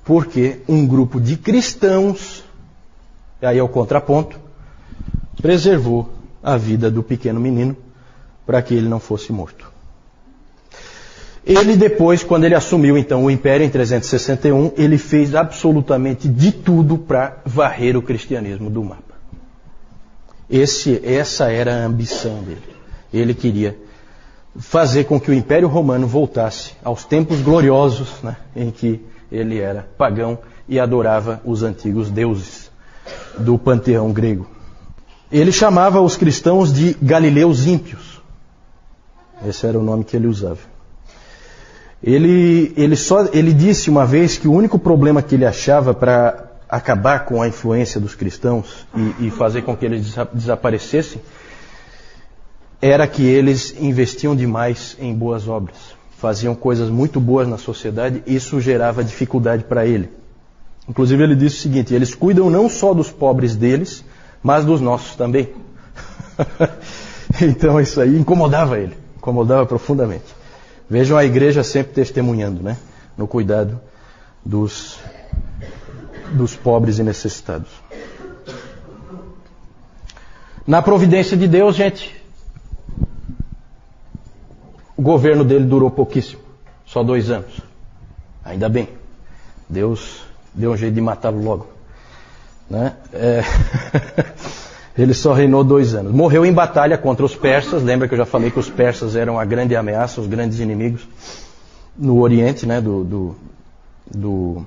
porque 0.04 0.60
um 0.68 0.86
grupo 0.86 1.20
de 1.20 1.36
cristãos, 1.36 2.41
aí 3.46 3.58
é 3.58 3.62
o 3.62 3.68
contraponto, 3.68 4.38
preservou 5.40 6.10
a 6.42 6.56
vida 6.56 6.90
do 6.90 7.02
pequeno 7.02 7.40
menino 7.40 7.76
para 8.46 8.62
que 8.62 8.74
ele 8.74 8.88
não 8.88 9.00
fosse 9.00 9.32
morto. 9.32 9.70
Ele 11.44 11.76
depois, 11.76 12.22
quando 12.22 12.44
ele 12.44 12.54
assumiu 12.54 12.96
então 12.96 13.24
o 13.24 13.30
império 13.30 13.66
em 13.66 13.70
361, 13.70 14.72
ele 14.76 14.96
fez 14.96 15.34
absolutamente 15.34 16.28
de 16.28 16.52
tudo 16.52 16.96
para 16.96 17.38
varrer 17.44 17.96
o 17.96 18.02
cristianismo 18.02 18.70
do 18.70 18.84
mapa. 18.84 19.12
Esse, 20.48 21.00
essa 21.04 21.50
era 21.50 21.82
a 21.82 21.86
ambição 21.86 22.42
dele. 22.42 22.62
Ele 23.12 23.34
queria 23.34 23.76
fazer 24.56 25.04
com 25.04 25.18
que 25.18 25.30
o 25.30 25.34
Império 25.34 25.66
Romano 25.66 26.06
voltasse 26.06 26.74
aos 26.84 27.04
tempos 27.04 27.40
gloriosos 27.40 28.22
né, 28.22 28.36
em 28.54 28.70
que 28.70 29.00
ele 29.30 29.58
era 29.58 29.88
pagão 29.96 30.38
e 30.68 30.78
adorava 30.78 31.40
os 31.44 31.62
antigos 31.62 32.10
deuses 32.10 32.71
do 33.38 33.58
panteão 33.58 34.12
grego. 34.12 34.46
Ele 35.30 35.50
chamava 35.50 36.00
os 36.00 36.16
cristãos 36.16 36.72
de 36.72 36.96
galileus 37.00 37.66
ímpios. 37.66 38.20
Esse 39.46 39.66
era 39.66 39.78
o 39.78 39.82
nome 39.82 40.04
que 40.04 40.16
ele 40.16 40.26
usava. 40.26 40.58
Ele, 42.02 42.72
ele, 42.76 42.96
só, 42.96 43.28
ele 43.32 43.52
disse 43.52 43.88
uma 43.88 44.04
vez 44.04 44.36
que 44.36 44.48
o 44.48 44.52
único 44.52 44.78
problema 44.78 45.22
que 45.22 45.36
ele 45.36 45.46
achava 45.46 45.94
para 45.94 46.50
acabar 46.68 47.24
com 47.24 47.40
a 47.40 47.46
influência 47.46 48.00
dos 48.00 48.14
cristãos 48.14 48.86
e, 48.96 49.26
e 49.26 49.30
fazer 49.30 49.62
com 49.62 49.76
que 49.76 49.84
eles 49.84 50.14
desaparecessem, 50.32 51.20
era 52.80 53.06
que 53.06 53.22
eles 53.22 53.76
investiam 53.78 54.34
demais 54.34 54.96
em 54.98 55.14
boas 55.14 55.46
obras, 55.46 55.76
faziam 56.18 56.54
coisas 56.54 56.90
muito 56.90 57.20
boas 57.20 57.46
na 57.46 57.58
sociedade 57.58 58.22
e 58.26 58.34
isso 58.34 58.60
gerava 58.60 59.04
dificuldade 59.04 59.64
para 59.64 59.86
ele. 59.86 60.10
Inclusive 60.88 61.22
ele 61.22 61.36
disse 61.36 61.56
o 61.56 61.60
seguinte: 61.60 61.94
eles 61.94 62.14
cuidam 62.14 62.50
não 62.50 62.68
só 62.68 62.92
dos 62.92 63.10
pobres 63.10 63.54
deles, 63.56 64.04
mas 64.42 64.64
dos 64.64 64.80
nossos 64.80 65.16
também. 65.16 65.48
então 67.40 67.80
isso 67.80 68.00
aí 68.00 68.18
incomodava 68.18 68.78
ele, 68.78 68.96
incomodava 69.16 69.64
profundamente. 69.66 70.34
Vejam 70.90 71.16
a 71.16 71.24
igreja 71.24 71.62
sempre 71.62 71.92
testemunhando, 71.92 72.62
né, 72.62 72.76
no 73.16 73.26
cuidado 73.26 73.80
dos 74.44 74.98
dos 76.32 76.56
pobres 76.56 76.98
e 76.98 77.02
necessitados. 77.02 77.68
Na 80.66 80.80
providência 80.80 81.36
de 81.36 81.46
Deus, 81.46 81.76
gente, 81.76 82.22
o 84.96 85.02
governo 85.02 85.44
dele 85.44 85.64
durou 85.64 85.90
pouquíssimo, 85.90 86.40
só 86.86 87.02
dois 87.02 87.30
anos. 87.30 87.60
Ainda 88.44 88.68
bem. 88.68 88.88
Deus 89.68 90.22
deu 90.54 90.72
um 90.72 90.76
jeito 90.76 90.94
de 90.94 91.00
matá-lo 91.00 91.42
logo. 91.42 91.66
Né? 92.68 92.94
É... 93.12 93.42
Ele 94.96 95.14
só 95.14 95.32
reinou 95.32 95.64
dois 95.64 95.94
anos. 95.94 96.12
Morreu 96.12 96.44
em 96.44 96.52
batalha 96.52 96.98
contra 96.98 97.24
os 97.24 97.34
persas. 97.34 97.82
Lembra 97.82 98.06
que 98.06 98.12
eu 98.12 98.18
já 98.18 98.26
falei 98.26 98.50
que 98.50 98.58
os 98.58 98.68
persas 98.68 99.16
eram 99.16 99.40
a 99.40 99.44
grande 99.44 99.74
ameaça, 99.74 100.20
os 100.20 100.26
grandes 100.26 100.60
inimigos 100.60 101.08
no 101.96 102.20
Oriente, 102.20 102.66
né, 102.66 102.80
do, 102.80 103.04
do, 103.04 103.36
do 104.14 104.66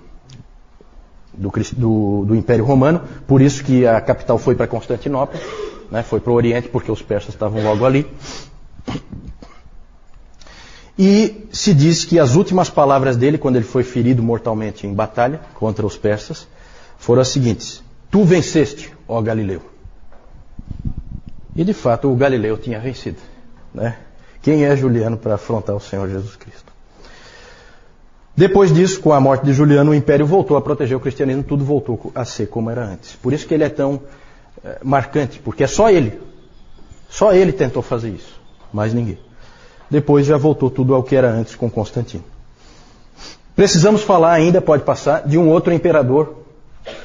do, 1.37 2.25
do, 2.25 2.35
Império 2.35 2.63
Romano, 2.63 3.01
por 3.27 3.41
isso 3.41 3.63
que 3.63 3.85
a 3.85 3.99
capital 3.99 4.37
foi 4.37 4.55
para 4.55 4.67
Constantinopla, 4.67 5.39
né, 5.91 6.01
foi 6.01 6.19
para 6.19 6.31
o 6.31 6.35
Oriente, 6.35 6.69
porque 6.69 6.91
os 6.91 7.01
persas 7.01 7.33
estavam 7.33 7.61
logo 7.61 7.85
ali. 7.85 8.09
E 10.97 11.47
se 11.51 11.73
diz 11.73 12.05
que 12.05 12.19
as 12.19 12.35
últimas 12.35 12.69
palavras 12.69 13.17
dele, 13.17 13.37
quando 13.37 13.57
ele 13.57 13.65
foi 13.65 13.83
ferido 13.83 14.23
mortalmente 14.23 14.87
em 14.87 14.93
batalha 14.93 15.41
contra 15.53 15.85
os 15.85 15.97
persas, 15.97 16.47
foram 16.97 17.21
as 17.21 17.27
seguintes: 17.27 17.83
Tu 18.09 18.23
venceste, 18.23 18.93
ó 19.07 19.21
Galileu. 19.21 19.61
E 21.55 21.63
de 21.63 21.73
fato 21.73 22.11
o 22.11 22.15
Galileu 22.15 22.57
tinha 22.57 22.79
vencido. 22.79 23.17
Né? 23.73 23.97
Quem 24.41 24.63
é 24.63 24.75
Juliano 24.75 25.17
para 25.17 25.35
afrontar 25.35 25.75
o 25.75 25.79
Senhor 25.79 26.07
Jesus 26.09 26.35
Cristo? 26.35 26.73
Depois 28.37 28.73
disso, 28.73 28.99
com 28.99 29.13
a 29.13 29.19
morte 29.19 29.45
de 29.45 29.53
Juliano, 29.53 29.91
o 29.91 29.95
império 29.95 30.25
voltou 30.25 30.57
a 30.57 30.61
proteger 30.61 30.97
o 30.97 30.99
cristianismo, 30.99 31.41
tudo 31.41 31.63
voltou 31.63 32.11
a 32.13 32.25
ser 32.25 32.47
como 32.47 32.69
era 32.69 32.85
antes. 32.85 33.15
Por 33.15 33.31
isso 33.31 33.47
que 33.47 33.53
ele 33.53 33.63
é 33.63 33.69
tão 33.69 34.01
é, 34.63 34.79
marcante, 34.83 35.39
porque 35.39 35.63
é 35.63 35.67
só 35.67 35.89
ele. 35.89 36.19
Só 37.09 37.33
ele 37.33 37.53
tentou 37.53 37.81
fazer 37.81 38.09
isso, 38.09 38.39
mais 38.73 38.93
ninguém. 38.93 39.17
Depois 39.89 40.25
já 40.25 40.37
voltou 40.37 40.69
tudo 40.69 40.95
ao 40.95 41.03
que 41.03 41.15
era 41.15 41.29
antes 41.29 41.55
com 41.55 41.69
Constantino. 41.69 42.23
Precisamos 43.55 44.01
falar 44.01 44.33
ainda, 44.33 44.61
pode 44.61 44.83
passar, 44.83 45.25
de 45.25 45.37
um 45.37 45.47
outro 45.49 45.73
imperador 45.73 46.35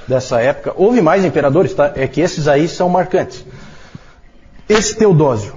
dessa 0.09 0.41
época. 0.41 0.75
Houve 0.77 1.01
mais 1.01 1.25
imperadores, 1.25 1.73
tá? 1.73 1.93
É 1.95 2.07
que 2.09 2.21
esses 2.21 2.49
aí 2.49 2.67
são 2.67 2.89
marcantes. 2.89 3.45
Esse 4.69 4.97
Teodósio, 4.97 5.55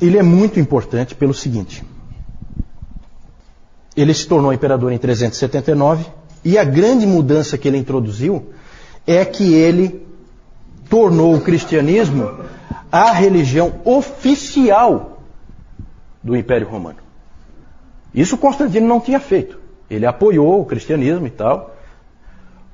ele 0.00 0.18
é 0.18 0.22
muito 0.22 0.60
importante 0.60 1.14
pelo 1.14 1.32
seguinte. 1.32 1.84
Ele 3.96 4.12
se 4.12 4.26
tornou 4.26 4.52
imperador 4.52 4.92
em 4.92 4.98
379 4.98 6.06
e 6.44 6.58
a 6.58 6.64
grande 6.64 7.06
mudança 7.06 7.56
que 7.56 7.68
ele 7.68 7.78
introduziu 7.78 8.50
é 9.06 9.24
que 9.24 9.54
ele 9.54 10.04
tornou 10.90 11.34
o 11.34 11.40
cristianismo 11.40 12.38
a 12.90 13.12
religião 13.12 13.74
oficial 13.84 15.13
do 16.24 16.34
Império 16.34 16.66
Romano. 16.66 16.98
Isso 18.14 18.38
Constantino 18.38 18.88
não 18.88 18.98
tinha 18.98 19.20
feito. 19.20 19.58
Ele 19.90 20.06
apoiou 20.06 20.62
o 20.62 20.64
cristianismo 20.64 21.26
e 21.26 21.30
tal, 21.30 21.76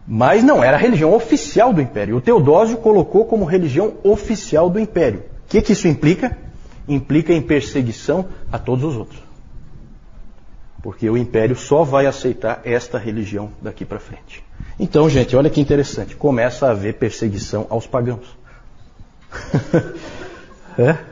mas 0.07 0.44
não 0.44 0.62
era 0.62 0.76
a 0.76 0.80
religião 0.80 1.12
oficial 1.12 1.72
do 1.72 1.82
Império. 1.82 2.16
O 2.16 2.20
Teodósio 2.20 2.76
colocou 2.78 3.24
como 3.24 3.44
religião 3.44 3.94
oficial 4.05 4.70
do 4.70 4.78
Império. 4.78 5.24
O 5.46 5.48
que, 5.48 5.61
que 5.61 5.72
isso 5.72 5.88
implica? 5.88 6.38
Implica 6.86 7.32
em 7.32 7.42
perseguição 7.42 8.26
a 8.53 8.59
todos 8.59 8.84
os 8.84 8.96
outros. 8.96 9.20
Porque 10.82 11.11
o 11.11 11.16
império 11.16 11.55
só 11.55 11.84
vai 11.84 12.07
aceitar 12.07 12.62
esta 12.64 12.96
religião 12.96 13.51
daqui 13.61 13.84
para 13.84 13.98
frente. 13.98 14.42
Então, 14.78 15.11
gente, 15.11 15.36
olha 15.36 15.51
que 15.51 15.61
interessante. 15.61 16.16
Começa 16.16 16.66
a 16.66 16.70
haver 16.70 16.94
perseguição 16.94 17.66
aos 17.68 17.86
pagãos. 17.86 18.34
é? 20.78 21.09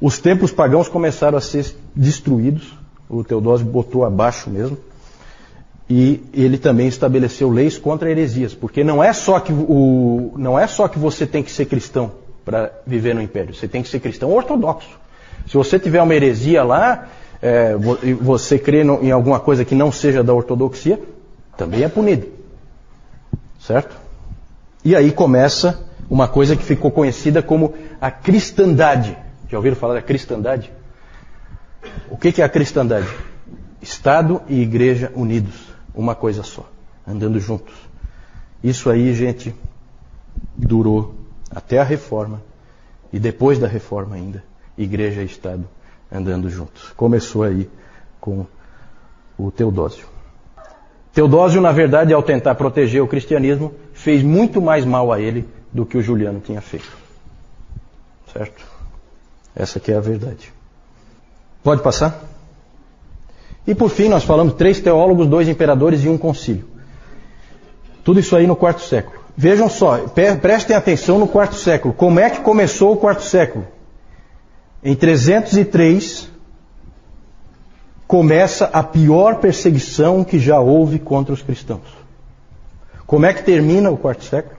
Os 0.00 0.18
templos 0.18 0.52
pagãos 0.52 0.88
começaram 0.88 1.38
a 1.38 1.40
ser 1.40 1.74
destruídos. 1.94 2.72
O 3.08 3.24
Teodósio 3.24 3.66
botou 3.66 4.04
abaixo 4.04 4.48
mesmo. 4.50 4.78
E 5.90 6.22
ele 6.34 6.58
também 6.58 6.86
estabeleceu 6.86 7.48
leis 7.50 7.78
contra 7.78 8.10
heresias, 8.10 8.52
porque 8.54 8.84
não 8.84 9.02
é 9.02 9.12
só 9.14 9.40
que, 9.40 9.52
o, 9.52 10.34
não 10.36 10.58
é 10.58 10.66
só 10.66 10.86
que 10.86 10.98
você 10.98 11.26
tem 11.26 11.42
que 11.42 11.50
ser 11.50 11.64
cristão 11.64 12.12
para 12.44 12.70
viver 12.86 13.14
no 13.14 13.22
império, 13.22 13.54
você 13.54 13.66
tem 13.66 13.82
que 13.82 13.88
ser 13.88 13.98
cristão 14.00 14.30
ortodoxo. 14.30 14.98
Se 15.46 15.56
você 15.56 15.78
tiver 15.78 16.02
uma 16.02 16.14
heresia 16.14 16.62
lá, 16.62 17.08
é, 17.40 17.74
você 18.20 18.58
crê 18.58 18.82
em 18.82 19.10
alguma 19.10 19.40
coisa 19.40 19.64
que 19.64 19.74
não 19.74 19.90
seja 19.90 20.22
da 20.22 20.34
ortodoxia, 20.34 21.00
também 21.56 21.82
é 21.82 21.88
punido. 21.88 22.26
Certo? 23.58 23.96
E 24.84 24.94
aí 24.94 25.10
começa 25.10 25.86
uma 26.10 26.28
coisa 26.28 26.54
que 26.54 26.62
ficou 26.62 26.90
conhecida 26.90 27.42
como 27.42 27.74
a 27.98 28.10
cristandade. 28.10 29.16
Já 29.48 29.56
ouviram 29.56 29.76
falar 29.76 29.94
da 29.94 30.02
cristandade? 30.02 30.70
O 32.10 32.16
que 32.16 32.40
é 32.40 32.44
a 32.44 32.48
cristandade? 32.48 33.08
Estado 33.80 34.42
e 34.48 34.60
igreja 34.60 35.10
unidos, 35.14 35.54
uma 35.94 36.14
coisa 36.14 36.42
só, 36.42 36.68
andando 37.06 37.40
juntos. 37.40 37.74
Isso 38.62 38.90
aí, 38.90 39.14
gente, 39.14 39.54
durou 40.56 41.14
até 41.50 41.78
a 41.78 41.84
reforma 41.84 42.42
e 43.12 43.18
depois 43.18 43.58
da 43.58 43.66
reforma 43.66 44.16
ainda, 44.16 44.44
igreja 44.76 45.22
e 45.22 45.26
Estado 45.26 45.66
andando 46.10 46.50
juntos. 46.50 46.92
Começou 46.96 47.42
aí 47.42 47.70
com 48.20 48.46
o 49.38 49.50
Teodósio. 49.50 50.06
Teodósio, 51.12 51.60
na 51.60 51.72
verdade, 51.72 52.12
ao 52.12 52.22
tentar 52.22 52.54
proteger 52.54 53.02
o 53.02 53.08
cristianismo, 53.08 53.74
fez 53.92 54.22
muito 54.22 54.60
mais 54.60 54.84
mal 54.84 55.12
a 55.12 55.20
ele 55.20 55.48
do 55.72 55.86
que 55.86 55.96
o 55.96 56.02
Juliano 56.02 56.40
tinha 56.40 56.60
feito. 56.60 56.96
Certo? 58.32 58.77
Essa 59.58 59.82
é 59.88 59.94
a 59.94 60.00
verdade. 60.00 60.52
Pode 61.64 61.82
passar? 61.82 62.22
E 63.66 63.74
por 63.74 63.90
fim, 63.90 64.08
nós 64.08 64.22
falamos 64.22 64.54
três 64.54 64.80
teólogos, 64.80 65.26
dois 65.26 65.48
imperadores 65.48 66.04
e 66.04 66.08
um 66.08 66.16
concílio. 66.16 66.66
Tudo 68.04 68.20
isso 68.20 68.36
aí 68.36 68.46
no 68.46 68.54
quarto 68.54 68.80
século. 68.80 69.18
Vejam 69.36 69.68
só, 69.68 69.98
prestem 70.40 70.76
atenção 70.76 71.18
no 71.18 71.26
quarto 71.26 71.56
século. 71.56 71.92
Como 71.92 72.20
é 72.20 72.30
que 72.30 72.40
começou 72.40 72.94
o 72.94 72.96
quarto 72.96 73.22
século? 73.22 73.66
Em 74.82 74.94
303, 74.94 76.30
começa 78.06 78.66
a 78.66 78.82
pior 78.82 79.36
perseguição 79.36 80.24
que 80.24 80.38
já 80.38 80.60
houve 80.60 80.98
contra 80.98 81.34
os 81.34 81.42
cristãos. 81.42 81.82
Como 83.06 83.26
é 83.26 83.32
que 83.32 83.42
termina 83.42 83.90
o 83.90 83.96
quarto 83.96 84.24
século? 84.24 84.56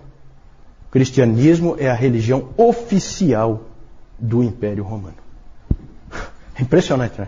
O 0.88 0.92
cristianismo 0.92 1.76
é 1.80 1.90
a 1.90 1.94
religião 1.94 2.50
oficial 2.58 3.69
do 4.20 4.44
Império 4.44 4.84
Romano. 4.84 5.18
Impressionante, 6.60 7.20
né? 7.20 7.28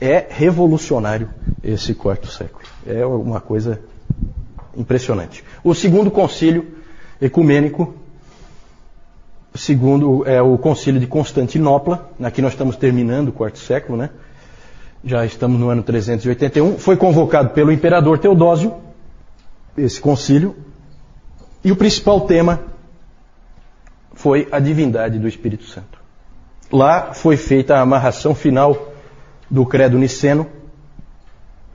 É 0.00 0.26
revolucionário 0.30 1.28
esse 1.62 1.94
quarto 1.94 2.28
século. 2.28 2.64
É 2.86 3.04
uma 3.04 3.40
coisa 3.40 3.80
impressionante. 4.76 5.44
O 5.64 5.74
segundo 5.74 6.10
concílio 6.10 6.78
ecumênico, 7.20 7.94
segundo 9.54 10.24
é 10.24 10.40
o 10.40 10.56
concílio 10.56 11.00
de 11.00 11.06
Constantinopla, 11.06 12.10
aqui 12.22 12.40
nós 12.40 12.52
estamos 12.52 12.76
terminando 12.76 13.28
o 13.28 13.32
quarto 13.32 13.58
século, 13.58 13.98
né? 13.98 14.10
Já 15.04 15.24
estamos 15.24 15.58
no 15.58 15.68
ano 15.68 15.82
381, 15.82 16.78
foi 16.78 16.96
convocado 16.96 17.50
pelo 17.50 17.72
imperador 17.72 18.18
Teodósio, 18.18 18.74
esse 19.76 20.00
concílio, 20.00 20.56
e 21.64 21.72
o 21.72 21.76
principal 21.76 22.22
tema 22.22 22.60
foi 24.12 24.48
a 24.50 24.58
divindade 24.58 25.18
do 25.18 25.28
Espírito 25.28 25.64
Santo. 25.64 25.97
Lá 26.70 27.14
foi 27.14 27.36
feita 27.36 27.76
a 27.76 27.80
amarração 27.80 28.34
final 28.34 28.92
do 29.50 29.64
credo 29.64 29.98
niceno, 29.98 30.46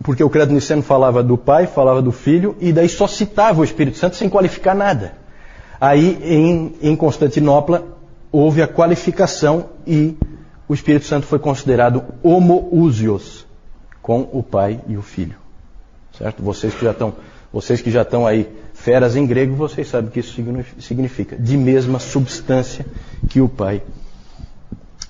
porque 0.03 0.23
o 0.23 0.29
credo 0.29 0.53
niceno 0.53 0.83
falava 0.83 1.23
do 1.23 1.37
Pai, 1.37 1.65
falava 1.65 2.01
do 2.01 2.11
Filho, 2.11 2.55
e 2.59 2.71
daí 2.71 2.87
só 2.87 3.07
citava 3.07 3.61
o 3.61 3.63
Espírito 3.63 3.97
Santo 3.97 4.15
sem 4.15 4.29
qualificar 4.29 4.75
nada. 4.75 5.13
Aí 5.81 6.19
em, 6.23 6.75
em 6.81 6.95
Constantinopla 6.95 7.83
houve 8.31 8.61
a 8.61 8.67
qualificação 8.67 9.69
e 9.85 10.15
o 10.67 10.73
Espírito 10.73 11.05
Santo 11.05 11.25
foi 11.25 11.39
considerado 11.39 12.03
homoousios 12.21 13.45
com 14.01 14.29
o 14.31 14.43
Pai 14.43 14.79
e 14.87 14.95
o 14.95 15.01
Filho. 15.01 15.35
Certo? 16.17 16.43
Vocês 16.43 16.73
que 16.73 16.85
já 16.85 16.91
estão, 16.91 17.13
vocês 17.51 17.81
que 17.81 17.89
já 17.89 18.03
estão 18.03 18.27
aí 18.27 18.47
feras 18.73 19.15
em 19.15 19.25
grego, 19.25 19.55
vocês 19.55 19.87
sabem 19.87 20.09
o 20.09 20.11
que 20.11 20.19
isso 20.19 20.39
significa. 20.79 21.35
De 21.35 21.57
mesma 21.57 21.99
substância 21.99 22.85
que 23.29 23.41
o 23.41 23.49
Pai 23.49 23.81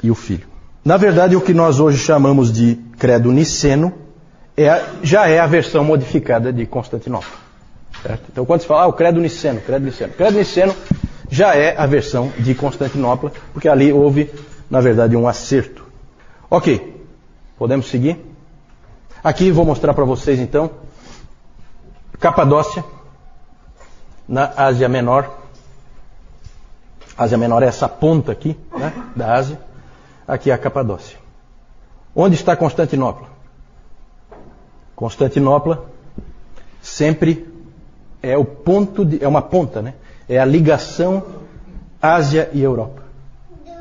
e 0.03 0.11
o 0.11 0.15
Filho. 0.15 0.45
Na 0.83 0.97
verdade, 0.97 1.35
o 1.35 1.41
que 1.41 1.53
nós 1.53 1.79
hoje 1.79 1.97
chamamos 1.97 2.51
de 2.51 2.75
credo 2.99 3.31
niceno 3.31 3.93
é, 4.55 4.83
já 5.01 5.27
é 5.27 5.39
a 5.39 5.47
versão 5.47 5.83
modificada 5.83 6.51
de 6.51 6.65
Constantinopla. 6.65 7.31
Certo? 8.01 8.23
Então, 8.29 8.45
quando 8.45 8.61
se 8.61 8.67
fala 8.67 8.83
ah, 8.83 8.87
o 8.87 8.93
credo 8.93 9.21
niceno, 9.21 9.61
credo 9.61 9.85
niceno, 9.85 10.13
credo 10.13 10.37
niceno 10.37 10.75
já 11.31 11.55
é 11.55 11.75
a 11.77 11.85
versão 11.85 12.31
de 12.37 12.53
Constantinopla, 12.53 13.31
porque 13.53 13.69
ali 13.69 13.93
houve, 13.93 14.29
na 14.69 14.81
verdade, 14.81 15.15
um 15.15 15.25
acerto. 15.25 15.85
Ok, 16.49 17.01
podemos 17.57 17.89
seguir? 17.89 18.19
Aqui 19.23 19.51
vou 19.51 19.63
mostrar 19.63 19.93
para 19.93 20.03
vocês 20.03 20.37
então 20.37 20.69
Capadócia, 22.19 22.83
na 24.27 24.51
Ásia 24.57 24.89
Menor. 24.89 25.29
Ásia 27.17 27.37
Menor 27.37 27.63
é 27.63 27.67
essa 27.67 27.87
ponta 27.87 28.33
aqui, 28.33 28.57
né, 28.77 28.91
da 29.15 29.33
Ásia 29.33 29.59
aqui 30.27 30.51
é 30.51 30.53
a 30.53 30.57
Capadócia. 30.57 31.17
Onde 32.15 32.35
está 32.35 32.55
Constantinopla? 32.55 33.27
Constantinopla 34.95 35.85
sempre 36.81 37.47
é 38.21 38.37
o 38.37 38.45
ponto 38.45 39.03
de, 39.03 39.23
é 39.23 39.27
uma 39.27 39.41
ponta, 39.41 39.81
né? 39.81 39.95
É 40.29 40.39
a 40.39 40.45
ligação 40.45 41.23
Ásia 42.01 42.49
e 42.53 42.61
Europa. 42.61 43.03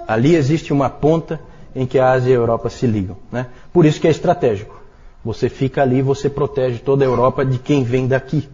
Ali 0.07 0.35
existe 0.35 0.73
uma 0.73 0.89
ponta 0.89 1.41
em 1.75 1.87
que 1.87 1.99
a 1.99 2.11
Ásia 2.13 2.31
e 2.31 2.33
a 2.33 2.37
Europa 2.37 2.69
se 2.71 2.87
ligam, 2.87 3.17
né? 3.31 3.47
Por 3.73 3.85
isso 3.85 4.01
que 4.01 4.09
é 4.09 4.11
estratégico. 4.11 4.81
Você 5.25 5.49
fica 5.49 5.83
ali, 5.83 6.03
você 6.03 6.29
protege 6.29 6.79
toda 6.79 7.05
a 7.05 7.07
Europa 7.07 7.45
de 7.45 7.59
quem 7.59 7.85
vem 7.85 8.09
daqui, 8.09 8.49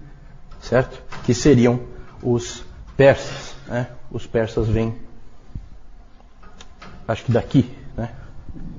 certo? 0.61 1.03
Que 1.25 1.33
seriam 1.33 1.81
os 2.23 2.65
persas, 2.97 3.55
né? 3.67 3.89
Os 4.11 4.27
persas 4.27 4.69
vêm, 4.69 4.95
acho 7.07 7.25
que 7.25 7.33
daqui? 7.33 7.78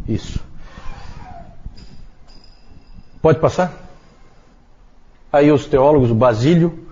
Isso. 0.08 0.40
Pode 3.22 3.40
passar? 3.40 3.74
Aí 5.32 5.52
os 5.52 5.66
teólogos, 5.66 6.12
Basílio, 6.12 6.88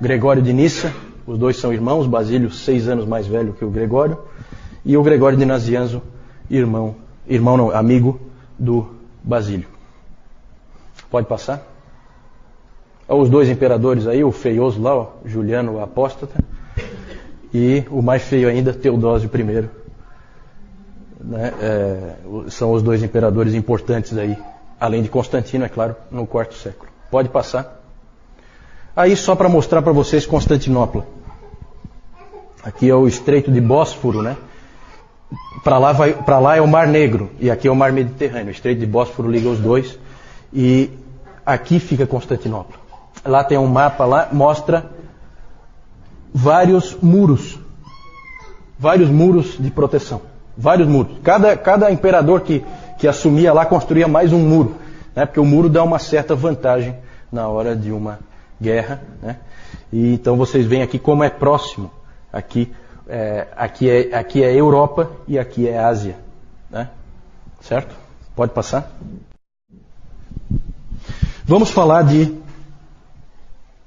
Gregório 0.00 0.42
de 0.42 0.52
Nissa, 0.52 0.92
os 1.26 1.38
dois 1.38 1.56
são 1.56 1.72
irmãos, 1.72 2.06
Basílio 2.06 2.50
seis 2.50 2.88
anos 2.88 3.06
mais 3.06 3.26
velho 3.26 3.54
que 3.54 3.64
o 3.64 3.70
Gregório, 3.70 4.18
e 4.84 4.96
o 4.96 5.02
Gregório 5.02 5.38
de 5.38 5.44
Nazianzo, 5.44 6.02
irmão, 6.50 6.94
irmão 7.26 7.56
não, 7.56 7.70
amigo 7.70 8.20
do 8.58 8.94
Basílio. 9.22 9.66
Pode 11.10 11.26
passar? 11.26 11.66
Os 13.08 13.28
dois 13.28 13.48
imperadores 13.48 14.06
aí, 14.06 14.22
o 14.22 14.32
feioso 14.32 14.80
lá, 14.80 14.94
ó, 14.94 15.08
Juliano 15.24 15.74
o 15.74 15.80
apóstata, 15.80 16.34
e 17.52 17.84
o 17.90 18.02
mais 18.02 18.22
feio 18.22 18.48
ainda, 18.48 18.72
Teodósio 18.72 19.30
I, 19.32 19.83
né, 21.24 21.52
é, 21.60 22.14
são 22.48 22.72
os 22.72 22.82
dois 22.82 23.02
imperadores 23.02 23.54
importantes 23.54 24.16
aí, 24.16 24.36
além 24.78 25.02
de 25.02 25.08
Constantino, 25.08 25.64
é 25.64 25.68
claro, 25.68 25.96
no 26.10 26.26
quarto 26.26 26.54
século. 26.54 26.90
Pode 27.10 27.28
passar. 27.28 27.80
Aí 28.94 29.16
só 29.16 29.34
para 29.34 29.48
mostrar 29.48 29.82
para 29.82 29.92
vocês 29.92 30.26
Constantinopla. 30.26 31.06
Aqui 32.62 32.88
é 32.88 32.94
o 32.94 33.08
Estreito 33.08 33.50
de 33.50 33.60
Bósforo, 33.60 34.22
né? 34.22 34.36
Para 35.62 35.78
lá, 35.78 35.92
lá 36.38 36.56
é 36.56 36.60
o 36.60 36.68
Mar 36.68 36.86
Negro 36.86 37.30
e 37.40 37.50
aqui 37.50 37.66
é 37.66 37.70
o 37.70 37.76
Mar 37.76 37.92
Mediterrâneo. 37.92 38.48
O 38.48 38.50
Estreito 38.50 38.80
de 38.80 38.86
Bósforo 38.86 39.30
liga 39.30 39.48
os 39.48 39.58
dois 39.58 39.98
e 40.52 40.90
aqui 41.44 41.80
fica 41.80 42.06
Constantinopla. 42.06 42.76
Lá 43.24 43.42
tem 43.42 43.58
um 43.58 43.66
mapa 43.66 44.04
lá, 44.04 44.28
mostra 44.32 44.90
vários 46.32 46.96
muros, 47.00 47.58
vários 48.78 49.08
muros 49.08 49.56
de 49.58 49.70
proteção. 49.70 50.33
Vários 50.56 50.88
muros. 50.88 51.18
Cada, 51.22 51.56
cada 51.56 51.90
imperador 51.90 52.42
que, 52.42 52.64
que 52.98 53.08
assumia 53.08 53.52
lá 53.52 53.66
construía 53.66 54.06
mais 54.06 54.32
um 54.32 54.38
muro. 54.38 54.76
Né? 55.14 55.26
Porque 55.26 55.40
o 55.40 55.44
muro 55.44 55.68
dá 55.68 55.82
uma 55.82 55.98
certa 55.98 56.34
vantagem 56.34 56.96
na 57.30 57.48
hora 57.48 57.74
de 57.74 57.90
uma 57.90 58.18
guerra. 58.60 59.02
Né? 59.22 59.36
E 59.92 60.14
então 60.14 60.36
vocês 60.36 60.66
veem 60.66 60.82
aqui 60.82 60.98
como 60.98 61.24
é 61.24 61.30
próximo. 61.30 61.90
Aqui 62.32 62.72
é, 63.06 63.48
aqui, 63.56 63.90
é, 63.90 64.16
aqui 64.16 64.42
é 64.42 64.54
Europa 64.54 65.10
e 65.28 65.38
aqui 65.38 65.68
é 65.68 65.78
Ásia. 65.78 66.16
Né? 66.70 66.88
Certo? 67.60 67.94
Pode 68.34 68.52
passar? 68.52 68.90
Vamos 71.44 71.70
falar 71.70 72.02
de 72.02 72.34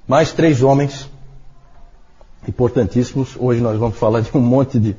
mais 0.06 0.32
três 0.32 0.62
homens 0.62 1.08
importantíssimos. 2.46 3.36
Hoje 3.38 3.60
nós 3.60 3.78
vamos 3.78 3.98
falar 3.98 4.20
de 4.20 4.30
um 4.34 4.40
monte 4.40 4.78
de, 4.78 4.96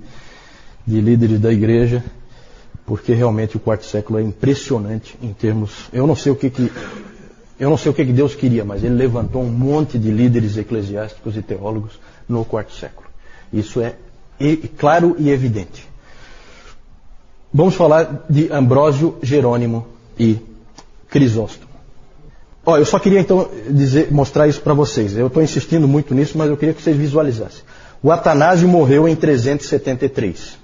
de 0.90 1.00
líderes 1.00 1.40
da 1.40 1.54
igreja, 1.54 2.04
porque 2.86 3.14
realmente 3.14 3.56
o 3.56 3.60
quarto 3.60 3.86
século 3.86 4.18
é 4.18 4.24
impressionante 4.24 5.16
em 5.22 5.32
termos. 5.32 5.88
Eu 5.94 6.08
não 6.08 6.16
sei 6.16 6.32
o 6.32 6.36
que, 6.36 6.50
que 6.50 6.72
Eu 7.60 7.70
não 7.70 7.78
sei 7.78 7.92
o 7.92 7.94
que 7.94 8.04
Deus 8.06 8.34
queria, 8.34 8.66
mas 8.66 8.84
ele 8.84 8.96
levantou 8.96 9.44
um 9.44 9.50
monte 9.50 10.00
de 10.00 10.10
líderes 10.10 10.58
eclesiásticos 10.58 11.38
e 11.38 11.42
teólogos 11.42 12.00
no 12.28 12.44
quarto 12.44 12.74
século. 12.74 13.08
Isso 13.54 13.82
é 13.82 13.96
claro 14.78 15.16
e 15.20 15.30
evidente. 15.30 15.88
Vamos 17.54 17.76
falar 17.76 18.26
de 18.30 18.52
Ambrósio, 18.52 19.18
Jerônimo 19.22 19.86
e 20.18 20.38
Crisóstomo. 21.10 21.70
Ó, 22.66 22.78
eu 22.78 22.86
só 22.86 23.00
queria 23.00 23.20
então 23.20 23.50
dizer, 23.70 24.12
mostrar 24.12 24.48
isso 24.48 24.62
para 24.62 24.74
vocês. 24.74 25.18
Eu 25.18 25.28
estou 25.28 25.42
insistindo 25.42 25.88
muito 25.88 26.14
nisso, 26.14 26.38
mas 26.38 26.50
eu 26.50 26.58
queria 26.58 26.74
que 26.74 26.82
vocês 26.82 26.96
visualizassem. 26.96 27.64
O 28.02 28.12
Atanásio 28.12 28.68
morreu 28.68 29.08
em 29.08 29.16
373, 29.16 30.59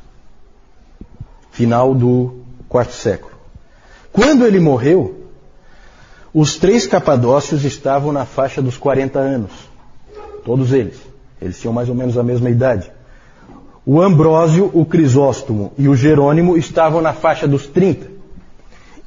final 1.56 1.96
do 1.96 2.42
quarto 2.68 2.94
século. 2.94 3.32
Quando 4.12 4.46
ele 4.46 4.60
morreu, 4.60 5.24
os 6.34 6.58
três 6.58 6.86
capadócios 6.86 7.64
estavam 7.64 8.12
na 8.12 8.26
faixa 8.26 8.62
dos 8.62 8.78
40 8.78 9.18
anos. 9.18 9.52
Todos 10.44 10.74
eles. 10.74 10.98
Eles 11.42 11.60
tinham 11.60 11.74
mais 11.74 11.88
ou 11.88 11.96
menos 11.96 12.18
a 12.18 12.24
mesma 12.24 12.50
idade. 12.50 12.92
O 13.86 14.02
Ambrósio, 14.02 14.70
o 14.74 14.86
Crisóstomo 14.86 15.72
e 15.78 15.88
o 15.88 15.96
Jerônimo 15.96 16.58
estavam 16.58 17.02
na 17.02 17.14
faixa 17.14 17.48
dos 17.48 17.68
30. 17.68 18.12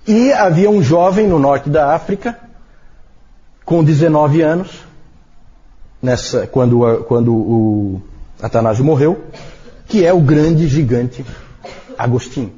E 0.07 0.33
havia 0.33 0.71
um 0.71 0.83
jovem 0.83 1.27
no 1.27 1.39
norte 1.39 1.69
da 1.69 1.95
África, 1.95 2.39
com 3.63 3.85
19 3.85 4.41
anos, 4.41 4.71
nessa, 6.03 6.47
quando, 6.47 7.05
quando 7.07 7.35
o 7.35 8.03
Atanásio 8.41 8.85
morreu, 8.85 9.21
que 9.87 10.03
é 10.03 10.15
o 10.15 10.21
grande 10.21 10.67
gigante 10.67 11.23
Agostinho. 11.99 12.53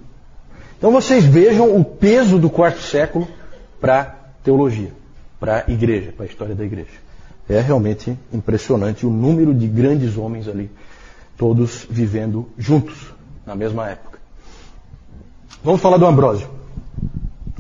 Então 0.79 0.93
vocês 0.93 1.25
vejam 1.25 1.77
o 1.77 1.85
peso 1.85 2.39
do 2.39 2.49
quarto 2.49 2.81
século 2.81 3.27
para 3.81 4.17
teologia, 4.45 4.93
para 5.39 5.65
a 5.67 5.71
igreja, 5.71 6.13
para 6.13 6.27
a 6.27 6.29
história 6.29 6.55
da 6.55 6.65
igreja. 6.65 6.89
É 7.49 7.61
realmente 7.61 8.17
impressionante 8.33 9.05
o 9.05 9.11
número 9.11 9.53
de 9.53 9.67
grandes 9.67 10.17
homens 10.17 10.47
ali, 10.47 10.71
todos 11.37 11.87
vivendo 11.91 12.49
juntos 12.57 13.13
na 13.45 13.57
mesma 13.57 13.89
época. 13.89 14.19
Vamos 15.63 15.81
falar 15.81 15.97
do 15.97 16.07
Ambrósio, 16.07 16.49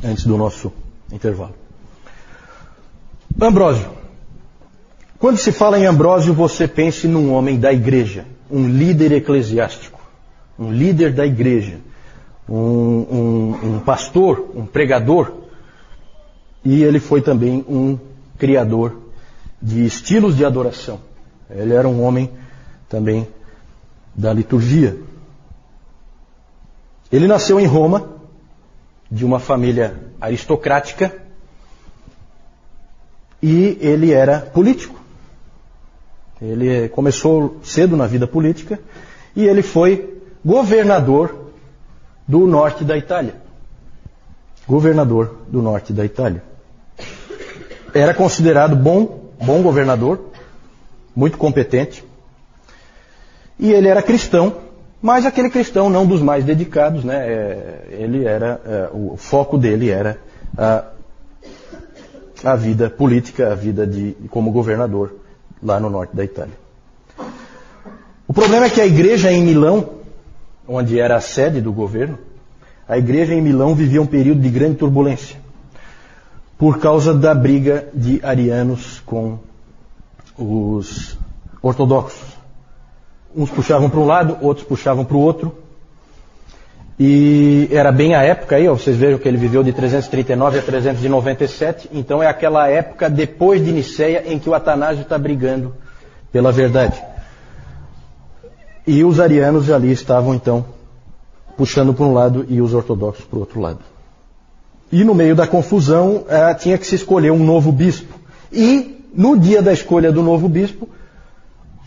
antes 0.02 0.24
do 0.24 0.36
nosso 0.36 0.72
intervalo. 1.12 1.54
Ambrósio. 3.40 3.90
Quando 5.18 5.36
se 5.36 5.52
fala 5.52 5.78
em 5.78 5.84
Ambrósio, 5.84 6.32
você 6.32 6.66
pense 6.66 7.06
num 7.06 7.32
homem 7.34 7.58
da 7.58 7.72
igreja, 7.72 8.24
um 8.50 8.66
líder 8.66 9.12
eclesiástico, 9.12 9.99
um 10.60 10.70
líder 10.70 11.14
da 11.14 11.24
igreja, 11.24 11.80
um, 12.46 12.54
um, 12.54 13.58
um 13.62 13.80
pastor, 13.80 14.50
um 14.54 14.66
pregador, 14.66 15.32
e 16.62 16.82
ele 16.82 17.00
foi 17.00 17.22
também 17.22 17.64
um 17.66 17.98
criador 18.36 18.94
de 19.60 19.86
estilos 19.86 20.36
de 20.36 20.44
adoração. 20.44 21.00
Ele 21.48 21.72
era 21.72 21.88
um 21.88 22.02
homem 22.02 22.30
também 22.90 23.26
da 24.14 24.34
liturgia. 24.34 24.98
Ele 27.10 27.26
nasceu 27.26 27.58
em 27.58 27.66
Roma, 27.66 28.10
de 29.10 29.24
uma 29.24 29.40
família 29.40 30.12
aristocrática, 30.20 31.16
e 33.42 33.78
ele 33.80 34.12
era 34.12 34.40
político. 34.40 35.00
Ele 36.40 36.88
começou 36.90 37.58
cedo 37.62 37.96
na 37.96 38.06
vida 38.06 38.26
política 38.26 38.78
e 39.34 39.46
ele 39.46 39.62
foi 39.62 40.19
governador 40.44 41.50
do 42.26 42.46
norte 42.46 42.84
da 42.84 42.96
Itália. 42.96 43.34
Governador 44.66 45.38
do 45.48 45.60
norte 45.60 45.92
da 45.92 46.04
Itália. 46.04 46.42
Era 47.92 48.14
considerado 48.14 48.76
bom, 48.76 49.30
bom 49.42 49.62
governador, 49.62 50.20
muito 51.14 51.36
competente. 51.36 52.04
E 53.58 53.72
ele 53.72 53.88
era 53.88 54.02
cristão, 54.02 54.56
mas 55.02 55.26
aquele 55.26 55.50
cristão 55.50 55.90
não 55.90 56.06
dos 56.06 56.22
mais 56.22 56.44
dedicados, 56.44 57.04
né? 57.04 57.16
É, 57.16 57.86
ele 57.90 58.24
era, 58.24 58.60
é, 58.64 58.88
o 58.92 59.16
foco 59.16 59.58
dele 59.58 59.90
era 59.90 60.18
a 60.56 60.84
a 62.44 62.56
vida 62.56 62.88
política, 62.88 63.52
a 63.52 63.54
vida 63.54 63.86
de, 63.86 64.16
como 64.30 64.50
governador 64.50 65.14
lá 65.62 65.78
no 65.78 65.90
norte 65.90 66.16
da 66.16 66.24
Itália. 66.24 66.54
O 68.26 68.32
problema 68.32 68.66
é 68.66 68.70
que 68.70 68.80
a 68.80 68.86
igreja 68.86 69.30
em 69.30 69.42
Milão, 69.42 69.99
onde 70.72 71.00
era 71.00 71.16
a 71.16 71.20
sede 71.20 71.60
do 71.60 71.72
governo, 71.72 72.16
a 72.88 72.96
igreja 72.96 73.34
em 73.34 73.42
Milão 73.42 73.74
vivia 73.74 74.00
um 74.00 74.06
período 74.06 74.40
de 74.40 74.48
grande 74.48 74.76
turbulência 74.76 75.36
por 76.56 76.78
causa 76.78 77.12
da 77.12 77.34
briga 77.34 77.88
de 77.92 78.20
arianos 78.22 79.00
com 79.04 79.40
os 80.38 81.18
ortodoxos. 81.60 82.36
Uns 83.34 83.50
puxavam 83.50 83.90
para 83.90 83.98
um 83.98 84.06
lado, 84.06 84.38
outros 84.40 84.64
puxavam 84.64 85.04
para 85.04 85.16
o 85.16 85.20
outro. 85.20 85.52
E 86.98 87.68
era 87.72 87.90
bem 87.90 88.14
a 88.14 88.22
época 88.22 88.56
aí, 88.56 88.68
ó, 88.68 88.74
vocês 88.74 88.96
vejam 88.96 89.18
que 89.18 89.26
ele 89.26 89.38
viveu 89.38 89.64
de 89.64 89.72
339 89.72 90.58
a 90.58 90.62
397, 90.62 91.88
então 91.92 92.22
é 92.22 92.26
aquela 92.26 92.68
época 92.68 93.08
depois 93.08 93.64
de 93.64 93.72
Niceia 93.72 94.22
em 94.26 94.38
que 94.38 94.48
o 94.48 94.54
Atanásio 94.54 95.02
está 95.02 95.18
brigando 95.18 95.74
pela 96.30 96.52
verdade. 96.52 97.09
E 98.90 99.04
os 99.04 99.20
arianos 99.20 99.70
ali 99.70 99.92
estavam 99.92 100.34
então 100.34 100.64
puxando 101.56 101.94
para 101.94 102.04
um 102.04 102.12
lado 102.12 102.44
e 102.48 102.60
os 102.60 102.74
ortodoxos 102.74 103.24
para 103.24 103.36
o 103.36 103.40
outro 103.40 103.60
lado. 103.60 103.78
E 104.90 105.04
no 105.04 105.14
meio 105.14 105.36
da 105.36 105.46
confusão 105.46 106.24
eh, 106.28 106.52
tinha 106.54 106.76
que 106.76 106.84
se 106.84 106.96
escolher 106.96 107.30
um 107.30 107.38
novo 107.38 107.70
bispo. 107.70 108.18
E 108.52 109.06
no 109.14 109.38
dia 109.38 109.62
da 109.62 109.72
escolha 109.72 110.10
do 110.10 110.24
novo 110.24 110.48
bispo, 110.48 110.88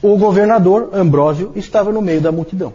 o 0.01 0.18
governador 0.18 0.91
Ambrósio 0.93 1.51
estava 1.58 1.91
no 1.91 2.01
meio 2.01 2.22
da 2.22 2.32
multidão 2.32 2.72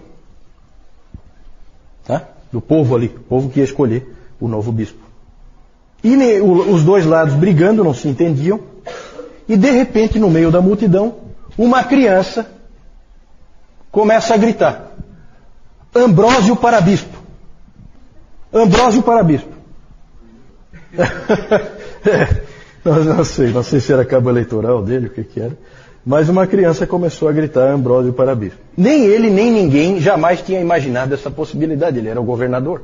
tá? 2.04 2.28
do 2.52 2.60
povo 2.60 2.94
ali, 2.94 3.06
o 3.06 3.20
povo 3.20 3.48
que 3.48 3.60
ia 3.60 3.64
escolher 3.64 4.14
o 4.38 4.46
novo 4.46 4.70
bispo. 4.70 4.98
E 6.04 6.14
os 6.42 6.82
dois 6.82 7.06
lados 7.06 7.32
brigando, 7.32 7.82
não 7.82 7.94
se 7.94 8.08
entendiam, 8.08 8.60
e 9.48 9.56
de 9.56 9.70
repente, 9.70 10.18
no 10.18 10.28
meio 10.28 10.50
da 10.50 10.60
multidão, 10.60 11.14
uma 11.56 11.82
criança 11.82 12.57
começa 13.98 14.32
a 14.32 14.36
gritar: 14.36 14.92
Ambrósio 15.92 16.54
para 16.54 16.80
bispo. 16.80 17.18
Ambrósio 18.54 19.02
para 19.02 19.24
bispo. 19.24 19.50
não, 22.84 23.04
não, 23.04 23.24
sei, 23.24 23.48
não 23.48 23.64
sei 23.64 23.80
se 23.80 23.92
era 23.92 24.04
cabo 24.04 24.30
eleitoral 24.30 24.84
dele, 24.84 25.08
o 25.08 25.10
que, 25.10 25.24
que 25.24 25.40
era. 25.40 25.58
Mas 26.06 26.28
uma 26.28 26.46
criança 26.46 26.86
começou 26.86 27.28
a 27.28 27.32
gritar 27.32 27.72
Ambrósio 27.72 28.12
para 28.12 28.36
bispo. 28.36 28.60
Nem 28.76 29.04
ele, 29.04 29.30
nem 29.30 29.50
ninguém 29.50 30.00
jamais 30.00 30.42
tinha 30.42 30.60
imaginado 30.60 31.12
essa 31.12 31.28
possibilidade. 31.28 31.98
Ele 31.98 32.08
era 32.08 32.20
o 32.20 32.24
governador. 32.24 32.82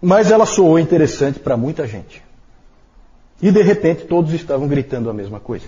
Mas 0.00 0.30
ela 0.30 0.46
soou 0.46 0.78
interessante 0.78 1.40
para 1.40 1.56
muita 1.56 1.88
gente. 1.88 2.22
E 3.42 3.50
de 3.50 3.62
repente 3.62 4.04
todos 4.04 4.32
estavam 4.32 4.68
gritando 4.68 5.10
a 5.10 5.12
mesma 5.12 5.40
coisa. 5.40 5.66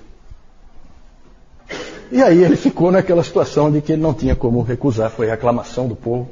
E 2.14 2.22
aí 2.22 2.44
ele 2.44 2.54
ficou 2.54 2.92
naquela 2.92 3.24
situação 3.24 3.72
de 3.72 3.80
que 3.80 3.90
ele 3.90 4.00
não 4.00 4.14
tinha 4.14 4.36
como 4.36 4.62
recusar, 4.62 5.10
foi 5.10 5.32
aclamação 5.32 5.88
do 5.88 5.96
povo. 5.96 6.30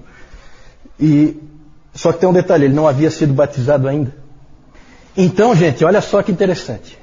E 0.99 1.37
só 1.93 2.13
que 2.13 2.21
tem 2.21 2.29
um 2.29 2.33
detalhe, 2.33 2.67
ele 2.67 2.75
não 2.75 2.87
havia 2.87 3.11
sido 3.11 3.35
batizado 3.35 3.89
ainda. 3.89 4.15
Então, 5.17 5.57
gente, 5.57 5.85
olha 5.85 6.01
só 6.01 6.23
que 6.23 6.31
interessante. 6.31 6.97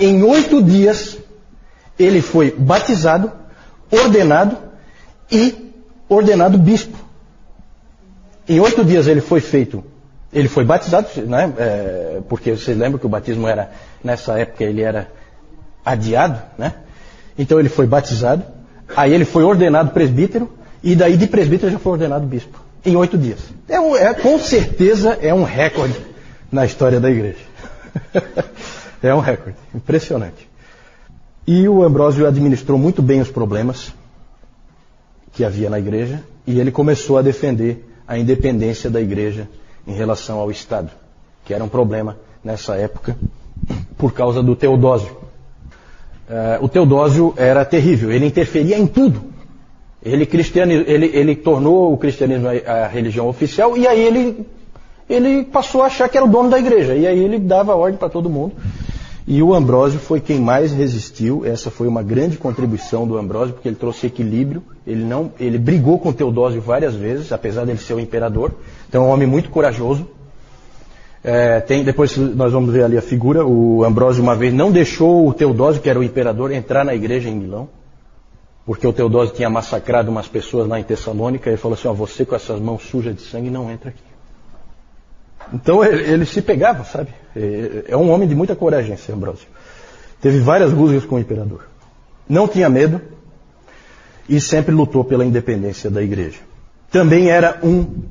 Em 0.00 0.22
oito 0.22 0.62
dias 0.62 1.18
ele 1.98 2.22
foi 2.22 2.50
batizado, 2.52 3.30
ordenado 3.90 4.56
e 5.30 5.74
ordenado 6.08 6.56
bispo. 6.56 6.96
Em 8.48 8.58
oito 8.60 8.82
dias 8.82 9.06
ele 9.08 9.20
foi 9.20 9.42
feito, 9.42 9.84
ele 10.32 10.48
foi 10.48 10.64
batizado, 10.64 11.06
né? 11.26 11.52
É, 11.58 12.20
porque 12.30 12.52
vocês 12.52 12.78
lembram 12.78 12.98
que 12.98 13.04
o 13.04 13.10
batismo 13.10 13.46
era, 13.46 13.70
nessa 14.02 14.38
época 14.38 14.64
ele 14.64 14.80
era 14.80 15.06
adiado, 15.84 16.40
né? 16.56 16.76
Então 17.38 17.58
ele 17.58 17.68
foi 17.68 17.86
batizado, 17.86 18.42
aí 18.96 19.12
ele 19.12 19.24
foi 19.24 19.44
ordenado 19.44 19.90
presbítero, 19.90 20.50
e 20.82 20.94
daí 20.94 21.16
de 21.16 21.26
presbítero 21.26 21.70
já 21.70 21.78
foi 21.78 21.92
ordenado 21.92 22.26
bispo. 22.26 22.60
Em 22.84 22.94
oito 22.96 23.18
dias. 23.18 23.40
É, 23.68 23.80
um, 23.80 23.96
é 23.96 24.14
com 24.14 24.38
certeza 24.38 25.18
é 25.20 25.34
um 25.34 25.42
recorde 25.42 25.96
na 26.50 26.64
história 26.64 27.00
da 27.00 27.10
igreja. 27.10 27.38
é 29.02 29.14
um 29.14 29.20
recorde. 29.20 29.56
Impressionante. 29.74 30.48
E 31.46 31.68
o 31.68 31.82
Ambrósio 31.82 32.26
administrou 32.26 32.78
muito 32.78 33.02
bem 33.02 33.20
os 33.20 33.30
problemas 33.30 33.92
que 35.32 35.44
havia 35.44 35.68
na 35.68 35.78
igreja 35.78 36.22
e 36.46 36.58
ele 36.58 36.70
começou 36.70 37.18
a 37.18 37.22
defender 37.22 37.84
a 38.06 38.16
independência 38.16 38.88
da 38.88 39.00
igreja 39.00 39.48
em 39.86 39.92
relação 39.92 40.38
ao 40.38 40.50
Estado, 40.50 40.90
que 41.44 41.52
era 41.52 41.62
um 41.62 41.68
problema 41.68 42.16
nessa 42.42 42.76
época 42.76 43.16
por 43.96 44.12
causa 44.12 44.42
do 44.42 44.54
Teodósio. 44.54 45.25
Uh, 46.28 46.64
o 46.64 46.68
Teodósio 46.68 47.32
era 47.36 47.64
terrível, 47.64 48.10
ele 48.10 48.26
interferia 48.26 48.76
em 48.76 48.86
tudo. 48.86 49.22
Ele, 50.02 50.28
ele, 50.86 51.10
ele 51.12 51.36
tornou 51.36 51.92
o 51.92 51.96
cristianismo 51.96 52.46
a, 52.48 52.72
a 52.72 52.86
religião 52.86 53.28
oficial 53.28 53.76
e 53.76 53.88
aí 53.88 54.04
ele, 54.04 54.46
ele 55.08 55.44
passou 55.44 55.82
a 55.82 55.86
achar 55.86 56.08
que 56.08 56.16
era 56.16 56.24
o 56.24 56.28
dono 56.28 56.48
da 56.48 56.58
igreja. 56.58 56.94
E 56.94 57.06
aí 57.06 57.18
ele 57.18 57.38
dava 57.38 57.74
ordem 57.74 57.98
para 57.98 58.08
todo 58.08 58.30
mundo. 58.30 58.54
E 59.26 59.42
o 59.42 59.52
Ambrósio 59.52 59.98
foi 59.98 60.20
quem 60.20 60.38
mais 60.38 60.72
resistiu. 60.72 61.44
Essa 61.44 61.68
foi 61.68 61.88
uma 61.88 62.02
grande 62.02 62.36
contribuição 62.36 63.08
do 63.08 63.18
Ambrósio, 63.18 63.54
porque 63.54 63.68
ele 63.68 63.74
trouxe 63.74 64.06
equilíbrio. 64.06 64.62
Ele 64.86 65.04
não, 65.04 65.32
ele 65.40 65.58
brigou 65.58 65.98
com 65.98 66.12
Teodósio 66.12 66.60
várias 66.60 66.94
vezes, 66.94 67.32
apesar 67.32 67.64
dele 67.64 67.78
ser 67.78 67.94
o 67.94 68.00
imperador. 68.00 68.52
Então, 68.88 69.02
é 69.02 69.06
um 69.08 69.10
homem 69.10 69.26
muito 69.26 69.50
corajoso. 69.50 70.06
É, 71.28 71.58
tem, 71.58 71.82
depois 71.82 72.16
nós 72.16 72.52
vamos 72.52 72.72
ver 72.72 72.84
ali 72.84 72.96
a 72.96 73.02
figura. 73.02 73.44
O 73.44 73.82
Ambrósio 73.82 74.22
uma 74.22 74.36
vez 74.36 74.54
não 74.54 74.70
deixou 74.70 75.26
o 75.26 75.34
Teodósio, 75.34 75.82
que 75.82 75.90
era 75.90 75.98
o 75.98 76.04
imperador, 76.04 76.52
entrar 76.52 76.84
na 76.84 76.94
igreja 76.94 77.28
em 77.28 77.34
Milão, 77.34 77.68
porque 78.64 78.86
o 78.86 78.92
Teodósio 78.92 79.34
tinha 79.34 79.50
massacrado 79.50 80.08
umas 80.08 80.28
pessoas 80.28 80.68
lá 80.68 80.78
em 80.78 80.84
Tessalônica. 80.84 81.50
Ele 81.50 81.56
falou 81.56 81.76
assim: 81.76 81.88
ó, 81.88 81.92
você 81.92 82.24
com 82.24 82.36
essas 82.36 82.60
mãos 82.60 82.84
sujas 82.84 83.12
de 83.12 83.22
sangue 83.22 83.50
não 83.50 83.68
entra 83.68 83.88
aqui. 83.88 84.04
Então 85.52 85.84
ele, 85.84 86.12
ele 86.12 86.24
se 86.24 86.40
pegava, 86.40 86.84
sabe? 86.84 87.10
É, 87.34 87.86
é 87.88 87.96
um 87.96 88.08
homem 88.08 88.28
de 88.28 88.36
muita 88.36 88.54
coragem, 88.54 88.94
esse 88.94 89.10
Ambrósio. 89.10 89.48
Teve 90.20 90.38
várias 90.38 90.72
rusgas 90.72 91.04
com 91.04 91.16
o 91.16 91.18
imperador. 91.18 91.66
Não 92.28 92.46
tinha 92.46 92.68
medo 92.68 93.00
e 94.28 94.40
sempre 94.40 94.72
lutou 94.72 95.02
pela 95.02 95.24
independência 95.24 95.90
da 95.90 96.04
igreja. 96.04 96.38
Também 96.88 97.30
era 97.30 97.58
um 97.64 98.04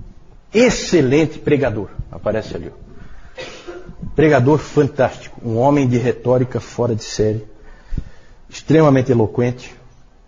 excelente 0.53 1.39
pregador. 1.39 1.87
Aparece 2.11 2.57
ali. 2.57 2.73
Pregador 4.15 4.59
fantástico. 4.59 5.39
Um 5.43 5.57
homem 5.57 5.87
de 5.87 5.97
retórica 5.97 6.59
fora 6.59 6.95
de 6.95 7.03
série. 7.03 7.45
Extremamente 8.49 9.11
eloquente. 9.11 9.75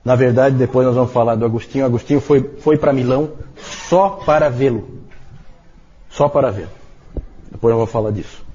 Na 0.03 0.15
verdade, 0.15 0.55
depois 0.55 0.85
nós 0.85 0.95
vamos 0.95 1.11
falar 1.11 1.35
do 1.35 1.45
Agostinho. 1.45 1.85
Agostinho 1.85 2.21
foi, 2.21 2.51
foi 2.59 2.77
para 2.77 2.93
Milão 2.93 3.31
só 3.89 4.09
para 4.09 4.49
vê-lo. 4.49 4.87
Só 6.09 6.29
para 6.29 6.49
vê-lo. 6.49 6.69
Depois 7.51 7.71
eu 7.71 7.77
vou 7.77 7.87
falar 7.87 8.11
disso. 8.11 8.45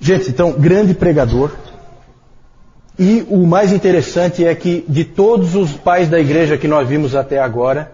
Gente, 0.00 0.28
então, 0.28 0.52
grande 0.52 0.94
pregador. 0.94 1.52
E 2.98 3.26
o 3.28 3.46
mais 3.46 3.72
interessante 3.72 4.44
é 4.44 4.54
que 4.54 4.84
de 4.88 5.04
todos 5.04 5.54
os 5.54 5.72
pais 5.72 6.08
da 6.08 6.18
igreja 6.18 6.56
que 6.56 6.66
nós 6.66 6.88
vimos 6.88 7.14
até 7.14 7.38
agora, 7.38 7.92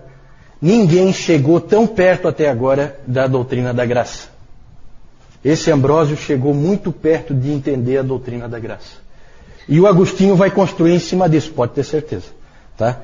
ninguém 0.61 1.13
chegou 1.13 1.61
tão 1.61 1.87
perto 1.87 2.29
até 2.29 2.49
agora 2.49 2.99
da 3.07 3.27
doutrina 3.27 3.75
da 3.75 3.85
graça. 3.85 4.32
Esse 5.45 5.71
Ambrósio 5.71 6.17
chegou 6.17 6.55
muito 6.55 6.93
perto 6.93 7.35
de 7.35 7.51
entender 7.51 7.99
a 7.99 8.03
doutrina 8.03 8.49
da 8.49 8.59
graça. 8.59 9.03
E 9.69 9.81
o 9.81 9.87
Agostinho 9.87 10.37
vai 10.37 10.51
construir 10.51 10.95
em 10.95 10.99
cima 10.99 11.29
disso, 11.29 11.53
pode 11.53 11.73
ter 11.73 11.85
certeza. 11.85 12.27
Tá? 12.77 13.01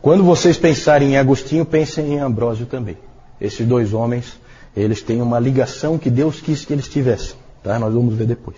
Quando 0.00 0.24
vocês 0.24 0.56
pensarem 0.56 1.12
em 1.12 1.16
Agostinho, 1.16 1.64
pensem 1.64 2.14
em 2.14 2.18
Ambrósio 2.18 2.66
também. 2.66 2.96
Esses 3.40 3.66
dois 3.66 3.92
homens 3.92 4.38
eles 4.76 5.02
têm 5.02 5.20
uma 5.20 5.38
ligação 5.38 5.98
que 5.98 6.10
Deus 6.10 6.40
quis 6.40 6.64
que 6.64 6.72
eles 6.72 6.88
tivessem. 6.88 7.36
Tá? 7.62 7.78
Nós 7.78 7.92
vamos 7.92 8.14
ver 8.14 8.26
depois. 8.26 8.56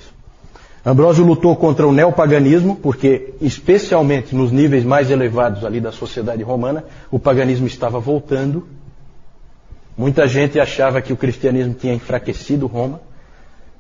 Ambrósio 0.85 1.25
lutou 1.25 1.55
contra 1.55 1.87
o 1.87 1.93
neopaganismo, 1.93 2.75
porque, 2.75 3.35
especialmente 3.41 4.35
nos 4.35 4.51
níveis 4.51 4.85
mais 4.85 5.11
elevados 5.11 5.65
ali 5.65 5.81
da 5.81 5.93
sociedade 5.93 6.43
romana, 6.43 6.85
o 7.11 7.21
paganismo 7.21 7.69
estava 7.69 8.01
voltando. 8.01 8.67
Muita 9.97 10.27
gente 10.27 10.59
achava 10.59 11.01
que 11.01 11.13
o 11.13 11.17
cristianismo 11.17 11.75
tinha 11.75 11.95
enfraquecido 11.95 12.67
Roma, 12.67 13.01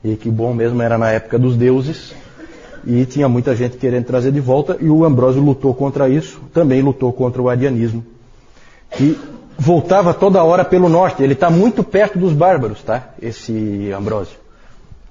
e 0.05 0.17
que 0.17 0.31
bom 0.31 0.53
mesmo 0.53 0.83
era 0.83 0.99
na 0.99 1.11
época 1.11 1.39
dos 1.39 1.57
deuses, 1.57 2.15
e 2.85 3.05
tinha 3.05 3.29
muita 3.29 3.55
gente 3.55 3.77
querendo 3.77 4.05
trazer 4.05 4.33
de 4.33 4.41
volta, 4.41 4.77
e 4.81 4.89
o 4.89 5.05
Ambrósio 5.05 5.43
lutou 5.43 5.73
contra 5.75 6.09
isso, 6.09 6.41
também 6.53 6.83
lutou 6.83 7.13
contra 7.13 7.41
o 7.41 7.49
arianismo, 7.49 8.05
que 8.91 9.17
voltava 9.57 10.13
toda 10.13 10.43
hora 10.43 10.65
pelo 10.65 10.89
norte. 10.89 11.23
Ele 11.23 11.35
está 11.35 11.49
muito 11.49 11.85
perto 11.85 12.19
dos 12.19 12.33
bárbaros, 12.33 12.83
tá? 12.83 13.11
Esse 13.21 13.93
Ambrósio. 13.97 14.37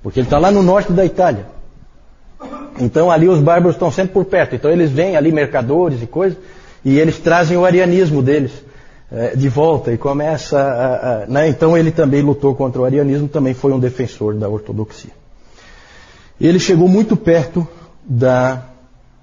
Porque 0.03 0.19
ele 0.19 0.27
está 0.27 0.37
lá 0.37 0.51
no 0.51 0.61
norte 0.61 0.91
da 0.91 1.05
Itália. 1.05 1.45
Então 2.79 3.09
ali 3.09 3.29
os 3.29 3.39
bárbaros 3.39 3.75
estão 3.75 3.91
sempre 3.91 4.13
por 4.13 4.25
perto. 4.25 4.55
Então 4.55 4.69
eles 4.69 4.91
vêm 4.91 5.15
ali, 5.15 5.31
mercadores 5.31 6.01
e 6.01 6.07
coisas, 6.07 6.37
e 6.83 6.99
eles 6.99 7.17
trazem 7.19 7.57
o 7.57 7.65
arianismo 7.65 8.21
deles 8.21 8.51
de 9.35 9.49
volta 9.49 9.91
e 9.91 9.97
começa 9.97 10.57
a, 10.57 11.23
a, 11.23 11.25
né? 11.27 11.49
Então 11.49 11.77
ele 11.77 11.91
também 11.91 12.21
lutou 12.21 12.55
contra 12.55 12.81
o 12.81 12.85
arianismo, 12.85 13.27
também 13.27 13.53
foi 13.53 13.73
um 13.73 13.79
defensor 13.79 14.35
da 14.35 14.47
ortodoxia. 14.47 15.11
Ele 16.39 16.59
chegou 16.59 16.87
muito 16.87 17.17
perto 17.17 17.67
da 18.03 18.63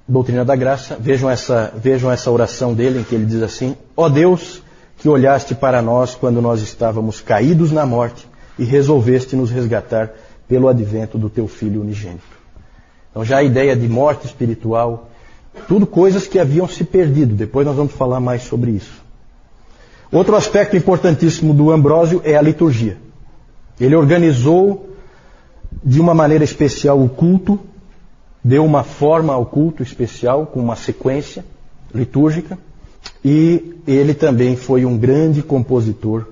doutrina 0.07 0.45
da 0.45 0.55
graça. 0.55 0.97
Vejam 1.01 1.29
essa, 1.29 1.73
vejam 1.77 2.11
essa 2.11 2.31
oração 2.31 2.75
dele 2.75 3.01
em 3.01 3.03
que 3.03 3.15
ele 3.15 3.25
diz 3.25 3.43
assim: 3.43 3.77
Ó 3.97 4.07
oh 4.07 4.09
Deus, 4.11 4.63
que 4.99 5.09
olhaste 5.09 5.55
para 5.55 5.81
nós 5.81 6.15
quando 6.15 6.43
nós 6.43 6.61
estávamos 6.61 7.21
caídos 7.21 7.73
na 7.73 7.87
morte 7.87 8.29
e 8.59 8.65
resolveste 8.65 9.37
nos 9.37 9.51
resgatar 9.51 10.11
pelo 10.47 10.69
advento 10.69 11.17
do 11.17 11.31
teu 11.31 11.49
Filho 11.49 11.81
unigênito. 11.81 12.39
Então 13.11 13.25
já 13.25 13.39
a 13.39 13.43
ideia 13.43 13.75
de 13.75 13.89
morte 13.89 14.27
espiritual, 14.27 15.09
tudo 15.67 15.87
coisas 15.87 16.27
que 16.27 16.39
haviam 16.39 16.69
se 16.69 16.85
perdido. 16.85 17.35
Depois 17.35 17.67
nós 17.67 17.77
vamos 17.77 17.93
falar 17.93 18.21
mais 18.21 18.43
sobre 18.43 18.71
isso. 18.73 18.98
Outro 20.11 20.37
aspecto 20.37 20.75
importantíssimo 20.75 21.53
do 21.53 21.71
Ambrósio 21.71 22.23
é 22.25 22.35
a 22.35 22.41
liturgia. 22.41 22.97
Ele 23.79 23.95
organizou 23.95 24.97
de 25.85 26.01
uma 26.01 26.15
maneira 26.15 26.43
especial 26.43 27.03
o 27.03 27.11
culto, 27.11 27.61
deu 28.43 28.65
uma 28.65 28.83
forma 28.83 29.35
ao 29.35 29.45
culto 29.45 29.83
especial, 29.83 30.47
com 30.47 30.61
uma 30.61 30.77
sequência 30.77 31.45
litúrgica. 31.95 32.59
E 33.23 33.77
ele 33.87 34.15
também 34.15 34.57
foi 34.57 34.87
um 34.87 34.97
grande 34.97 35.43
compositor 35.43 36.27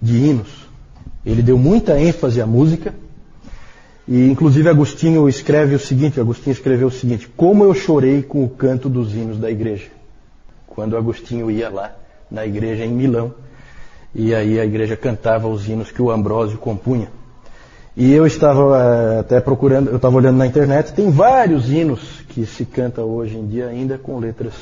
de 0.00 0.16
hinos. 0.16 0.66
Ele 1.24 1.42
deu 1.42 1.58
muita 1.58 2.00
ênfase 2.00 2.40
à 2.40 2.46
música. 2.46 2.94
E 4.08 4.30
inclusive 4.30 4.70
Agostinho 4.70 5.28
escreve 5.28 5.74
o 5.74 5.78
seguinte, 5.78 6.18
Agostinho 6.18 6.52
escreveu 6.52 6.88
o 6.88 6.90
seguinte: 6.90 7.28
"Como 7.36 7.62
eu 7.62 7.74
chorei 7.74 8.22
com 8.22 8.42
o 8.42 8.48
canto 8.48 8.88
dos 8.88 9.14
hinos 9.14 9.38
da 9.38 9.50
igreja". 9.50 9.88
Quando 10.66 10.96
Agostinho 10.96 11.50
ia 11.50 11.68
lá 11.68 12.03
na 12.30 12.46
igreja 12.46 12.84
em 12.84 12.92
Milão, 12.92 13.34
e 14.14 14.34
aí 14.34 14.60
a 14.60 14.64
igreja 14.64 14.96
cantava 14.96 15.48
os 15.48 15.68
hinos 15.68 15.90
que 15.90 16.00
o 16.00 16.10
Ambrósio 16.10 16.58
compunha. 16.58 17.08
E 17.96 18.12
eu 18.12 18.26
estava 18.26 18.76
eh, 18.76 19.20
até 19.20 19.40
procurando, 19.40 19.88
eu 19.88 19.96
estava 19.96 20.16
olhando 20.16 20.36
na 20.36 20.46
internet, 20.46 20.92
tem 20.92 21.10
vários 21.10 21.70
hinos 21.70 22.24
que 22.28 22.44
se 22.44 22.64
canta 22.64 23.02
hoje 23.02 23.36
em 23.36 23.46
dia 23.46 23.66
ainda 23.66 23.96
com 23.96 24.18
letras 24.18 24.54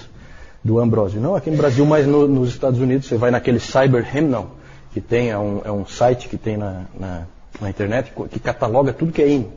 do 0.63 0.79
Ambrósio. 0.79 1.21
Não 1.21 1.35
aqui 1.35 1.51
no 1.51 1.57
Brasil, 1.57 1.85
mas 1.87 2.07
no, 2.07 2.29
nos 2.29 2.51
Estados 2.51 2.79
Unidos, 2.79 3.09
você 3.09 3.17
vai 3.17 3.31
naquele 3.31 3.59
Cyber 3.59 4.07
Hymnal, 4.15 4.51
que 4.93 5.01
tem, 5.01 5.31
é 5.31 5.39
um, 5.39 5.63
é 5.65 5.73
um 5.73 5.87
site 5.87 6.29
que 6.29 6.37
tem 6.37 6.57
na, 6.57 6.85
na, 6.99 7.23
na, 7.61 7.71
internet, 7.71 8.13
que 8.31 8.39
cataloga 8.39 8.93
tudo 8.93 9.13
que 9.13 9.23
é 9.23 9.29
hino. 9.29 9.51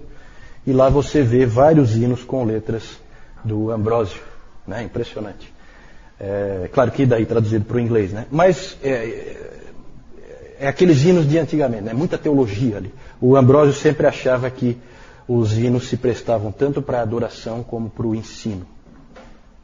E 0.65 0.71
lá 0.71 0.89
você 0.89 1.21
vê 1.21 1.45
vários 1.45 1.95
hinos 1.95 2.23
com 2.23 2.43
letras 2.43 2.97
do 3.43 3.71
Ambrósio. 3.71 4.21
Né? 4.65 4.83
Impressionante. 4.83 5.53
É, 6.19 6.69
claro 6.71 6.91
que 6.91 7.05
daí 7.05 7.25
traduzido 7.25 7.65
para 7.65 7.77
o 7.77 7.79
inglês, 7.79 8.11
né? 8.13 8.25
Mas 8.31 8.77
é, 8.81 8.89
é, 8.89 9.61
é, 10.59 10.67
aqueles 10.67 11.03
hinos 11.03 11.27
de 11.27 11.37
antigamente, 11.37 11.83
né? 11.83 11.93
Muita 11.93 12.17
teologia 12.17 12.77
ali. 12.77 12.93
O 13.19 13.35
Ambrósio 13.35 13.73
sempre 13.73 14.07
achava 14.07 14.49
que 14.49 14.77
os 15.27 15.57
hinos 15.57 15.87
se 15.87 15.97
prestavam 15.97 16.51
tanto 16.51 16.81
para 16.81 16.99
a 16.99 17.01
adoração 17.01 17.63
como 17.63 17.89
para 17.89 18.07
o 18.07 18.15
ensino. 18.15 18.65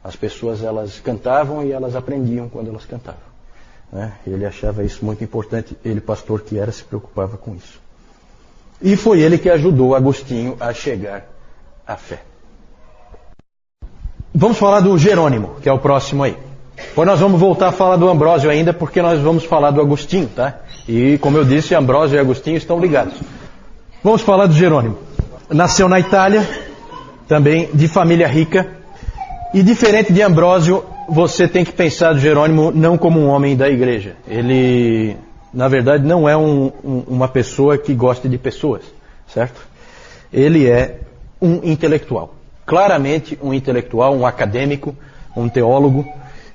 As 0.04 0.16
pessoas 0.16 0.62
elas 0.62 0.98
cantavam 1.00 1.64
e 1.64 1.72
elas 1.72 1.94
aprendiam 1.94 2.48
quando 2.48 2.68
elas 2.68 2.84
cantavam. 2.84 3.32
Né? 3.92 4.12
Ele 4.26 4.44
achava 4.44 4.82
isso 4.82 5.04
muito 5.04 5.22
importante. 5.22 5.76
Ele, 5.84 6.00
pastor 6.00 6.42
que 6.42 6.58
era, 6.58 6.72
se 6.72 6.82
preocupava 6.82 7.36
com 7.36 7.54
isso. 7.54 7.80
E 8.80 8.96
foi 8.96 9.20
ele 9.20 9.38
que 9.38 9.48
ajudou 9.48 9.94
Agostinho 9.94 10.56
a 10.58 10.72
chegar 10.72 11.28
à 11.86 11.96
fé. 11.96 12.22
Vamos 14.34 14.56
falar 14.56 14.80
do 14.80 14.96
Jerônimo, 14.96 15.56
que 15.62 15.68
é 15.68 15.72
o 15.72 15.78
próximo 15.78 16.22
aí. 16.22 16.36
Depois 16.74 17.06
nós 17.06 17.20
vamos 17.20 17.38
voltar 17.38 17.68
a 17.68 17.72
falar 17.72 17.96
do 17.96 18.08
Ambrósio 18.08 18.50
ainda, 18.50 18.72
porque 18.72 19.02
nós 19.02 19.20
vamos 19.20 19.44
falar 19.44 19.70
do 19.70 19.80
Agostinho, 19.80 20.26
tá? 20.26 20.60
E 20.88 21.18
como 21.18 21.36
eu 21.36 21.44
disse, 21.44 21.74
Ambrósio 21.74 22.16
e 22.16 22.18
Agostinho 22.18 22.56
estão 22.56 22.80
ligados. 22.80 23.14
Vamos 24.02 24.22
falar 24.22 24.46
do 24.46 24.54
Jerônimo. 24.54 24.96
Nasceu 25.50 25.86
na 25.86 26.00
Itália, 26.00 26.48
também 27.28 27.68
de 27.74 27.86
família 27.88 28.26
rica, 28.26 28.66
e 29.52 29.62
diferente 29.62 30.14
de 30.14 30.22
Ambrósio, 30.22 30.82
você 31.08 31.46
tem 31.46 31.62
que 31.62 31.72
pensar 31.72 32.14
do 32.14 32.18
Jerônimo 32.18 32.70
não 32.70 32.96
como 32.96 33.20
um 33.20 33.28
homem 33.28 33.54
da 33.54 33.68
igreja. 33.68 34.16
Ele, 34.26 35.14
na 35.52 35.68
verdade, 35.68 36.06
não 36.06 36.26
é 36.26 36.34
um, 36.34 36.72
um, 36.82 37.02
uma 37.06 37.28
pessoa 37.28 37.76
que 37.76 37.92
gosta 37.92 38.30
de 38.30 38.38
pessoas, 38.38 38.82
certo? 39.26 39.60
Ele 40.32 40.66
é 40.66 41.00
um 41.40 41.60
intelectual. 41.62 42.34
Claramente 42.64 43.38
um 43.42 43.52
intelectual, 43.52 44.14
um 44.14 44.26
acadêmico, 44.26 44.96
um 45.36 45.48
teólogo. 45.48 46.06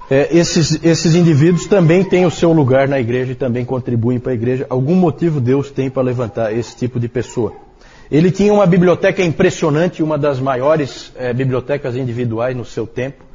É, 0.10 0.30
esses, 0.36 0.84
esses 0.84 1.16
indivíduos 1.16 1.68
também 1.68 2.04
têm 2.04 2.26
o 2.26 2.32
seu 2.32 2.54
lugar 2.54 2.88
na 2.88 3.00
igreja 3.00 3.34
e 3.34 3.36
também 3.36 3.66
contribuem 3.66 4.20
para 4.20 4.32
a 4.32 4.36
igreja. 4.36 4.66
Algum 4.70 4.96
motivo 4.96 5.42
Deus 5.42 5.70
tem 5.70 5.90
para 5.90 6.02
levantar 6.02 6.54
esse 6.54 6.76
tipo 6.78 7.00
de 7.00 7.10
pessoa. 7.10 7.54
Ele 8.10 8.32
tinha 8.32 8.54
uma 8.54 8.66
biblioteca 8.66 9.22
impressionante, 9.22 10.02
uma 10.02 10.18
das 10.18 10.40
maiores 10.40 11.12
é, 11.18 11.34
bibliotecas 11.34 11.96
individuais 11.98 12.56
no 12.56 12.64
seu 12.64 12.88
tempo. 12.88 13.26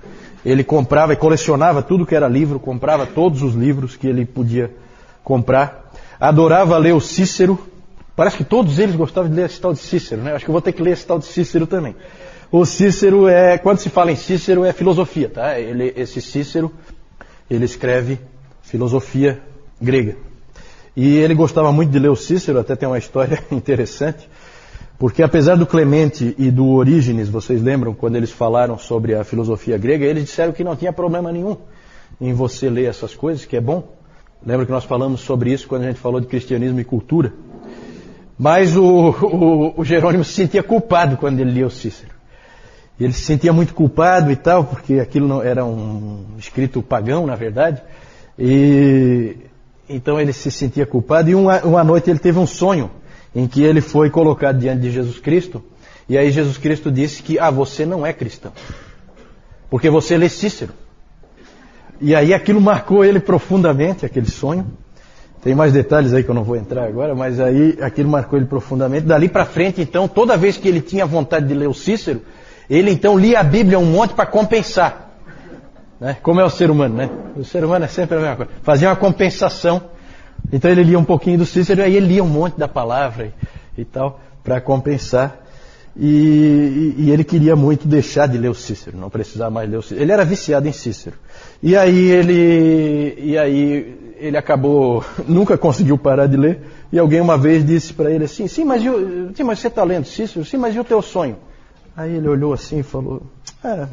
Ele 0.45 0.65
comprava 0.65 1.13
e 1.13 1.17
colecionava 1.17 1.83
tudo 1.83 2.07
que 2.07 2.15
era 2.15 2.27
livro, 2.27 2.59
comprava 2.59 3.07
todos 3.07 3.43
os 3.43 3.55
livros 3.55 3.97
que 3.97 4.07
ele 4.07 4.25
podia 4.25 4.71
comprar. 5.23 5.93
Adorava 6.19 6.79
ler 6.79 6.95
o 6.95 7.01
Cícero. 7.01 7.59
Parece 8.17 8.39
que 8.39 8.45
todos 8.45 8.79
eles 8.79 8.97
gostavam 8.97 9.31
de 9.31 9.37
ler 9.37 9.47
esse 9.47 9.61
tal 9.61 9.75
de 9.75 9.79
Cícero, 9.79 10.23
né? 10.23 10.33
Acho 10.33 10.45
que 10.45 10.51
eu 10.51 10.55
vou 10.55 10.63
ter 10.63 10.73
que 10.73 10.83
ler 10.83 10.93
esse 10.93 11.07
tal 11.07 11.19
de 11.19 11.27
Cícero 11.27 11.67
também. 11.67 11.95
O 12.53 12.67
Cícero 12.67 13.27
é, 13.27 13.57
quando 13.57 13.79
se 13.79 13.89
fala 13.89 14.13
em 14.13 14.17
Cícero, 14.17 14.63
é 14.63 14.75
filosofia, 14.75 15.27
tá? 15.27 15.59
Ele, 15.59 15.91
esse 15.97 16.21
Cícero, 16.21 16.71
ele 17.51 17.65
escreve 17.65 18.21
filosofia 18.61 19.41
grega. 19.81 20.19
E 20.95 21.17
ele 21.17 21.35
gostava 21.35 21.73
muito 21.73 21.91
de 21.91 21.99
ler 21.99 22.11
o 22.11 22.15
Cícero, 22.15 22.59
até 22.59 22.77
tem 22.77 22.87
uma 22.87 22.99
história 22.99 23.43
interessante, 23.51 24.29
porque 24.99 25.23
apesar 25.23 25.57
do 25.57 25.65
Clemente 25.65 26.35
e 26.37 26.51
do 26.51 26.69
Orígenes, 26.69 27.31
vocês 27.31 27.63
lembram 27.63 27.95
quando 27.95 28.17
eles 28.17 28.31
falaram 28.31 28.77
sobre 28.77 29.15
a 29.15 29.25
filosofia 29.25 29.79
grega, 29.79 30.05
eles 30.05 30.25
disseram 30.25 30.53
que 30.53 30.63
não 30.63 30.77
tinha 30.77 30.93
problema 30.93 31.33
nenhum 31.33 31.57
em 32.21 32.35
você 32.35 32.69
ler 32.69 32.85
essas 32.85 33.15
coisas, 33.15 33.47
que 33.47 33.57
é 33.57 33.63
bom. 33.63 33.97
Lembra 34.45 34.67
que 34.67 34.73
nós 34.73 34.85
falamos 34.85 35.23
sobre 35.23 35.51
isso 35.51 35.67
quando 35.67 35.85
a 35.85 35.87
gente 35.87 36.01
falou 36.01 36.21
de 36.21 36.27
cristianismo 36.27 36.79
e 36.79 36.85
cultura? 36.85 37.33
Mas 38.39 38.77
o, 38.77 38.85
o, 38.85 39.81
o 39.81 39.85
Jerônimo 39.87 40.23
se 40.23 40.35
sentia 40.35 40.63
culpado 40.63 41.17
quando 41.17 41.41
ele 41.41 41.51
lia 41.51 41.67
o 41.67 41.71
Cícero. 41.71 42.13
Ele 43.05 43.13
se 43.13 43.23
sentia 43.23 43.53
muito 43.53 43.75
culpado 43.75 44.31
e 44.31 44.37
tal, 44.37 44.65
porque 44.65 44.95
aquilo 44.95 45.27
não, 45.27 45.43
era 45.43 45.65
um 45.65 46.25
escrito 46.39 46.83
pagão, 46.83 47.27
na 47.27 47.37
verdade. 47.37 47.83
E 48.39 49.37
então 49.89 50.21
ele 50.21 50.33
se 50.33 50.51
sentia 50.51 50.87
culpado. 50.87 51.31
E 51.31 51.35
uma, 51.35 51.61
uma 51.63 51.85
noite 51.85 52.11
ele 52.11 52.19
teve 52.19 52.39
um 52.39 52.47
sonho 52.47 52.91
em 53.35 53.47
que 53.47 53.63
ele 53.63 53.81
foi 53.81 54.11
colocado 54.11 54.59
diante 54.59 54.83
de 54.83 54.91
Jesus 54.91 55.19
Cristo. 55.19 55.63
E 56.09 56.19
aí 56.19 56.31
Jesus 56.31 56.59
Cristo 56.59 56.91
disse 56.91 57.23
que, 57.23 57.39
ah, 57.39 57.51
você 57.51 57.87
não 57.87 58.05
é 58.05 58.13
cristão. 58.13 58.53
Porque 59.71 59.89
você 59.89 60.17
lê 60.17 60.29
Cícero. 60.29 60.73
E 62.01 62.15
aí 62.15 62.35
aquilo 62.35 62.61
marcou 62.61 63.05
ele 63.05 63.21
profundamente, 63.21 64.05
aquele 64.05 64.31
sonho. 64.31 64.67
Tem 65.43 65.55
mais 65.55 65.73
detalhes 65.73 66.13
aí 66.13 66.23
que 66.23 66.31
eu 66.31 66.35
não 66.35 66.45
vou 66.45 66.57
entrar 66.57 66.85
agora, 66.85 67.15
mas 67.15 67.41
aí 67.41 67.77
aquilo 67.81 68.09
marcou 68.09 68.39
ele 68.39 68.47
profundamente. 68.47 69.07
Dali 69.07 69.29
para 69.29 69.45
frente, 69.45 69.81
então, 69.81 70.07
toda 70.07 70.37
vez 70.37 70.57
que 70.57 70.69
ele 70.69 70.81
tinha 70.81 71.05
vontade 71.05 71.49
de 71.49 71.55
ler 71.55 71.69
o 71.69 71.75
Cícero, 71.75 72.23
ele 72.73 72.91
então 72.91 73.19
lia 73.19 73.41
a 73.41 73.43
Bíblia 73.43 73.79
um 73.79 73.85
monte 73.85 74.15
para 74.15 74.25
compensar. 74.25 75.11
Né? 76.01 76.17
Como 76.23 76.41
é 76.41 76.45
o 76.45 76.49
ser 76.49 76.71
humano, 76.71 76.97
né? 76.97 77.11
O 77.37 77.45
ser 77.45 77.63
humano 77.65 77.85
é 77.85 77.89
sempre 77.89 78.17
a 78.17 78.21
mesma 78.21 78.37
coisa. 78.37 78.53
Fazia 78.63 78.89
uma 78.89 78.97
compensação. 78.97 79.83
Então 80.51 80.71
ele 80.71 80.83
lia 80.83 80.99
um 80.99 81.05
pouquinho 81.05 81.37
do 81.39 81.45
Cícero 81.45 81.83
e 81.83 81.85
aí 81.85 81.95
ele 81.95 82.07
lia 82.07 82.25
um 82.25 82.29
monte 82.29 82.59
da 82.59 82.67
palavra 82.67 83.31
e, 83.77 83.83
e 83.83 83.85
tal, 83.85 84.21
para 84.43 84.59
compensar. 84.59 85.39
E, 85.95 86.95
e, 86.97 87.11
ele 87.11 87.23
queria 87.23 87.55
muito 87.55 87.87
deixar 87.87 88.27
de 88.27 88.39
ler 88.39 88.49
o 88.49 88.55
Cícero, 88.55 88.97
não 88.97 89.11
precisar 89.11 89.51
mais 89.51 89.69
ler 89.69 89.77
o 89.77 89.83
Cícero. 89.83 90.01
Ele 90.01 90.13
era 90.13 90.25
viciado 90.25 90.67
em 90.67 90.73
Cícero. 90.73 91.17
E 91.63 91.77
aí 91.77 92.11
ele, 92.11 93.15
e 93.19 93.37
aí 93.37 94.15
ele 94.17 94.39
acabou, 94.39 95.05
nunca 95.29 95.59
conseguiu 95.59 95.99
parar 95.99 96.27
de 96.27 96.39
ler. 96.39 96.61
E 96.91 96.99
alguém 96.99 97.21
uma 97.21 97.37
vez 97.37 97.65
disse 97.65 97.93
para 97.93 98.11
ele 98.11 98.25
assim: 98.25 98.49
sim, 98.49 98.65
mas, 98.65 98.83
eu, 98.83 99.31
sim, 99.35 99.43
mas 99.43 99.59
você 99.59 99.69
está 99.69 99.85
lendo 99.85 100.07
Cícero? 100.07 100.43
Sim, 100.43 100.57
mas 100.57 100.75
e 100.75 100.81
o 100.81 100.85
teu 100.85 101.03
sonho? 101.03 101.37
Aí 101.97 102.17
ele 102.17 102.29
olhou 102.29 102.53
assim 102.53 102.79
e 102.79 102.83
falou: 102.83 103.23
é, 103.65 103.87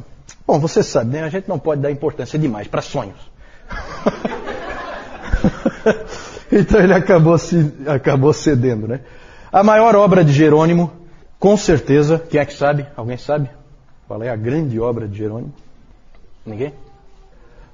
Bom, 0.45 0.59
você 0.59 0.81
sabe, 0.81 1.11
né? 1.11 1.23
A 1.23 1.29
gente 1.29 1.47
não 1.47 1.59
pode 1.59 1.81
dar 1.81 1.91
importância 1.91 2.39
demais 2.39 2.67
para 2.67 2.81
sonhos. 2.81 3.17
então 6.51 6.81
ele 6.81 6.93
acabou, 6.93 7.37
se, 7.37 7.71
acabou 7.85 8.33
cedendo, 8.33 8.87
né? 8.87 9.01
A 9.51 9.63
maior 9.63 9.95
obra 9.95 10.23
de 10.23 10.31
Jerônimo, 10.31 10.91
com 11.39 11.55
certeza, 11.55 12.17
quem 12.17 12.39
é 12.39 12.45
que 12.45 12.53
sabe? 12.53 12.87
Alguém 12.95 13.17
sabe? 13.17 13.49
Qual 14.07 14.21
é 14.23 14.29
a 14.29 14.35
grande 14.35 14.79
obra 14.79 15.07
de 15.07 15.17
Jerônimo? 15.17 15.53
Ninguém? 16.45 16.73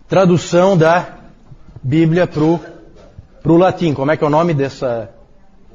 Tradução 0.07 0.77
da 0.77 1.19
Bíblia 1.81 2.27
para 2.27 2.43
o 2.43 3.57
latim. 3.57 3.93
Como 3.93 4.11
é 4.11 4.17
que 4.17 4.23
é 4.23 4.27
o 4.27 4.29
nome 4.29 4.53
dessa? 4.53 5.09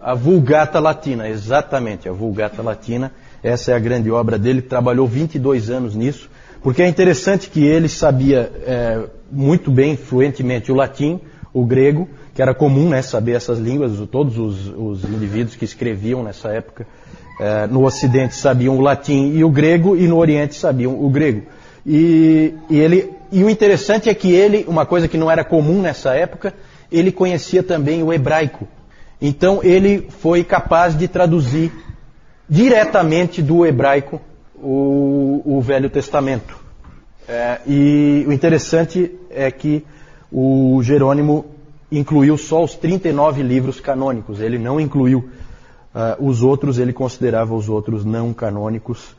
A 0.02 0.14
Vulgata 0.14 0.80
Latina, 0.80 1.28
exatamente, 1.28 2.08
a 2.08 2.12
Vulgata 2.12 2.62
Latina. 2.62 3.12
Essa 3.42 3.72
é 3.72 3.74
a 3.74 3.78
grande 3.78 4.10
obra 4.10 4.38
dele. 4.38 4.62
Trabalhou 4.62 5.06
22 5.06 5.70
anos 5.70 5.94
nisso. 5.94 6.30
Porque 6.62 6.82
é 6.82 6.88
interessante 6.88 7.48
que 7.48 7.64
ele 7.64 7.88
sabia 7.88 8.52
é, 8.66 9.04
muito 9.32 9.70
bem, 9.70 9.96
fluentemente, 9.96 10.70
o 10.70 10.74
latim, 10.74 11.20
o 11.54 11.64
grego, 11.64 12.08
que 12.34 12.42
era 12.42 12.54
comum 12.54 12.88
né, 12.88 13.00
saber 13.00 13.32
essas 13.32 13.58
línguas, 13.58 13.92
todos 14.10 14.38
os, 14.38 14.66
os 14.76 15.04
indivíduos 15.04 15.56
que 15.56 15.64
escreviam 15.64 16.22
nessa 16.22 16.50
época 16.50 16.86
é, 17.40 17.66
no 17.66 17.84
Ocidente 17.86 18.34
sabiam 18.34 18.76
o 18.76 18.82
latim 18.82 19.32
e 19.34 19.42
o 19.42 19.48
grego, 19.48 19.96
e 19.96 20.06
no 20.06 20.18
Oriente 20.18 20.54
sabiam 20.54 21.02
o 21.02 21.08
grego. 21.08 21.42
E, 21.86 22.54
e, 22.68 22.78
ele, 22.78 23.10
e 23.32 23.42
o 23.42 23.48
interessante 23.48 24.10
é 24.10 24.14
que 24.14 24.30
ele, 24.30 24.66
uma 24.68 24.84
coisa 24.84 25.08
que 25.08 25.16
não 25.16 25.30
era 25.30 25.42
comum 25.42 25.80
nessa 25.80 26.14
época, 26.14 26.52
ele 26.92 27.10
conhecia 27.10 27.62
também 27.62 28.02
o 28.02 28.12
hebraico. 28.12 28.68
Então 29.20 29.60
ele 29.62 30.06
foi 30.18 30.44
capaz 30.44 30.96
de 30.96 31.08
traduzir 31.08 31.72
diretamente 32.50 33.40
do 33.40 33.64
hebraico 33.64 34.20
o, 34.56 35.40
o 35.44 35.60
Velho 35.60 35.88
Testamento. 35.88 36.58
É, 37.28 37.60
e 37.64 38.24
o 38.26 38.32
interessante 38.32 39.14
é 39.30 39.48
que 39.52 39.86
o 40.32 40.82
Jerônimo 40.82 41.46
incluiu 41.92 42.36
só 42.36 42.64
os 42.64 42.74
39 42.74 43.42
livros 43.44 43.78
canônicos, 43.78 44.40
ele 44.40 44.58
não 44.58 44.80
incluiu 44.80 45.30
uh, 45.94 46.24
os 46.24 46.42
outros, 46.42 46.78
ele 46.78 46.92
considerava 46.92 47.54
os 47.54 47.68
outros 47.68 48.04
não 48.04 48.32
canônicos. 48.32 49.14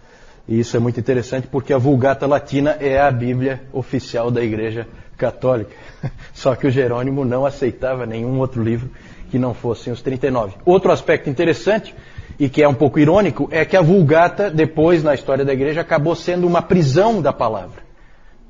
E 0.48 0.60
isso 0.60 0.76
é 0.76 0.80
muito 0.80 1.00
interessante 1.00 1.48
porque 1.48 1.72
a 1.72 1.78
Vulgata 1.78 2.28
Latina 2.28 2.72
é 2.80 3.00
a 3.00 3.12
Bíblia 3.12 3.62
oficial 3.72 4.30
da 4.30 4.44
Igreja 4.44 4.88
Católica. 5.18 5.72
Só 6.34 6.56
que 6.56 6.68
o 6.68 6.72
Jerônimo 6.72 7.24
não 7.24 7.46
aceitava 7.46 8.06
nenhum 8.06 8.40
outro 8.40 8.62
livro 8.62 8.90
que 9.32 9.40
não 9.40 9.54
fossem 9.54 9.92
os 9.92 10.02
39. 10.02 10.56
Outro 10.66 10.92
aspecto 10.92 11.30
interessante 11.30 11.96
e 12.38 12.50
que 12.50 12.62
é 12.62 12.68
um 12.68 12.74
pouco 12.74 13.00
irônico, 13.00 13.48
é 13.52 13.64
que 13.64 13.78
a 13.78 13.82
Vulgata, 13.82 14.50
depois 14.50 15.04
na 15.04 15.14
história 15.14 15.46
da 15.46 15.54
igreja, 15.54 15.82
acabou 15.82 16.16
sendo 16.16 16.48
uma 16.48 16.62
prisão 16.62 17.22
da 17.22 17.32
palavra. 17.32 17.84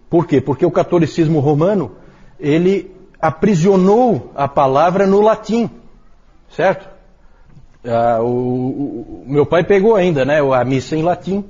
Por 0.10 0.26
quê? 0.26 0.40
Porque 0.40 0.66
o 0.66 0.72
catolicismo 0.72 1.40
romano, 1.40 1.92
ele 2.40 2.90
aprisionou 3.20 4.32
a 4.34 4.48
palavra 4.48 5.06
no 5.06 5.20
latim, 5.20 5.70
certo? 6.50 6.90
Ah, 7.86 8.20
o, 8.22 8.28
o, 8.28 9.24
meu 9.28 9.46
pai 9.46 9.64
pegou 9.64 9.96
ainda, 9.96 10.24
né, 10.24 10.40
a 10.40 10.64
missa 10.64 10.96
em 10.96 11.04
latim, 11.04 11.44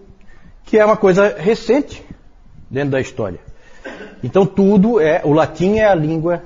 que 0.66 0.80
é 0.80 0.86
uma 0.86 0.98
coisa 0.98 1.36
recente 1.38 2.04
dentro 2.70 2.92
da 2.92 3.02
história. 3.02 3.40
Então 4.24 4.48
tudo 4.48 5.00
é, 5.00 5.22
o 5.24 5.32
latim 5.32 5.78
é 5.78 5.88
a 5.88 5.94
língua 5.94 6.42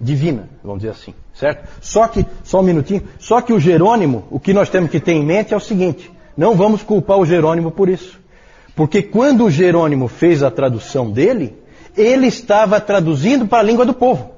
divina, 0.00 0.48
vamos 0.64 0.80
dizer 0.80 0.92
assim, 0.92 1.14
certo? 1.34 1.68
Só 1.80 2.08
que, 2.08 2.24
só 2.42 2.60
um 2.60 2.64
minutinho, 2.64 3.02
só 3.18 3.40
que 3.42 3.52
o 3.52 3.60
Jerônimo, 3.60 4.24
o 4.30 4.40
que 4.40 4.54
nós 4.54 4.70
temos 4.70 4.90
que 4.90 4.98
ter 4.98 5.12
em 5.12 5.24
mente 5.24 5.52
é 5.52 5.56
o 5.56 5.60
seguinte, 5.60 6.10
não 6.36 6.54
vamos 6.54 6.82
culpar 6.82 7.18
o 7.18 7.26
Jerônimo 7.26 7.70
por 7.70 7.88
isso. 7.88 8.18
Porque 8.74 9.02
quando 9.02 9.44
o 9.44 9.50
Jerônimo 9.50 10.08
fez 10.08 10.42
a 10.42 10.50
tradução 10.50 11.10
dele, 11.10 11.54
ele 11.94 12.28
estava 12.28 12.80
traduzindo 12.80 13.46
para 13.46 13.58
a 13.58 13.62
língua 13.62 13.84
do 13.84 13.92
povo. 13.92 14.30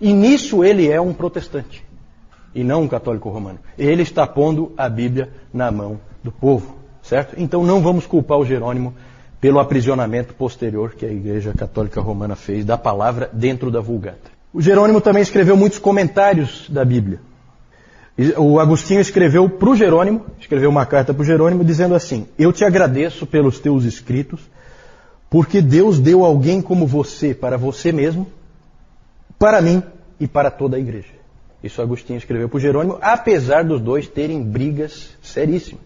E 0.00 0.12
nisso 0.12 0.62
ele 0.62 0.88
é 0.88 1.00
um 1.00 1.12
protestante, 1.12 1.84
e 2.54 2.62
não 2.62 2.82
um 2.82 2.88
católico 2.88 3.28
romano. 3.30 3.58
Ele 3.76 4.02
está 4.02 4.26
pondo 4.26 4.72
a 4.76 4.88
Bíblia 4.88 5.30
na 5.52 5.72
mão 5.72 5.98
do 6.22 6.30
povo, 6.30 6.76
certo? 7.02 7.34
Então 7.36 7.64
não 7.64 7.80
vamos 7.80 8.06
culpar 8.06 8.38
o 8.38 8.44
Jerônimo 8.44 8.94
pelo 9.40 9.58
aprisionamento 9.58 10.34
posterior 10.34 10.94
que 10.94 11.04
a 11.04 11.10
Igreja 11.10 11.52
Católica 11.52 12.00
Romana 12.00 12.36
fez 12.36 12.64
da 12.64 12.78
palavra 12.78 13.28
dentro 13.32 13.70
da 13.70 13.80
Vulgata. 13.80 14.33
O 14.54 14.62
Jerônimo 14.62 15.00
também 15.00 15.20
escreveu 15.20 15.56
muitos 15.56 15.80
comentários 15.80 16.70
da 16.70 16.84
Bíblia. 16.84 17.18
O 18.38 18.60
Agostinho 18.60 19.00
escreveu 19.00 19.50
para 19.50 19.68
o 19.68 19.74
Jerônimo, 19.74 20.26
escreveu 20.38 20.70
uma 20.70 20.86
carta 20.86 21.12
para 21.12 21.22
o 21.22 21.24
Jerônimo 21.24 21.64
dizendo 21.64 21.92
assim: 21.92 22.28
Eu 22.38 22.52
te 22.52 22.64
agradeço 22.64 23.26
pelos 23.26 23.58
teus 23.58 23.82
escritos, 23.82 24.40
porque 25.28 25.60
Deus 25.60 25.98
deu 25.98 26.24
alguém 26.24 26.62
como 26.62 26.86
você 26.86 27.34
para 27.34 27.58
você 27.58 27.90
mesmo, 27.90 28.28
para 29.36 29.60
mim 29.60 29.82
e 30.20 30.28
para 30.28 30.52
toda 30.52 30.76
a 30.76 30.80
igreja. 30.80 31.08
Isso 31.60 31.82
Agostinho 31.82 32.18
escreveu 32.18 32.48
para 32.48 32.56
o 32.56 32.60
Jerônimo, 32.60 32.98
apesar 33.02 33.64
dos 33.64 33.80
dois 33.80 34.06
terem 34.06 34.40
brigas 34.40 35.16
seríssimas, 35.20 35.82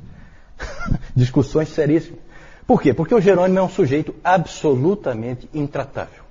discussões 1.16 1.70
seríssimas. 1.70 2.20
Por 2.66 2.82
quê? 2.82 2.92
Porque 2.92 3.14
o 3.14 3.20
Jerônimo 3.20 3.60
é 3.60 3.62
um 3.62 3.70
sujeito 3.70 4.14
absolutamente 4.22 5.48
intratável. 5.54 6.28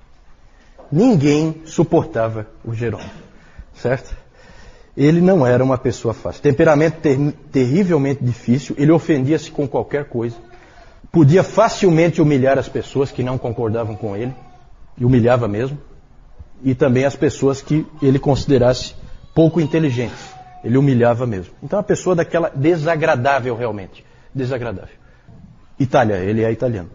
Ninguém 0.90 1.62
suportava 1.66 2.46
o 2.64 2.74
Jerônimo, 2.74 3.10
certo? 3.74 4.16
Ele 4.96 5.20
não 5.20 5.46
era 5.46 5.62
uma 5.62 5.76
pessoa 5.76 6.14
fácil. 6.14 6.42
Temperamento 6.42 7.00
ter 7.00 7.16
terrivelmente 7.52 8.24
difícil, 8.24 8.74
ele 8.78 8.90
ofendia-se 8.90 9.50
com 9.50 9.68
qualquer 9.68 10.06
coisa, 10.06 10.36
podia 11.12 11.42
facilmente 11.42 12.22
humilhar 12.22 12.58
as 12.58 12.68
pessoas 12.68 13.12
que 13.12 13.22
não 13.22 13.36
concordavam 13.36 13.94
com 13.94 14.16
ele, 14.16 14.34
e 14.96 15.04
humilhava 15.04 15.46
mesmo, 15.46 15.78
e 16.64 16.74
também 16.74 17.04
as 17.04 17.14
pessoas 17.14 17.62
que 17.62 17.86
ele 18.02 18.18
considerasse 18.18 18.94
pouco 19.34 19.60
inteligentes. 19.60 20.34
Ele 20.64 20.76
humilhava 20.76 21.24
mesmo. 21.26 21.54
Então, 21.62 21.78
a 21.78 21.82
pessoa 21.84 22.16
daquela 22.16 22.48
desagradável 22.48 23.54
realmente. 23.54 24.04
Desagradável. 24.34 24.96
Itália, 25.78 26.16
ele 26.16 26.42
é 26.42 26.50
italiano 26.50 26.90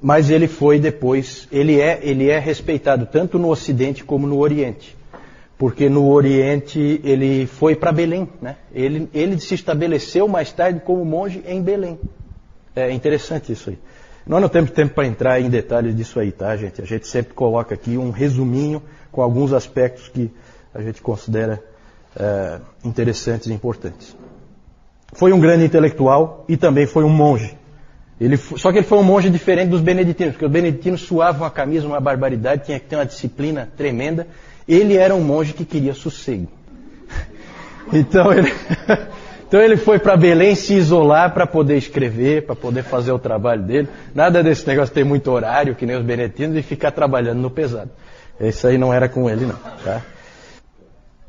mas 0.00 0.30
ele 0.30 0.46
foi 0.46 0.78
depois, 0.78 1.48
ele 1.50 1.80
é, 1.80 1.98
ele 2.02 2.28
é 2.28 2.38
respeitado 2.38 3.06
tanto 3.06 3.38
no 3.38 3.48
Ocidente 3.48 4.04
como 4.04 4.26
no 4.26 4.38
Oriente. 4.38 4.96
Porque 5.56 5.88
no 5.88 6.10
Oriente 6.10 7.00
ele 7.04 7.46
foi 7.46 7.76
para 7.76 7.92
Belém, 7.92 8.28
né? 8.42 8.56
Ele, 8.72 9.08
ele 9.14 9.38
se 9.38 9.54
estabeleceu 9.54 10.26
mais 10.26 10.52
tarde 10.52 10.80
como 10.84 11.04
monge 11.04 11.42
em 11.46 11.62
Belém. 11.62 11.98
É 12.74 12.90
interessante 12.90 13.52
isso 13.52 13.70
aí. 13.70 13.78
Nós 14.26 14.40
não 14.40 14.48
temos 14.48 14.70
tempo 14.70 14.94
para 14.94 15.06
entrar 15.06 15.40
em 15.40 15.48
detalhes 15.48 15.94
disso 15.94 16.18
aí, 16.18 16.32
tá, 16.32 16.56
gente? 16.56 16.82
A 16.82 16.84
gente 16.84 17.06
sempre 17.06 17.34
coloca 17.34 17.74
aqui 17.74 17.96
um 17.96 18.10
resuminho 18.10 18.82
com 19.12 19.22
alguns 19.22 19.52
aspectos 19.52 20.08
que 20.08 20.30
a 20.74 20.82
gente 20.82 21.00
considera 21.00 21.62
é, 22.18 22.58
interessantes 22.84 23.46
e 23.48 23.52
importantes. 23.52 24.16
Foi 25.12 25.32
um 25.32 25.38
grande 25.38 25.64
intelectual 25.64 26.44
e 26.48 26.56
também 26.56 26.86
foi 26.86 27.04
um 27.04 27.10
monge. 27.10 27.56
Ele, 28.20 28.36
só 28.36 28.70
que 28.70 28.78
ele 28.78 28.86
foi 28.86 28.98
um 28.98 29.02
monge 29.02 29.28
diferente 29.28 29.70
dos 29.70 29.80
beneditinos, 29.80 30.34
porque 30.34 30.46
os 30.46 30.50
beneditinos 30.50 31.02
suavam 31.02 31.46
a 31.46 31.50
camisa 31.50 31.86
uma 31.86 32.00
barbaridade, 32.00 32.66
tinha 32.66 32.78
que 32.78 32.86
ter 32.86 32.96
uma 32.96 33.06
disciplina 33.06 33.68
tremenda. 33.76 34.26
Ele 34.68 34.96
era 34.96 35.14
um 35.14 35.20
monge 35.20 35.52
que 35.52 35.64
queria 35.64 35.94
sossego. 35.94 36.48
Então 37.92 38.32
ele, 38.32 38.50
então 39.46 39.60
ele 39.60 39.76
foi 39.76 39.98
para 39.98 40.16
Belém 40.16 40.54
se 40.54 40.72
isolar 40.72 41.34
para 41.34 41.46
poder 41.46 41.76
escrever, 41.76 42.46
para 42.46 42.56
poder 42.56 42.82
fazer 42.82 43.12
o 43.12 43.18
trabalho 43.18 43.62
dele. 43.62 43.88
Nada 44.14 44.42
desse 44.42 44.66
negócio 44.66 44.88
de 44.88 44.94
ter 44.94 45.04
muito 45.04 45.30
horário, 45.30 45.74
que 45.74 45.84
nem 45.84 45.94
os 45.94 46.02
beneditinos, 46.02 46.56
e 46.56 46.62
ficar 46.62 46.92
trabalhando 46.92 47.40
no 47.40 47.50
pesado. 47.50 47.90
Isso 48.40 48.66
aí 48.66 48.78
não 48.78 48.92
era 48.92 49.06
com 49.06 49.28
ele, 49.28 49.44
não. 49.44 49.56
Tá? 49.84 50.00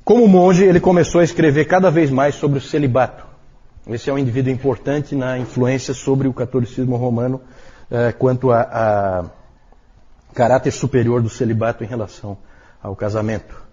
Como 0.06 0.26
monge, 0.30 0.64
ele 0.64 0.80
começou 0.80 1.20
a 1.20 1.26
escrever 1.26 1.66
cada 1.66 1.92
vez 1.92 2.10
mais 2.10 2.36
sobre 2.36 2.58
o 2.58 2.62
celibato. 2.62 3.35
Esse 3.88 4.10
é 4.10 4.14
um 4.14 4.18
indivíduo 4.18 4.52
importante 4.52 5.16
na 5.16 5.38
influência 5.38 5.94
sobre 5.94 6.28
o 6.28 6.34
catolicismo 6.34 6.96
romano 6.96 7.40
eh, 7.92 8.12
quanto 8.14 8.52
a, 8.52 8.62
a, 8.62 9.26
caráter 10.34 10.72
superior 10.72 11.22
do 11.22 11.30
celibato 11.30 11.84
em 11.84 11.88
relação 11.88 12.36
ao 12.82 12.96
casamento. 12.96 13.64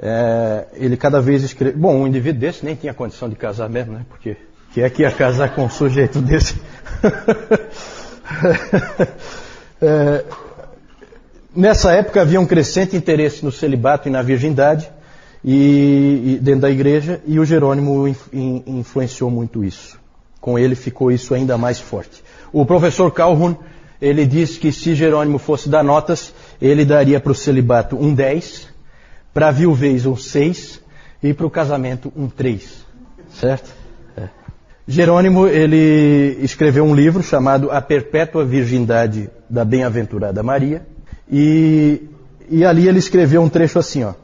Eh, 0.00 0.66
ele 0.72 0.96
cada 0.96 1.20
vez 1.20 1.42
escreve. 1.42 1.76
Bom, 1.76 1.96
um 1.96 2.06
indivíduo 2.06 2.40
desse 2.40 2.64
nem 2.64 2.74
tinha 2.74 2.94
condição 2.94 3.28
de 3.28 3.36
casar 3.36 3.68
mesmo, 3.68 3.92
né? 3.92 4.06
Porque 4.08 4.38
que 4.72 4.80
é 4.80 4.88
que 4.88 5.02
ia 5.02 5.10
casar 5.10 5.54
com 5.54 5.64
um 5.64 5.70
sujeito 5.70 6.18
desse? 6.22 6.54
eh, 9.82 10.24
nessa 11.54 11.92
época 11.92 12.22
havia 12.22 12.40
um 12.40 12.46
crescente 12.46 12.96
interesse 12.96 13.44
no 13.44 13.52
celibato 13.52 14.08
e 14.08 14.10
na 14.10 14.22
virgindade 14.22 14.90
e, 15.44 16.34
e 16.34 16.38
dentro 16.40 16.62
da 16.62 16.70
igreja, 16.70 17.20
e 17.26 17.38
o 17.38 17.44
Jerônimo 17.44 18.06
in, 18.32 18.62
influenciou 18.66 19.30
muito 19.30 19.64
isso. 19.64 19.98
Com 20.40 20.58
ele 20.58 20.74
ficou 20.74 21.10
isso 21.10 21.34
ainda 21.34 21.58
mais 21.58 21.80
forte. 21.80 22.22
O 22.52 22.64
professor 22.64 23.10
Calhoun, 23.12 23.56
ele 24.00 24.26
diz 24.26 24.56
que 24.56 24.72
se 24.72 24.94
Jerônimo 24.94 25.38
fosse 25.38 25.68
dar 25.68 25.82
notas, 25.82 26.34
ele 26.60 26.84
daria 26.84 27.20
para 27.20 27.32
o 27.32 27.34
celibato 27.34 27.96
um 27.96 28.14
10, 28.14 28.68
para 29.32 29.48
a 29.48 29.52
viuvez 29.52 30.06
um 30.06 30.16
6 30.16 30.80
e 31.22 31.32
para 31.32 31.46
o 31.46 31.50
casamento 31.50 32.12
um 32.16 32.28
3. 32.28 32.84
Certo? 33.32 33.72
É. 34.16 34.28
Jerônimo, 34.86 35.46
ele 35.46 36.38
escreveu 36.40 36.84
um 36.84 36.94
livro 36.94 37.22
chamado 37.22 37.70
A 37.70 37.80
Perpétua 37.80 38.44
Virgindade 38.44 39.30
da 39.48 39.64
Bem-aventurada 39.64 40.42
Maria, 40.42 40.86
e, 41.30 42.02
e 42.50 42.64
ali 42.64 42.88
ele 42.88 42.98
escreveu 42.98 43.40
um 43.40 43.48
trecho 43.48 43.78
assim, 43.78 44.04
ó 44.04 44.14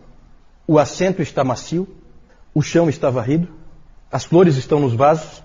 o 0.69 0.79
assento 0.79 1.23
está 1.23 1.43
macio, 1.43 1.89
o 2.55 2.61
chão 2.61 2.91
está 2.91 3.09
varrido, 3.09 3.49
as 4.13 4.27
flores 4.27 4.57
estão 4.57 4.79
nos 4.79 4.93
vasos, 4.93 5.43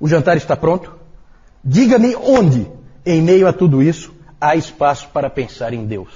o 0.00 0.08
jantar 0.08 0.38
está 0.38 0.56
pronto. 0.56 0.96
Diga-me 1.62 2.16
onde, 2.16 2.66
em 3.04 3.20
meio 3.20 3.46
a 3.46 3.52
tudo 3.52 3.82
isso, 3.82 4.14
há 4.40 4.56
espaço 4.56 5.10
para 5.12 5.28
pensar 5.28 5.74
em 5.74 5.84
Deus. 5.84 6.08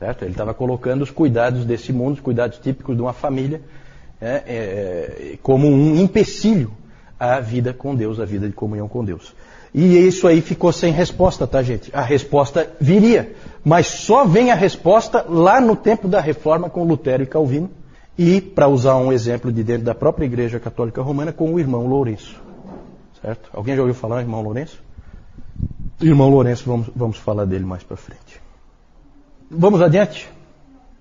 Certo? 0.00 0.22
Ele 0.24 0.32
estava 0.32 0.52
colocando 0.52 1.02
os 1.02 1.10
cuidados 1.10 1.64
desse 1.64 1.92
mundo, 1.92 2.14
os 2.14 2.20
cuidados 2.20 2.58
típicos 2.58 2.96
de 2.96 3.02
uma 3.02 3.12
família, 3.12 3.62
é, 4.20 4.42
é, 4.46 5.38
como 5.40 5.68
um 5.68 5.96
empecilho 5.96 6.72
à 7.18 7.38
vida 7.38 7.72
com 7.72 7.94
Deus, 7.94 8.18
à 8.18 8.24
vida 8.24 8.48
de 8.48 8.54
comunhão 8.54 8.88
com 8.88 9.04
Deus. 9.04 9.34
E 9.72 10.06
isso 10.06 10.26
aí 10.26 10.40
ficou 10.40 10.72
sem 10.72 10.92
resposta, 10.92 11.46
tá, 11.46 11.62
gente? 11.62 11.90
A 11.94 12.02
resposta 12.02 12.68
viria, 12.80 13.34
mas 13.64 13.86
só 13.86 14.24
vem 14.24 14.50
a 14.50 14.54
resposta 14.54 15.24
lá 15.28 15.60
no 15.60 15.76
tempo 15.76 16.08
da 16.08 16.20
reforma 16.20 16.68
com 16.68 16.84
Lutero 16.84 17.22
e 17.22 17.26
Calvino, 17.26 17.70
e, 18.18 18.40
para 18.40 18.68
usar 18.68 18.96
um 18.96 19.12
exemplo 19.12 19.50
de 19.50 19.62
dentro 19.62 19.84
da 19.84 19.94
própria 19.94 20.26
Igreja 20.26 20.60
Católica 20.60 21.00
Romana, 21.00 21.32
com 21.32 21.54
o 21.54 21.58
irmão 21.58 21.86
Lourenço. 21.86 22.38
Certo? 23.22 23.48
Alguém 23.52 23.76
já 23.76 23.80
ouviu 23.80 23.94
falar 23.94 24.20
irmão 24.20 24.42
Lourenço? 24.42 24.82
Irmão 26.00 26.28
Lourenço, 26.28 26.64
vamos, 26.66 26.90
vamos 26.94 27.16
falar 27.16 27.44
dele 27.44 27.64
mais 27.64 27.82
para 27.82 27.96
frente. 27.96 28.40
Vamos 29.50 29.80
adiante? 29.80 30.28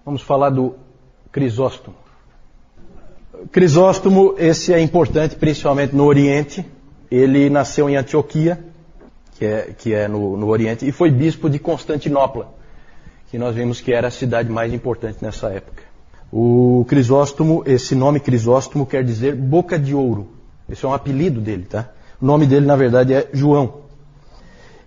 Vamos 0.05 0.21
falar 0.21 0.49
do 0.49 0.75
Crisóstomo. 1.31 1.95
Crisóstomo, 3.51 4.35
esse 4.37 4.73
é 4.73 4.79
importante 4.79 5.35
principalmente 5.35 5.95
no 5.95 6.05
Oriente, 6.05 6.65
ele 7.11 7.49
nasceu 7.49 7.89
em 7.89 7.95
Antioquia, 7.95 8.59
que 9.37 9.45
é, 9.45 9.73
que 9.77 9.93
é 9.93 10.07
no, 10.07 10.37
no 10.37 10.47
Oriente, 10.47 10.87
e 10.87 10.91
foi 10.91 11.09
bispo 11.09 11.49
de 11.49 11.59
Constantinopla, 11.59 12.53
que 13.29 13.37
nós 13.37 13.55
vimos 13.55 13.81
que 13.81 13.93
era 13.93 14.07
a 14.07 14.11
cidade 14.11 14.49
mais 14.49 14.73
importante 14.73 15.17
nessa 15.21 15.49
época. 15.49 15.83
O 16.31 16.85
Crisóstomo, 16.87 17.63
esse 17.65 17.95
nome 17.95 18.19
Crisóstomo 18.19 18.85
quer 18.85 19.03
dizer 19.03 19.35
boca 19.35 19.79
de 19.79 19.95
ouro. 19.95 20.27
Esse 20.69 20.85
é 20.85 20.87
um 20.87 20.93
apelido 20.93 21.41
dele, 21.41 21.63
tá? 21.63 21.89
O 22.21 22.25
nome 22.25 22.45
dele, 22.45 22.65
na 22.65 22.75
verdade, 22.75 23.13
é 23.13 23.27
João. 23.33 23.89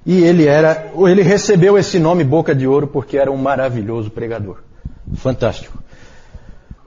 E 0.04 0.22
ele 0.24 0.46
era, 0.46 0.92
ele 1.08 1.22
recebeu 1.22 1.78
esse 1.78 1.98
nome 1.98 2.24
Boca 2.24 2.54
de 2.54 2.66
Ouro 2.66 2.88
porque 2.88 3.16
era 3.16 3.30
um 3.30 3.36
maravilhoso 3.36 4.10
pregador. 4.10 4.58
Fantástico. 5.14 5.78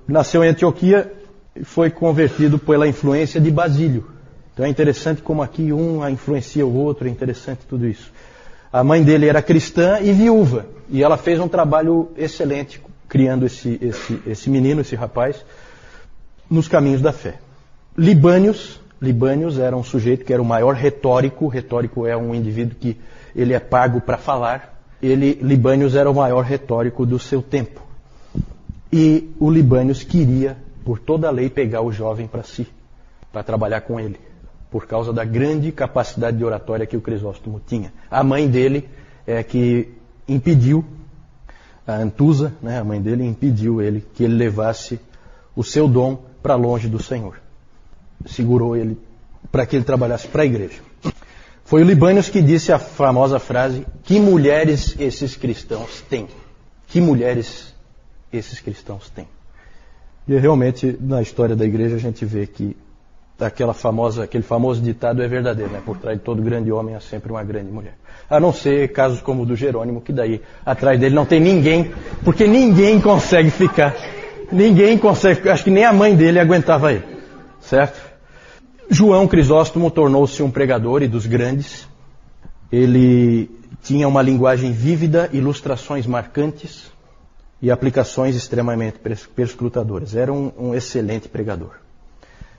Nasceu 0.08 0.44
em 0.44 0.50
Antioquia 0.50 1.12
e 1.56 1.64
foi 1.64 1.90
convertido 1.90 2.60
pela 2.60 2.88
influência 2.88 3.40
de 3.40 3.50
Basílio. 3.50 4.15
Então 4.56 4.66
é 4.66 4.70
interessante 4.70 5.22
como 5.22 5.44
aqui 5.44 5.74
um 5.74 6.08
influencia 6.08 6.66
o 6.66 6.74
outro, 6.74 7.10
é 7.10 7.12
interessante 7.12 7.66
tudo 7.68 7.86
isso. 7.86 8.10
A 8.72 8.86
mãe 8.86 9.04
dele 9.04 9.28
era 9.28 9.42
cristã 9.42 10.00
e 10.02 10.14
viúva, 10.14 10.66
e 10.90 11.04
ela 11.04 11.18
fez 11.18 11.42
um 11.42 11.48
trabalho 11.50 12.10
excelente 12.18 12.82
criando 13.10 13.46
esse, 13.46 13.78
esse, 13.82 14.22
esse 14.26 14.50
menino, 14.50 14.80
esse 14.80 14.96
rapaz, 14.96 15.46
nos 16.50 16.70
caminhos 16.70 17.02
da 17.02 17.12
fé. 17.12 17.36
Libânios, 17.98 18.80
Libânios 19.02 19.60
era 19.60 19.76
um 19.76 19.84
sujeito 19.84 20.24
que 20.24 20.32
era 20.32 20.42
o 20.42 20.46
maior 20.46 20.74
retórico, 20.74 21.50
retórico 21.50 22.08
é 22.08 22.16
um 22.16 22.34
indivíduo 22.34 22.78
que 22.80 22.98
ele 23.36 23.54
é 23.54 23.60
pago 23.60 24.00
para 24.00 24.18
falar. 24.18 24.82
Ele, 25.04 25.38
Libânios 25.42 25.96
era 25.96 26.10
o 26.10 26.16
maior 26.16 26.46
retórico 26.46 27.06
do 27.06 27.20
seu 27.20 27.42
tempo. 27.42 27.82
E 28.92 29.30
o 29.38 29.52
Libânios 29.52 30.02
queria, 30.02 30.56
por 30.86 30.98
toda 30.98 31.28
a 31.28 31.32
lei, 31.32 31.50
pegar 31.50 31.82
o 31.82 31.92
jovem 31.92 32.26
para 32.26 32.44
si, 32.44 32.66
para 33.34 33.44
trabalhar 33.44 33.82
com 33.82 34.00
ele 34.00 34.18
por 34.70 34.86
causa 34.86 35.14
da 35.14 35.24
grande 35.24 35.72
capacidade 35.72 36.38
de 36.38 36.44
oratória 36.44 36.86
que 36.86 36.98
o 36.98 37.02
Crisóstomo 37.02 37.62
tinha. 37.66 37.94
A 38.10 38.24
mãe 38.24 38.48
dele 38.48 38.90
é 39.26 39.42
que 39.44 39.90
impediu, 40.28 40.84
a 41.88 41.96
Antusa, 41.96 42.54
né, 42.62 42.80
a 42.80 42.84
mãe 42.84 43.02
dele, 43.02 43.26
impediu 43.26 43.82
ele 43.82 44.06
que 44.14 44.24
ele 44.24 44.36
levasse 44.36 45.00
o 45.56 45.64
seu 45.64 45.88
dom 45.88 46.24
para 46.42 46.56
longe 46.56 46.88
do 46.88 47.02
Senhor. 47.02 47.40
Segurou 48.26 48.76
ele 48.76 48.98
para 49.52 49.66
que 49.66 49.76
ele 49.76 49.86
trabalhasse 49.86 50.28
para 50.28 50.44
a 50.44 50.46
igreja. 50.46 50.82
Foi 51.64 51.82
o 51.82 51.86
Libânios 51.86 52.30
que 52.30 52.42
disse 52.42 52.72
a 52.72 52.78
famosa 52.80 53.40
frase: 53.40 53.86
Que 54.04 54.20
mulheres 54.20 54.96
esses 55.00 55.36
cristãos 55.36 56.02
têm? 56.02 56.28
Que 56.88 57.02
mulheres 57.02 57.74
esses 58.32 58.60
cristãos 58.60 59.10
têm? 59.10 59.28
E 60.28 60.38
realmente, 60.38 60.98
na 61.00 61.22
história 61.22 61.56
da 61.56 61.66
igreja, 61.66 61.96
a 61.96 62.00
gente 62.00 62.26
vê 62.26 62.48
que 62.48 62.76
aquela 63.40 63.74
famosa, 63.74 64.24
aquele 64.24 64.44
famoso 64.44 64.82
ditado 64.82 65.22
é 65.22 65.28
verdadeiro, 65.28 65.72
né? 65.72 65.82
Por 65.86 65.98
trás 65.98 66.18
de 66.18 66.24
todo 66.24 66.42
grande 66.42 66.72
homem 66.72 66.96
há 66.96 67.00
sempre 67.00 67.32
uma 67.32 67.44
grande 67.44 67.72
mulher. 67.72 67.96
A 68.30 68.40
não 68.40 68.54
ser 68.54 68.92
casos 68.94 69.22
como 69.22 69.44
o 69.44 69.46
do 69.46 69.56
Jerônimo, 69.56 70.02
que 70.02 70.14
daí 70.14 70.42
atrás 70.66 71.00
dele 71.00 71.14
não 71.14 71.26
tem 71.26 71.40
ninguém, 71.40 71.92
porque 72.24 72.48
ninguém 72.48 73.00
consegue 73.02 73.50
ficar. 73.50 73.94
Ninguém 74.52 74.98
consegue, 74.98 75.50
acho 75.50 75.64
que 75.64 75.72
nem 75.72 75.84
a 75.84 75.92
mãe 75.92 76.16
dele 76.16 76.40
aguentava 76.40 76.94
ele. 76.94 77.04
Certo? 77.60 78.00
João 78.90 79.28
Crisóstomo 79.28 79.90
tornou-se 79.90 80.42
um 80.44 80.52
pregador 80.52 81.02
e 81.02 81.08
dos 81.08 81.26
grandes. 81.26 81.88
Ele 82.72 83.50
tinha 83.82 84.08
uma 84.08 84.22
linguagem 84.22 84.72
vívida, 84.72 85.30
ilustrações 85.34 86.06
marcantes 86.06 86.92
e 87.62 87.72
aplicações 87.72 88.36
extremamente 88.36 89.00
perscrutadoras. 89.36 90.16
Era 90.16 90.32
um, 90.32 90.52
um 90.58 90.76
excelente 90.76 91.28
pregador. 91.28 91.85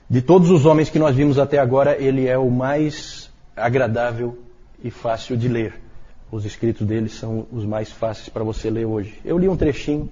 De 0.09 0.21
todos 0.21 0.49
os 0.51 0.65
homens 0.65 0.89
que 0.89 0.97
nós 0.97 1.13
vimos 1.13 1.37
até 1.37 1.57
agora, 1.57 2.01
ele 2.01 2.27
é 2.27 2.37
o 2.37 2.49
mais 2.49 3.29
agradável 3.53 4.37
e 4.81 4.89
fácil 4.89 5.35
de 5.35 5.49
ler. 5.49 5.73
Os 6.31 6.45
escritos 6.45 6.87
dele 6.87 7.09
são 7.09 7.45
os 7.51 7.65
mais 7.65 7.91
fáceis 7.91 8.29
para 8.29 8.41
você 8.41 8.69
ler 8.69 8.85
hoje. 8.85 9.19
Eu 9.25 9.37
li 9.37 9.49
um 9.49 9.57
trechinho 9.57 10.09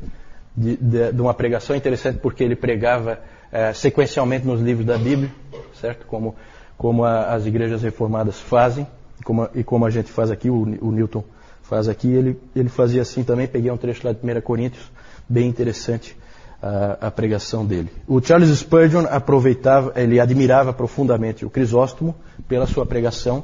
de, 0.56 0.76
de, 0.76 1.14
de 1.14 1.22
uma 1.22 1.34
pregação 1.34 1.78
interessante 1.78 2.20
porque 2.20 2.43
ele 2.43 2.58
pregava 2.58 3.20
é, 3.50 3.72
sequencialmente 3.72 4.46
nos 4.46 4.60
livros 4.60 4.86
da 4.86 4.98
Bíblia, 4.98 5.32
certo? 5.80 6.06
Como, 6.08 6.36
como 6.78 7.06
a, 7.06 7.34
as 7.34 7.46
igrejas 7.46 7.82
reformadas 7.82 8.38
fazem 8.38 8.86
e 9.22 9.24
como, 9.24 9.50
e 9.56 9.64
como 9.64 9.86
a 9.86 9.89
gente 9.89 10.12
faz 10.12 10.30
aqui, 10.30 10.50
o, 10.50 10.62
o 10.82 10.91
Newton 10.91 11.24
faz 11.64 11.88
aqui. 11.88 12.12
Ele, 12.12 12.38
ele 12.54 12.68
fazia 12.68 13.02
assim 13.02 13.24
também. 13.24 13.48
Peguei 13.48 13.72
um 13.72 13.78
trecho 13.78 14.06
lá 14.06 14.12
de 14.12 14.20
1 14.20 14.41
Coríntios, 14.41 14.91
bem 15.30 15.48
interessante 15.48 16.18
a, 16.66 17.07
a, 17.07 17.11
pregação 17.11 17.63
dele. 17.63 17.91
O 18.07 18.20
Charles 18.20 18.49
Spurgeon 18.57 19.05
aproveitava, 19.07 19.93
ele 19.95 20.20
admirava 20.20 20.74
profundamente 20.74 21.45
o 21.45 21.49
Crisóstomo 21.49 22.16
pela 22.47 22.66
sua 22.66 22.88
pregação. 22.88 23.43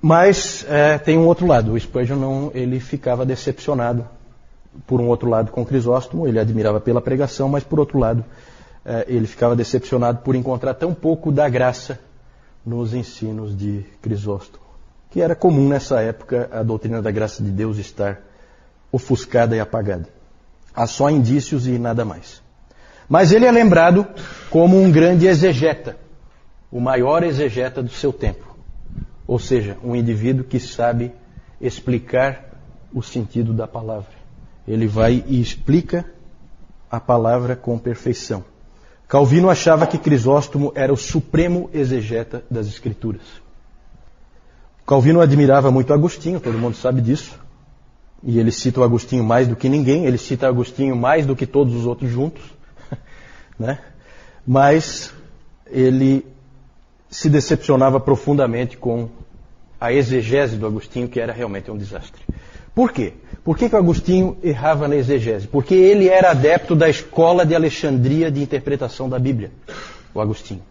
Mas 0.00 0.64
é, 0.68 0.98
tem 0.98 1.18
um 1.18 1.26
outro 1.26 1.48
lado. 1.48 1.72
O 1.72 1.80
Spurgeon 1.80 2.16
não, 2.16 2.52
ele 2.54 2.78
ficava 2.78 3.26
decepcionado 3.26 4.06
por 4.86 5.00
um 5.00 5.08
outro 5.08 5.28
lado 5.28 5.50
com 5.50 5.66
Crisóstomo. 5.66 6.28
Ele 6.28 6.38
admirava 6.38 6.80
pela 6.80 7.00
pregação, 7.00 7.48
mas 7.48 7.64
por 7.64 7.80
outro 7.80 7.98
lado 7.98 8.24
é, 8.84 9.04
ele 9.08 9.26
ficava 9.26 9.56
decepcionado 9.56 10.20
por 10.20 10.36
encontrar 10.36 10.74
tão 10.74 10.94
pouco 10.94 11.32
da 11.32 11.48
graça 11.48 11.98
nos 12.64 12.94
ensinos 12.94 13.56
de 13.56 13.84
Crisóstomo, 14.00 14.64
que 15.10 15.20
era 15.20 15.34
comum 15.34 15.68
nessa 15.68 16.00
época 16.00 16.48
a 16.52 16.62
doutrina 16.62 17.02
da 17.02 17.10
graça 17.10 17.42
de 17.42 17.50
Deus 17.50 17.78
estar 17.78 18.20
ofuscada 18.92 19.56
e 19.56 19.60
apagada. 19.60 20.19
Há 20.74 20.86
só 20.86 21.10
indícios 21.10 21.66
e 21.66 21.78
nada 21.78 22.04
mais. 22.04 22.42
Mas 23.08 23.32
ele 23.32 23.44
é 23.44 23.50
lembrado 23.50 24.06
como 24.50 24.80
um 24.80 24.90
grande 24.90 25.26
exegeta, 25.26 25.96
o 26.70 26.80
maior 26.80 27.24
exegeta 27.24 27.82
do 27.82 27.90
seu 27.90 28.12
tempo. 28.12 28.56
Ou 29.26 29.38
seja, 29.38 29.76
um 29.82 29.96
indivíduo 29.96 30.44
que 30.44 30.60
sabe 30.60 31.12
explicar 31.60 32.50
o 32.92 33.02
sentido 33.02 33.52
da 33.52 33.66
palavra. 33.66 34.10
Ele 34.66 34.86
vai 34.86 35.24
e 35.26 35.40
explica 35.40 36.04
a 36.90 37.00
palavra 37.00 37.56
com 37.56 37.78
perfeição. 37.78 38.44
Calvino 39.08 39.50
achava 39.50 39.86
que 39.86 39.98
Crisóstomo 39.98 40.72
era 40.74 40.92
o 40.92 40.96
supremo 40.96 41.68
exegeta 41.72 42.44
das 42.48 42.68
Escrituras. 42.68 43.22
Calvino 44.86 45.20
admirava 45.20 45.70
muito 45.70 45.92
Agostinho, 45.92 46.40
todo 46.40 46.58
mundo 46.58 46.76
sabe 46.76 47.00
disso. 47.00 47.38
E 48.22 48.38
ele 48.38 48.52
cita 48.52 48.80
o 48.80 48.82
Agostinho 48.82 49.24
mais 49.24 49.48
do 49.48 49.56
que 49.56 49.68
ninguém, 49.68 50.04
ele 50.04 50.18
cita 50.18 50.46
Agostinho 50.46 50.94
mais 50.94 51.24
do 51.24 51.34
que 51.34 51.46
todos 51.46 51.74
os 51.74 51.86
outros 51.86 52.10
juntos. 52.10 52.42
né? 53.58 53.78
Mas 54.46 55.12
ele 55.66 56.26
se 57.08 57.28
decepcionava 57.28 57.98
profundamente 57.98 58.76
com 58.76 59.08
a 59.80 59.92
exegese 59.92 60.56
do 60.56 60.66
Agostinho, 60.66 61.08
que 61.08 61.18
era 61.18 61.32
realmente 61.32 61.70
um 61.70 61.76
desastre. 61.76 62.22
Por 62.74 62.92
quê? 62.92 63.14
Por 63.42 63.56
que, 63.56 63.68
que 63.68 63.74
o 63.74 63.78
Agostinho 63.78 64.36
errava 64.42 64.86
na 64.86 64.96
exegese? 64.96 65.48
Porque 65.48 65.74
ele 65.74 66.08
era 66.08 66.30
adepto 66.30 66.76
da 66.76 66.88
escola 66.88 67.44
de 67.44 67.54
Alexandria 67.54 68.30
de 68.30 68.42
interpretação 68.42 69.08
da 69.08 69.18
Bíblia, 69.18 69.50
o 70.14 70.20
Agostinho. 70.20 70.62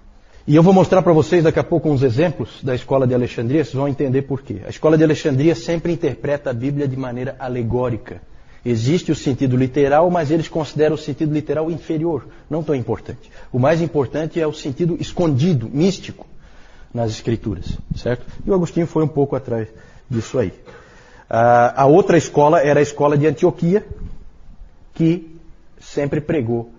E 0.49 0.55
eu 0.55 0.63
vou 0.63 0.73
mostrar 0.73 1.03
para 1.03 1.13
vocês 1.13 1.43
daqui 1.43 1.59
a 1.59 1.63
pouco 1.63 1.91
uns 1.91 2.01
exemplos 2.01 2.63
da 2.63 2.73
escola 2.73 3.05
de 3.05 3.13
Alexandria, 3.13 3.63
vocês 3.63 3.75
vão 3.75 3.87
entender 3.87 4.23
por 4.23 4.41
quê. 4.41 4.61
A 4.65 4.69
escola 4.71 4.97
de 4.97 5.03
Alexandria 5.03 5.53
sempre 5.53 5.93
interpreta 5.93 6.49
a 6.49 6.53
Bíblia 6.53 6.87
de 6.87 6.97
maneira 6.97 7.35
alegórica. 7.37 8.19
Existe 8.65 9.11
o 9.11 9.15
sentido 9.15 9.55
literal, 9.55 10.09
mas 10.09 10.31
eles 10.31 10.47
consideram 10.47 10.95
o 10.95 10.97
sentido 10.97 11.31
literal 11.31 11.69
inferior, 11.69 12.25
não 12.49 12.63
tão 12.63 12.73
importante. 12.73 13.29
O 13.53 13.59
mais 13.59 13.79
importante 13.79 14.41
é 14.41 14.47
o 14.47 14.51
sentido 14.51 14.97
escondido, 14.99 15.69
místico 15.71 16.25
nas 16.91 17.11
Escrituras, 17.11 17.77
certo? 17.95 18.25
E 18.43 18.49
o 18.49 18.53
Agostinho 18.55 18.87
foi 18.87 19.03
um 19.03 19.07
pouco 19.07 19.35
atrás 19.35 19.67
disso 20.09 20.39
aí. 20.39 20.51
a 21.29 21.85
outra 21.85 22.17
escola 22.17 22.59
era 22.59 22.79
a 22.79 22.81
escola 22.81 23.15
de 23.15 23.27
Antioquia, 23.27 23.85
que 24.95 25.29
sempre 25.79 26.19
pregou 26.19 26.71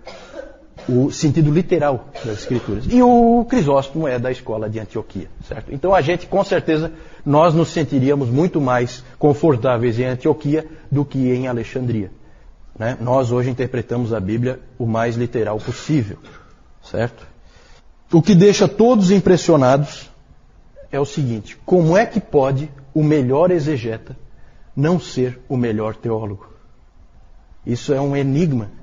o 0.91 1.09
sentido 1.09 1.49
literal 1.49 2.09
das 2.25 2.39
escrituras. 2.39 2.83
E 2.89 3.01
o 3.01 3.45
Crisóstomo 3.49 4.07
é 4.07 4.19
da 4.19 4.29
escola 4.29 4.69
de 4.69 4.79
Antioquia, 4.79 5.29
certo? 5.47 5.73
Então 5.73 5.95
a 5.95 6.01
gente, 6.01 6.27
com 6.27 6.43
certeza, 6.43 6.91
nós 7.25 7.53
nos 7.53 7.69
sentiríamos 7.69 8.29
muito 8.29 8.59
mais 8.59 9.03
confortáveis 9.17 9.97
em 9.97 10.03
Antioquia 10.03 10.67
do 10.91 11.05
que 11.05 11.31
em 11.31 11.47
Alexandria. 11.47 12.11
Né? 12.77 12.97
Nós 12.99 13.31
hoje 13.31 13.49
interpretamos 13.49 14.13
a 14.13 14.19
Bíblia 14.19 14.59
o 14.77 14.85
mais 14.85 15.15
literal 15.15 15.57
possível, 15.59 16.17
certo? 16.83 17.25
O 18.11 18.21
que 18.21 18.35
deixa 18.35 18.67
todos 18.67 19.11
impressionados 19.11 20.09
é 20.91 20.99
o 20.99 21.05
seguinte: 21.05 21.57
como 21.65 21.95
é 21.95 22.05
que 22.05 22.19
pode 22.19 22.69
o 22.93 23.01
melhor 23.01 23.49
exegeta 23.51 24.17
não 24.75 24.99
ser 24.99 25.39
o 25.47 25.55
melhor 25.55 25.95
teólogo? 25.95 26.49
Isso 27.65 27.93
é 27.93 28.01
um 28.01 28.15
enigma 28.15 28.80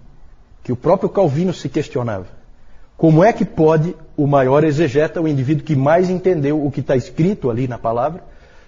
que 0.69 0.73
o 0.73 0.77
próprio 0.77 1.09
Calvino 1.09 1.55
se 1.55 1.67
questionava. 1.67 2.27
Como 2.95 3.25
é 3.25 3.33
que 3.33 3.43
pode 3.43 3.97
o 4.15 4.27
maior 4.27 4.65
exegeta, 4.65 5.19
o 5.19 5.27
indivíduo 5.27 5.65
que 5.65 5.75
mais 5.75 6.11
entendeu 6.11 6.63
o 6.63 6.71
que 6.71 6.81
está 6.81 6.95
escrito 6.95 7.49
ali 7.49 7.67
na 7.67 7.79
palavra, 7.79 8.23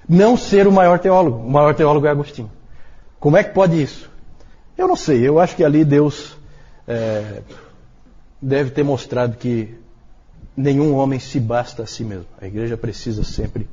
não 0.09 0.35
ser 0.35 0.67
o 0.67 0.73
maior 0.73 0.99
teólogo? 0.99 1.47
O 1.47 1.51
maior 1.51 1.75
teólogo 1.75 2.07
é 2.07 2.11
Agostinho. 2.11 2.51
Como 3.19 3.37
é 3.37 3.45
que 3.45 3.53
pode 3.53 3.83
isso? 3.83 4.11
Eu 4.79 4.89
não 4.89 4.97
sei, 4.97 5.29
eu 5.29 5.39
acho 5.39 5.55
que 5.55 5.63
ali 5.63 5.85
Deus 5.85 6.39
é, 6.89 7.43
deve 8.41 8.71
ter 8.71 8.83
mostrado 8.83 9.37
que 9.37 9.75
nenhum 10.57 10.95
homem 10.95 11.21
se 11.21 11.39
basta 11.39 11.83
a 11.83 11.87
si 11.87 12.03
mesmo. 12.03 12.29
A 12.41 12.47
igreja 12.47 12.79
precisa 12.79 13.25
sempre 13.25 13.69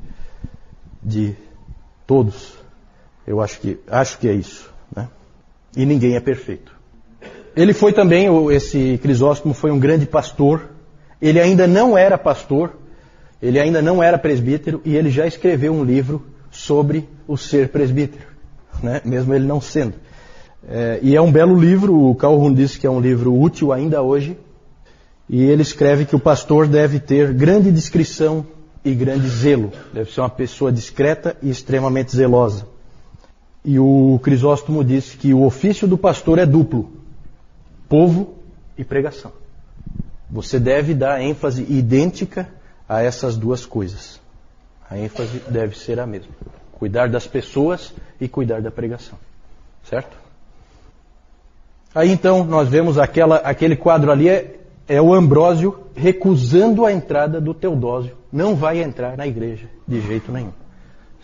de 1.02 1.34
todos. 2.06 2.58
Eu 3.26 3.40
acho 3.40 3.58
que, 3.62 3.80
acho 3.88 4.20
que 4.20 4.28
é 4.28 4.34
isso. 4.34 4.70
Né? 4.94 5.08
E 5.78 5.86
ninguém 5.86 6.18
é 6.18 6.20
perfeito. 6.20 6.76
Ele 7.58 7.74
foi 7.74 7.92
também, 7.92 8.28
esse 8.52 9.00
Crisóstomo 9.02 9.52
foi 9.52 9.72
um 9.72 9.80
grande 9.80 10.06
pastor. 10.06 10.70
Ele 11.20 11.40
ainda 11.40 11.66
não 11.66 11.98
era 11.98 12.16
pastor, 12.16 12.74
ele 13.42 13.60
ainda 13.60 13.82
não 13.82 14.04
era 14.04 14.16
presbítero 14.16 14.80
e 14.86 14.96
ele 14.96 15.10
já 15.10 15.26
escreveu 15.26 15.74
um 15.74 15.84
livro 15.84 16.24
sobre 16.52 17.10
o 17.28 17.36
ser 17.36 17.70
presbítero, 17.70 18.28
né? 18.84 19.02
mesmo 19.04 19.34
ele 19.34 19.46
não 19.46 19.60
sendo. 19.60 19.96
É, 20.70 21.00
e 21.02 21.16
é 21.16 21.22
um 21.22 21.32
belo 21.32 21.60
livro, 21.60 22.00
o 22.00 22.14
Calhoun 22.14 22.54
disse 22.54 22.80
que 22.80 22.86
é 22.86 22.92
um 22.92 23.00
livro 23.00 23.34
útil 23.36 23.74
ainda 23.74 24.04
hoje, 24.04 24.38
e 25.28 25.44
ele 25.44 25.64
escreve 25.64 26.06
que 26.06 26.16
o 26.16 26.20
pastor 26.20 26.68
deve 26.68 27.00
ter 27.00 27.34
grande 27.34 27.72
discrição 27.72 28.46
e 28.86 28.94
grande 28.94 29.28
zelo. 29.28 29.72
Deve 29.92 30.12
ser 30.12 30.22
uma 30.22 30.30
pessoa 30.30 30.72
discreta 30.72 31.36
e 31.42 31.50
extremamente 31.50 32.16
zelosa. 32.16 32.68
E 33.66 33.80
o 33.80 34.20
Crisóstomo 34.22 34.84
disse 34.84 35.18
que 35.18 35.34
o 35.34 35.44
ofício 35.44 35.88
do 35.88 35.98
pastor 35.98 36.38
é 36.38 36.46
duplo: 36.46 36.97
povo 37.88 38.36
e 38.78 38.84
pregação. 38.84 39.32
Você 40.30 40.60
deve 40.60 40.94
dar 40.94 41.22
ênfase 41.22 41.64
idêntica 41.64 42.48
a 42.88 43.02
essas 43.02 43.38
duas 43.38 43.66
coisas. 43.66 44.20
A 44.90 44.98
ênfase 44.98 45.42
deve 45.50 45.78
ser 45.78 46.00
a 46.00 46.06
mesma: 46.06 46.32
cuidar 46.74 47.10
das 47.10 47.26
pessoas 47.26 47.94
e 48.20 48.28
cuidar 48.28 48.62
da 48.62 48.72
pregação. 48.72 49.18
Certo? 49.84 50.18
Aí 51.96 52.12
então 52.12 52.44
nós 52.44 52.68
vemos 52.68 52.98
aquela, 52.98 53.38
aquele 53.38 53.76
quadro 53.76 54.12
ali, 54.12 54.30
é 54.30 54.58
é 54.88 55.02
o 55.02 55.14
Ambrósio 55.14 55.78
recusando 55.94 56.86
a 56.86 56.94
entrada 56.94 57.42
do 57.42 57.54
Teodósio. 57.54 58.16
Não 58.32 58.56
vai 58.56 58.82
entrar 58.82 59.18
na 59.18 59.28
igreja 59.28 59.68
de 59.88 60.00
jeito 60.00 60.32
nenhum. 60.32 60.54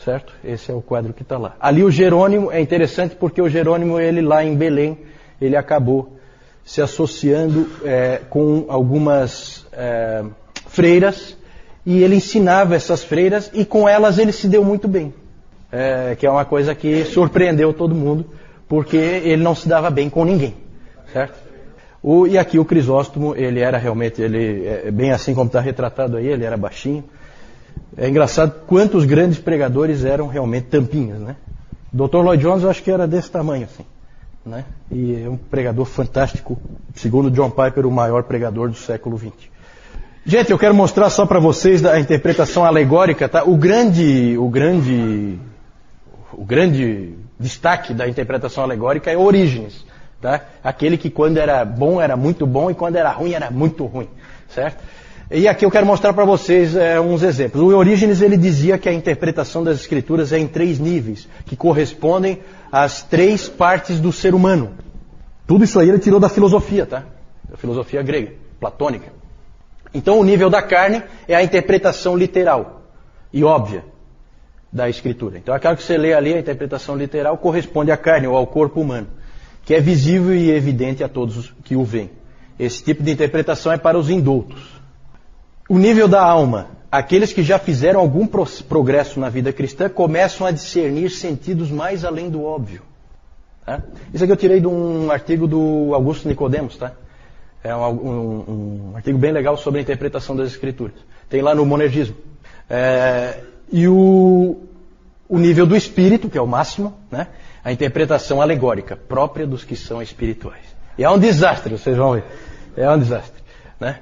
Certo? 0.04 0.34
Esse 0.44 0.70
é 0.70 0.74
o 0.74 0.82
quadro 0.82 1.14
que 1.14 1.22
está 1.22 1.38
lá. 1.38 1.56
Ali 1.60 1.84
o 1.84 1.90
Jerônimo 1.90 2.52
é 2.52 2.60
interessante 2.60 3.16
porque 3.16 3.42
o 3.42 3.48
Jerônimo, 3.48 4.00
ele 4.00 4.22
lá 4.22 4.44
em 4.44 4.56
Belém, 4.56 4.98
ele 5.40 5.56
acabou 5.56 6.18
se 6.66 6.82
associando 6.82 7.70
é, 7.84 8.22
com 8.30 8.66
algumas 8.68 9.66
é, 9.72 10.24
freiras 10.68 11.38
e 11.86 12.02
ele 12.02 12.16
ensinava 12.16 12.76
essas 12.76 13.04
freiras 13.04 13.52
e 13.54 13.66
com 13.66 13.88
elas 13.88 14.18
ele 14.18 14.32
se 14.32 14.48
deu 14.48 14.64
muito 14.64 14.88
bem. 14.88 15.14
É, 15.72 16.16
que 16.16 16.26
é 16.26 16.30
uma 16.30 16.46
coisa 16.46 16.76
que 16.76 17.04
surpreendeu 17.04 17.74
todo 17.74 17.96
mundo, 17.96 18.26
porque 18.68 18.96
ele 18.96 19.42
não 19.42 19.56
se 19.56 19.68
dava 19.68 19.90
bem 19.90 20.08
com 20.08 20.24
ninguém. 20.24 20.56
Certo? 21.12 21.36
O, 22.02 22.28
e 22.28 22.38
aqui 22.38 22.60
o 22.60 22.66
Crisóstomo, 22.66 23.36
ele 23.36 23.60
era 23.60 23.78
realmente, 23.78 24.22
ele 24.22 24.68
é 24.68 24.92
bem 24.92 25.12
assim 25.12 25.34
como 25.34 25.48
está 25.48 25.60
retratado 25.60 26.18
aí, 26.18 26.28
ele 26.28 26.44
era 26.44 26.58
baixinho. 26.58 27.04
É 27.98 28.08
engraçado 28.08 28.66
quantos 28.68 29.06
grandes 29.06 29.40
pregadores 29.40 30.04
eram 30.04 30.28
realmente 30.28 30.66
tampinhas, 30.66 31.20
né? 31.20 31.36
Dr. 31.92 32.18
Lloyd 32.18 32.44
Jones 32.44 32.64
eu 32.64 32.70
acho 32.70 32.84
que 32.84 32.92
era 32.92 33.08
desse 33.08 33.32
tamanho 33.32 33.66
assim, 33.66 33.86
né? 34.46 34.66
E 34.92 35.24
é 35.24 35.30
um 35.30 35.38
pregador 35.38 35.86
fantástico, 35.86 36.58
segundo 36.96 37.32
John 37.32 37.50
Piper, 37.50 37.86
o 37.86 37.92
maior 37.92 38.24
pregador 38.24 38.70
do 38.70 38.76
século 38.76 39.18
XX. 39.18 39.32
Gente, 40.26 40.52
eu 40.52 40.58
quero 40.58 40.74
mostrar 40.74 41.10
só 41.10 41.26
para 41.26 41.40
vocês 41.40 41.86
a 41.86 42.00
interpretação 42.00 42.64
alegórica, 42.64 43.28
tá? 43.28 43.44
O 43.44 43.58
grande, 43.58 44.38
o 44.38 44.48
grande, 44.48 45.38
o 46.32 46.46
grande 46.46 47.16
destaque 47.40 47.94
da 47.94 48.08
interpretação 48.08 48.64
alegórica 48.64 49.12
é 49.12 49.18
Orígenes. 49.18 49.86
Tá? 50.22 50.40
Aquele 50.64 50.98
que 50.98 51.10
quando 51.10 51.38
era 51.38 51.66
bom 51.66 52.00
era 52.00 52.16
muito 52.16 52.48
bom 52.48 52.72
e 52.72 52.74
quando 52.74 52.96
era 52.96 53.12
ruim 53.12 53.34
era 53.34 53.52
muito 53.52 53.86
ruim, 53.86 54.08
certo? 54.48 54.82
E 55.36 55.48
aqui 55.48 55.66
eu 55.66 55.72
quero 55.72 55.84
mostrar 55.84 56.14
para 56.14 56.26
vocês 56.26 56.76
é, 56.76 57.02
uns 57.02 57.24
exemplos. 57.24 57.60
O 57.60 57.76
Orígenes 57.76 58.22
ele 58.22 58.38
dizia 58.38 58.78
que 58.78 58.88
a 58.88 58.94
interpretação 58.94 59.64
das 59.64 59.80
escrituras 59.80 60.32
é 60.32 60.38
em 60.38 60.46
três 60.46 60.78
níveis, 60.78 61.28
que 61.44 61.56
correspondem 61.56 62.38
às 62.72 63.02
três 63.02 63.50
partes 63.50 64.00
do 64.00 64.12
ser 64.12 64.36
humano. 64.36 64.74
Tudo 65.48 65.64
isso 65.64 65.80
aí 65.80 65.90
ele 65.90 65.98
tirou 65.98 66.20
da 66.20 66.30
filosofia, 66.30 66.86
tá? 66.86 67.06
Da 67.50 67.58
filosofia 67.58 68.04
grega, 68.04 68.34
platônica. 68.60 69.12
Então 69.92 70.20
o 70.20 70.24
nível 70.24 70.52
da 70.52 70.62
carne 70.62 71.02
é 71.28 71.34
a 71.34 71.42
interpretação 71.42 72.16
literal 72.16 72.84
e 73.34 73.44
óbvia 73.44 73.84
da 74.72 74.88
escritura. 74.88 75.40
Então 75.40 75.56
aquela 75.56 75.76
que 75.76 75.82
você 75.82 75.98
lê 75.98 76.14
ali, 76.14 76.36
a 76.36 76.40
interpretação 76.40 76.96
literal, 76.96 77.40
corresponde 77.40 77.92
à 77.92 77.98
carne 77.98 78.28
ou 78.28 78.38
ao 78.38 78.46
corpo 78.46 78.80
humano 78.80 79.08
que 79.66 79.74
é 79.74 79.80
visível 79.80 80.36
e 80.36 80.52
evidente 80.52 81.04
a 81.04 81.10
todos 81.10 81.54
que 81.64 81.76
o 81.76 81.84
veem. 81.84 82.12
Esse 82.60 82.84
tipo 82.84 83.02
de 83.02 83.12
interpretação 83.12 83.72
é 83.72 83.78
para 83.78 83.98
os 83.98 84.10
indultos. 84.10 84.73
O 85.70 85.78
nível 85.78 86.08
da 86.08 86.22
alma, 86.22 86.68
aqueles 86.92 87.32
que 87.32 87.42
já 87.42 87.58
fizeram 87.58 88.00
algum 88.00 88.28
progresso 88.28 89.20
na 89.20 89.30
vida 89.30 89.54
cristã 89.54 89.90
começam 89.90 90.46
a 90.46 90.52
discernir 90.52 91.10
sentidos 91.10 91.72
mais 91.72 92.04
além 92.04 92.30
do 92.30 92.44
óbvio. 92.44 92.82
Tá? 93.66 93.82
Isso 94.14 94.24
aqui 94.24 94.34
eu 94.34 94.38
tirei 94.38 94.60
de 94.60 94.68
um 94.68 95.10
artigo 95.10 95.48
do 95.48 95.94
Augusto 95.94 96.28
Nicodemos, 96.28 96.76
tá? 96.76 96.92
É 97.64 97.74
um, 97.74 97.88
um, 97.88 98.92
um, 98.92 98.96
artigo 98.96 99.18
bem 99.18 99.32
legal 99.32 99.56
sobre 99.56 99.80
a 99.80 99.82
interpretação 99.82 100.36
das 100.36 100.50
escrituras. 100.50 100.96
Tem 101.30 101.42
lá 101.42 101.56
no 101.56 101.66
monergismo. 101.66 102.16
É, 102.70 103.40
e 103.72 103.88
o, 103.88 104.58
o 105.30 105.38
nível 105.40 105.66
do 105.66 105.76
espírito, 105.76 106.30
que 106.30 106.38
é 106.38 106.42
o 106.42 106.48
máximo, 106.48 106.94
né? 107.10 107.28
a 107.64 107.72
interpretação 107.72 108.42
alegórica, 108.42 108.98
própria 108.98 109.48
dos 109.48 109.64
que 109.64 109.78
são 109.78 110.02
espirituais. 110.02 110.66
E 110.98 111.06
é 111.06 111.10
um 111.10 111.18
desastre, 111.18 111.78
vocês 111.78 111.96
vão 111.96 112.14
ver. 112.14 112.26
É 112.76 112.90
um 112.90 113.00
desastre. 113.00 113.42
Né? 113.80 114.00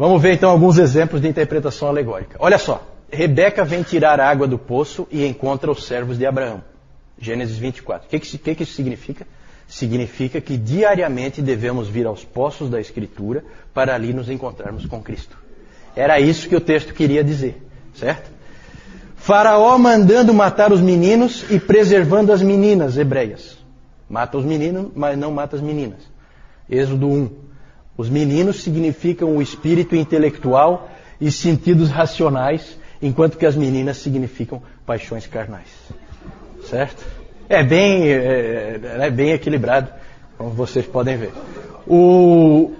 Vamos 0.00 0.22
ver 0.22 0.32
então 0.32 0.48
alguns 0.48 0.78
exemplos 0.78 1.20
de 1.20 1.28
interpretação 1.28 1.86
alegórica. 1.86 2.38
Olha 2.38 2.56
só, 2.56 2.82
Rebeca 3.12 3.66
vem 3.66 3.82
tirar 3.82 4.18
água 4.18 4.48
do 4.48 4.56
poço 4.56 5.06
e 5.10 5.26
encontra 5.26 5.70
os 5.70 5.84
servos 5.84 6.16
de 6.16 6.24
Abraão. 6.24 6.64
Gênesis 7.18 7.58
24. 7.58 8.06
O 8.06 8.08
que, 8.08 8.18
que, 8.18 8.54
que 8.54 8.62
isso 8.62 8.72
significa? 8.72 9.26
Significa 9.68 10.40
que 10.40 10.56
diariamente 10.56 11.42
devemos 11.42 11.86
vir 11.86 12.06
aos 12.06 12.24
poços 12.24 12.70
da 12.70 12.80
Escritura 12.80 13.44
para 13.74 13.94
ali 13.94 14.14
nos 14.14 14.30
encontrarmos 14.30 14.86
com 14.86 15.02
Cristo. 15.02 15.36
Era 15.94 16.18
isso 16.18 16.48
que 16.48 16.56
o 16.56 16.62
texto 16.62 16.94
queria 16.94 17.22
dizer, 17.22 17.62
certo? 17.94 18.30
Faraó 19.16 19.76
mandando 19.76 20.32
matar 20.32 20.72
os 20.72 20.80
meninos 20.80 21.44
e 21.50 21.60
preservando 21.60 22.32
as 22.32 22.40
meninas 22.40 22.96
hebreias. 22.96 23.58
Mata 24.08 24.38
os 24.38 24.46
meninos, 24.46 24.92
mas 24.94 25.18
não 25.18 25.30
mata 25.30 25.56
as 25.56 25.62
meninas. 25.62 26.00
Êxodo 26.70 27.06
1. 27.06 27.39
Os 28.00 28.08
meninos 28.08 28.62
significam 28.62 29.36
o 29.36 29.42
espírito 29.42 29.94
intelectual 29.94 30.88
e 31.20 31.30
sentidos 31.30 31.90
racionais, 31.90 32.78
enquanto 33.02 33.36
que 33.36 33.44
as 33.44 33.54
meninas 33.54 33.98
significam 33.98 34.62
paixões 34.86 35.26
carnais. 35.26 35.68
Certo? 36.64 37.04
É 37.46 37.62
bem, 37.62 38.08
é, 38.08 38.80
é 39.00 39.10
bem 39.10 39.32
equilibrado, 39.32 39.90
como 40.38 40.48
vocês 40.48 40.86
podem 40.86 41.18
ver. 41.18 41.30
O, 41.86 42.72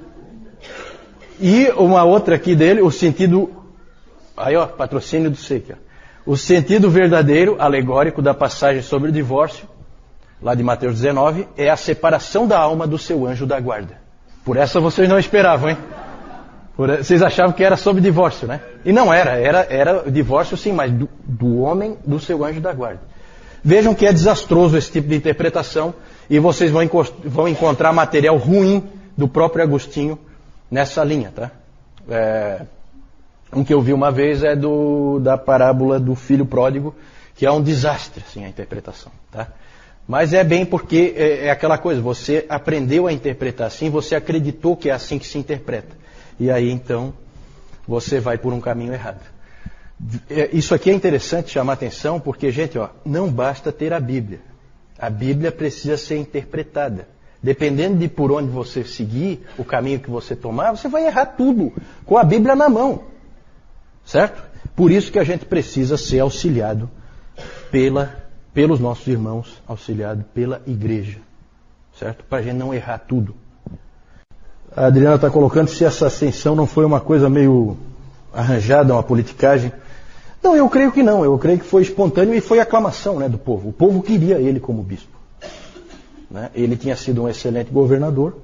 e 1.39 1.69
uma 1.73 2.03
outra 2.03 2.37
aqui 2.37 2.57
dele, 2.57 2.81
o 2.81 2.91
sentido. 2.91 3.53
Aí, 4.35 4.57
ó, 4.57 4.65
patrocínio 4.65 5.31
do 5.31 5.37
Seika. 5.37 5.77
O 6.25 6.35
sentido 6.35 6.89
verdadeiro, 6.89 7.57
alegórico, 7.59 8.23
da 8.23 8.33
passagem 8.33 8.81
sobre 8.81 9.11
o 9.11 9.13
divórcio, 9.13 9.69
lá 10.41 10.55
de 10.55 10.63
Mateus 10.63 10.95
19, 10.95 11.47
é 11.59 11.69
a 11.69 11.77
separação 11.77 12.49
da 12.49 12.59
alma 12.59 12.87
do 12.87 12.97
seu 12.97 13.27
anjo 13.27 13.45
da 13.45 13.61
guarda. 13.61 14.09
Por 14.45 14.57
essa 14.57 14.81
vocês 14.81 15.09
não 15.09 15.19
esperavam, 15.19 15.71
hein? 15.71 15.77
Por, 16.77 16.97
vocês 16.97 17.23
achavam 17.23 17.53
que 17.53 17.63
era 17.63 17.77
sobre 17.77 18.01
divórcio, 18.01 18.49
né? 18.49 18.61
E 18.85 18.93
não 18.93 19.13
era, 19.13 19.33
era, 19.33 19.67
era 19.69 20.11
divórcio 20.11 20.57
sim, 20.57 20.73
mas 20.73 20.91
do, 20.93 21.09
do 21.25 21.61
homem 21.61 21.97
do 22.07 22.19
seu 22.19 22.45
anjo 22.45 22.61
da 22.61 22.73
guarda. 22.73 23.01
Vejam 23.63 23.95
que 23.95 24.07
é 24.07 24.13
desastroso 24.13 24.77
esse 24.77 24.91
tipo 24.91 25.09
de 25.09 25.17
interpretação 25.17 25.95
e 26.29 26.39
vocês 26.39 26.71
vão, 26.71 26.83
vão 27.25 27.47
encontrar 27.47 27.93
material 27.93 28.37
ruim 28.37 28.89
do 29.17 29.29
próprio 29.29 29.63
Agostinho 29.63 30.19
nessa 30.71 31.05
linha, 31.05 31.31
tá? 31.35 31.51
É, 32.09 32.63
um 33.53 33.63
que 33.63 33.75
eu 33.75 33.83
vi 33.83 33.93
uma 33.93 34.11
vez 34.11 34.43
é 34.43 34.57
do, 34.57 35.19
da 35.21 35.37
parábola 35.37 36.01
do 36.01 36.15
filho 36.15 36.47
pródigo, 36.47 36.95
que 37.35 37.45
é 37.45 37.51
um 37.51 37.63
desastre, 37.63 38.23
assim, 38.27 38.45
a 38.45 38.49
interpretação, 38.49 39.13
tá? 39.31 39.49
Mas 40.11 40.33
é 40.33 40.43
bem 40.43 40.67
porque 40.67 41.15
é, 41.17 41.47
é, 41.47 41.51
aquela 41.53 41.79
coisa, 41.79 42.01
você 42.01 42.45
aprendeu 42.49 43.07
a 43.07 43.13
interpretar 43.13 43.69
assim, 43.69 43.89
você 43.89 44.17
acreditou 44.17 44.77
que 44.77 44.91
é 44.91 44.93
assim 44.93 45.21
que 45.21 45.27
se 45.27 45.39
interpreta. 45.39 45.97
E 46.37 46.51
aí 46.51 46.69
então 46.69 47.15
você 47.87 48.19
vai 48.19 48.37
por 48.37 48.53
um 48.53 48.61
caminho 48.61 48.93
errado. 48.93 49.21
É, 50.29 50.51
isso 50.53 50.75
aqui 50.75 50.91
é 50.91 50.93
interessante 50.93 51.53
chamar 51.53 51.75
atenção 51.75 52.19
porque, 52.19 52.51
gente, 52.51 52.77
ó, 52.77 52.89
não 53.07 53.31
basta 53.31 53.71
ter 53.71 53.93
a 53.93 54.01
Bíblia. 54.01 54.41
A 54.99 55.09
Bíblia 55.09 55.53
precisa 55.53 55.97
ser 55.97 56.17
interpretada. 56.17 57.07
Dependendo 57.41 57.97
de 57.97 58.09
por 58.09 58.33
onde 58.33 58.51
você 58.51 58.83
seguir, 58.83 59.47
o 59.57 59.65
caminho 59.65 60.01
que 60.01 60.11
você 60.11 60.35
tomar, 60.35 60.73
você 60.73 60.89
vai 60.89 61.07
errar 61.07 61.27
tudo 61.27 61.73
com 62.05 62.19
a 62.19 62.25
Bíblia 62.25 62.57
na 62.57 62.69
mão. 62.69 63.05
Certo? 64.05 64.43
Por 64.75 64.91
isso 64.91 65.13
que 65.13 65.21
a 65.21 65.25
gente 65.25 65.45
precisa 65.45 65.97
ser 65.97 66.19
auxiliado 66.19 66.91
pela, 67.71 68.20
pelos 68.53 68.81
nossos 68.81 69.07
irmãos, 69.07 69.63
auxiliado 69.67 70.25
pela 70.35 70.63
igreja. 70.67 71.19
Certo? 71.99 72.25
Para 72.25 72.39
a 72.39 72.43
gente 72.43 72.57
não 72.57 72.73
errar 72.73 72.99
tudo. 72.99 73.35
A 74.75 74.87
Adriana 74.87 75.17
está 75.17 75.31
colocando 75.31 75.69
se 75.69 75.85
essa 75.85 76.07
ascensão 76.07 76.55
não 76.55 76.67
foi 76.67 76.85
uma 76.85 77.01
coisa 77.01 77.29
meio 77.29 77.77
arranjada, 78.33 78.93
uma 78.93 79.03
politicagem. 79.03 79.73
Não, 80.43 80.57
eu 80.57 80.69
creio 80.69 80.93
que 80.93 81.03
não. 81.03 81.25
Eu 81.25 81.37
creio 81.39 81.59
que 81.59 81.65
foi 81.65 81.83
espontâneo 81.83 82.35
e 82.35 82.41
foi 82.41 82.61
aclamação 82.61 83.19
né, 83.19 83.29
do 83.29 83.39
povo. 83.39 83.69
O 83.69 83.73
povo 83.73 84.03
queria 84.03 84.39
ele 84.39 84.61
como 84.61 84.83
bispo. 84.83 85.19
Né? 86.31 86.51
Ele 86.55 86.77
tinha 86.77 86.97
sido 86.97 87.23
um 87.23 87.29
excelente 87.29 87.71
governador 87.71 88.37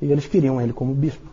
e 0.00 0.12
eles 0.12 0.26
queriam 0.26 0.60
ele 0.60 0.72
como 0.72 0.94
bispo. 0.94 1.28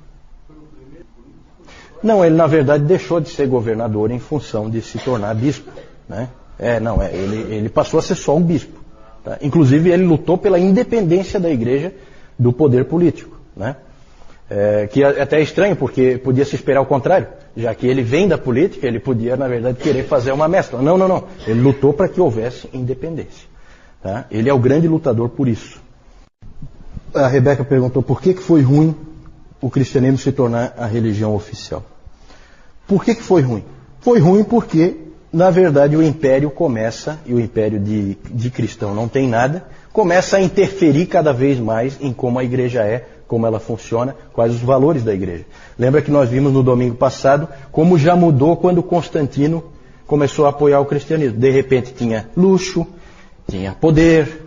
Não, 2.01 2.23
ele 2.23 2.35
na 2.35 2.47
verdade 2.47 2.85
deixou 2.85 3.19
de 3.19 3.29
ser 3.29 3.47
governador 3.47 4.11
em 4.11 4.19
função 4.19 4.69
de 4.69 4.81
se 4.81 4.97
tornar 4.99 5.35
bispo. 5.35 5.71
Né? 6.07 6.29
É, 6.59 6.79
não, 6.79 7.01
é, 7.01 7.13
ele, 7.13 7.55
ele 7.55 7.69
passou 7.69 7.99
a 7.99 8.03
ser 8.03 8.15
só 8.15 8.35
um 8.35 8.41
bispo. 8.41 8.79
Tá? 9.23 9.37
Inclusive 9.41 9.91
ele 9.91 10.03
lutou 10.03 10.37
pela 10.37 10.59
independência 10.59 11.39
da 11.39 11.49
igreja 11.49 11.93
do 12.37 12.51
poder 12.51 12.85
político. 12.85 13.37
Né? 13.55 13.75
É, 14.49 14.87
que 14.87 15.03
é 15.03 15.21
até 15.21 15.39
é 15.39 15.41
estranho, 15.41 15.75
porque 15.75 16.17
podia 16.17 16.45
se 16.45 16.55
esperar 16.55 16.81
o 16.81 16.85
contrário. 16.85 17.27
Já 17.55 17.73
que 17.75 17.85
ele 17.85 18.01
vem 18.01 18.27
da 18.27 18.37
política, 18.37 18.87
ele 18.87 18.99
podia, 18.99 19.35
na 19.35 19.47
verdade, 19.47 19.77
querer 19.79 20.03
fazer 20.03 20.31
uma 20.31 20.47
mescla. 20.47 20.81
Não, 20.81 20.97
não, 20.97 21.07
não. 21.07 21.23
Ele 21.45 21.59
lutou 21.59 21.93
para 21.93 22.07
que 22.07 22.21
houvesse 22.21 22.69
independência. 22.73 23.47
Tá? 24.01 24.25
Ele 24.31 24.49
é 24.49 24.53
o 24.53 24.59
grande 24.59 24.87
lutador 24.87 25.29
por 25.29 25.47
isso. 25.47 25.81
A 27.13 27.27
Rebeca 27.27 27.63
perguntou 27.63 28.01
por 28.01 28.21
que, 28.21 28.33
que 28.33 28.41
foi 28.41 28.61
ruim 28.61 28.95
o 29.59 29.69
cristianismo 29.69 30.17
se 30.17 30.31
tornar 30.31 30.75
a 30.77 30.85
religião 30.85 31.35
oficial. 31.35 31.83
Por 32.87 33.03
que, 33.03 33.15
que 33.15 33.23
foi 33.23 33.41
ruim? 33.41 33.63
Foi 33.99 34.19
ruim 34.19 34.43
porque, 34.43 34.95
na 35.31 35.49
verdade, 35.49 35.95
o 35.95 36.03
império 36.03 36.49
começa, 36.49 37.19
e 37.25 37.33
o 37.33 37.39
império 37.39 37.79
de, 37.79 38.17
de 38.29 38.49
cristão 38.49 38.95
não 38.95 39.07
tem 39.07 39.27
nada, 39.27 39.65
começa 39.91 40.37
a 40.37 40.41
interferir 40.41 41.07
cada 41.07 41.33
vez 41.33 41.59
mais 41.59 41.97
em 41.99 42.13
como 42.13 42.39
a 42.39 42.43
igreja 42.43 42.83
é 42.83 43.05
como 43.27 43.45
ela 43.45 43.59
funciona, 43.59 44.15
quais 44.31 44.53
os 44.53 44.61
valores 44.61 45.03
da 45.03 45.13
igreja. 45.13 45.45
Lembra 45.77 46.01
que 46.01 46.09
nós 46.09 46.29
vimos 46.29 46.53
no 46.53 46.63
domingo 46.63 46.95
passado 46.95 47.47
como 47.71 47.97
já 47.97 48.15
mudou 48.15 48.55
quando 48.55 48.81
Constantino 48.81 49.65
começou 50.05 50.45
a 50.45 50.49
apoiar 50.49 50.79
o 50.79 50.85
cristianismo. 50.85 51.37
De 51.37 51.49
repente 51.49 51.93
tinha 51.93 52.29
luxo, 52.37 52.87
tinha 53.47 53.73
poder, 53.73 54.45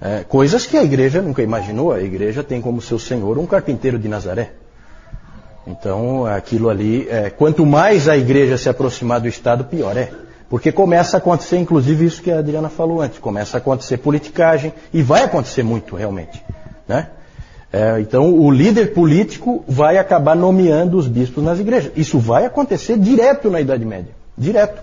é, 0.00 0.24
coisas 0.24 0.64
que 0.64 0.76
a 0.78 0.82
igreja 0.82 1.20
nunca 1.20 1.42
imaginou. 1.42 1.92
A 1.92 2.00
igreja 2.00 2.42
tem 2.42 2.60
como 2.60 2.80
seu 2.80 2.98
senhor 2.98 3.38
um 3.38 3.46
carpinteiro 3.46 3.98
de 3.98 4.08
Nazaré. 4.08 4.52
Então, 5.66 6.26
aquilo 6.26 6.68
ali, 6.68 7.08
é, 7.08 7.30
quanto 7.30 7.64
mais 7.64 8.08
a 8.08 8.16
igreja 8.16 8.58
se 8.58 8.68
aproximar 8.68 9.20
do 9.20 9.28
Estado, 9.28 9.64
pior 9.64 9.96
é. 9.96 10.10
Porque 10.48 10.72
começa 10.72 11.16
a 11.16 11.18
acontecer, 11.18 11.56
inclusive, 11.58 12.04
isso 12.04 12.20
que 12.20 12.30
a 12.30 12.40
Adriana 12.40 12.68
falou 12.68 13.00
antes, 13.00 13.18
começa 13.18 13.56
a 13.56 13.58
acontecer 13.58 13.98
politicagem, 13.98 14.72
e 14.92 15.02
vai 15.02 15.22
acontecer 15.22 15.62
muito, 15.62 15.96
realmente. 15.96 16.44
Né? 16.86 17.08
É, 17.72 18.00
então, 18.00 18.34
o 18.34 18.50
líder 18.50 18.92
político 18.92 19.64
vai 19.66 19.96
acabar 19.96 20.36
nomeando 20.36 20.98
os 20.98 21.08
bispos 21.08 21.42
nas 21.42 21.58
igrejas. 21.58 21.92
Isso 21.96 22.18
vai 22.18 22.44
acontecer 22.44 22.98
direto 22.98 23.48
na 23.48 23.60
Idade 23.60 23.84
Média. 23.84 24.12
Direto. 24.36 24.82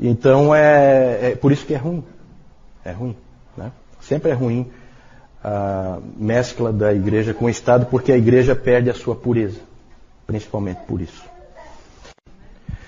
Então, 0.00 0.54
é, 0.54 1.30
é 1.32 1.36
por 1.36 1.52
isso 1.52 1.64
que 1.64 1.74
é 1.74 1.76
ruim. 1.76 2.02
É 2.84 2.90
ruim. 2.90 3.14
Né? 3.56 3.70
Sempre 4.00 4.30
é 4.30 4.34
ruim 4.34 4.68
a 5.42 5.98
mescla 6.16 6.72
da 6.72 6.92
igreja 6.92 7.32
com 7.32 7.46
o 7.46 7.50
Estado, 7.50 7.86
porque 7.86 8.12
a 8.12 8.16
igreja 8.16 8.54
perde 8.54 8.90
a 8.90 8.94
sua 8.94 9.14
pureza. 9.14 9.60
Principalmente 10.26 10.80
por 10.86 11.00
isso. 11.00 11.22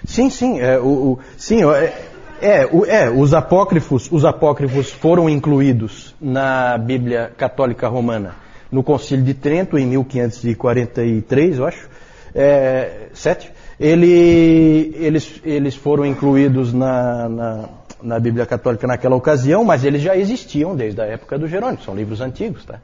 Sim, 0.05 0.29
sim. 0.31 0.61
É, 0.61 0.79
o, 0.79 0.83
o 0.85 1.19
sim, 1.37 1.63
é, 1.65 1.95
é, 2.41 2.67
o, 2.71 2.85
é, 2.85 3.11
os 3.11 3.33
apócrifos, 3.33 4.11
os 4.11 4.25
apócrifos 4.25 4.91
foram 4.91 5.29
incluídos 5.29 6.15
na 6.21 6.77
Bíblia 6.77 7.33
Católica 7.37 7.89
Romana 7.89 8.35
no 8.71 8.83
Concílio 8.83 9.25
de 9.25 9.35
Trento 9.35 9.77
em 9.77 9.87
1543, 9.87 11.59
eu 11.59 11.67
acho, 11.67 11.89
é, 12.35 13.09
sete. 13.13 13.51
Ele, 13.79 14.95
eles, 14.97 15.41
eles 15.45 15.75
foram 15.75 16.05
incluídos 16.05 16.73
na, 16.73 17.29
na, 17.29 17.69
na, 18.03 18.19
Bíblia 18.19 18.47
Católica 18.47 18.87
naquela 18.87 19.17
ocasião, 19.17 19.65
mas 19.65 19.85
eles 19.85 20.03
já 20.03 20.17
existiam 20.17 20.75
desde 20.75 21.01
a 21.01 21.05
época 21.05 21.39
do 21.39 21.47
Jerônimo, 21.47 21.83
são 21.83 21.95
livros 21.95 22.21
antigos, 22.21 22.65
tá? 22.65 22.81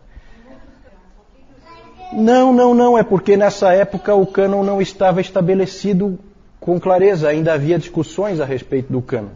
Não, 2.12 2.52
não, 2.52 2.72
não, 2.74 2.96
é 2.96 3.02
porque 3.02 3.36
nessa 3.36 3.72
época 3.72 4.14
o 4.14 4.26
cânon 4.26 4.62
não 4.62 4.80
estava 4.80 5.20
estabelecido 5.20 6.18
com 6.60 6.78
clareza, 6.78 7.28
ainda 7.28 7.52
havia 7.52 7.78
discussões 7.78 8.40
a 8.40 8.44
respeito 8.44 8.92
do 8.92 9.02
cânon. 9.02 9.30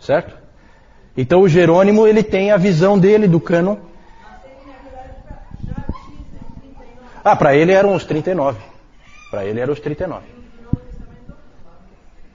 Certo? 0.00 0.34
Então 1.16 1.42
o 1.42 1.48
Jerônimo 1.48 2.06
ele 2.06 2.22
tem 2.22 2.50
a 2.50 2.56
visão 2.56 2.98
dele 2.98 3.28
do 3.28 3.38
cânon. 3.38 3.76
Ah, 7.24 7.36
para 7.36 7.54
ele 7.54 7.72
eram 7.72 7.94
os 7.94 8.04
39. 8.04 8.58
Para 9.30 9.44
ele 9.44 9.60
eram 9.60 9.72
os 9.72 9.80
39. 9.80 10.31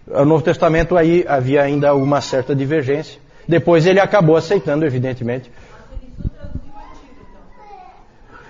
O 0.09 0.25
Novo 0.25 0.43
Testamento 0.43 0.95
aí 0.95 1.25
havia 1.27 1.61
ainda 1.61 1.93
uma 1.93 2.21
certa 2.21 2.55
divergência. 2.55 3.19
Depois 3.47 3.85
ele 3.85 3.99
acabou 3.99 4.35
aceitando, 4.35 4.85
evidentemente. 4.85 5.51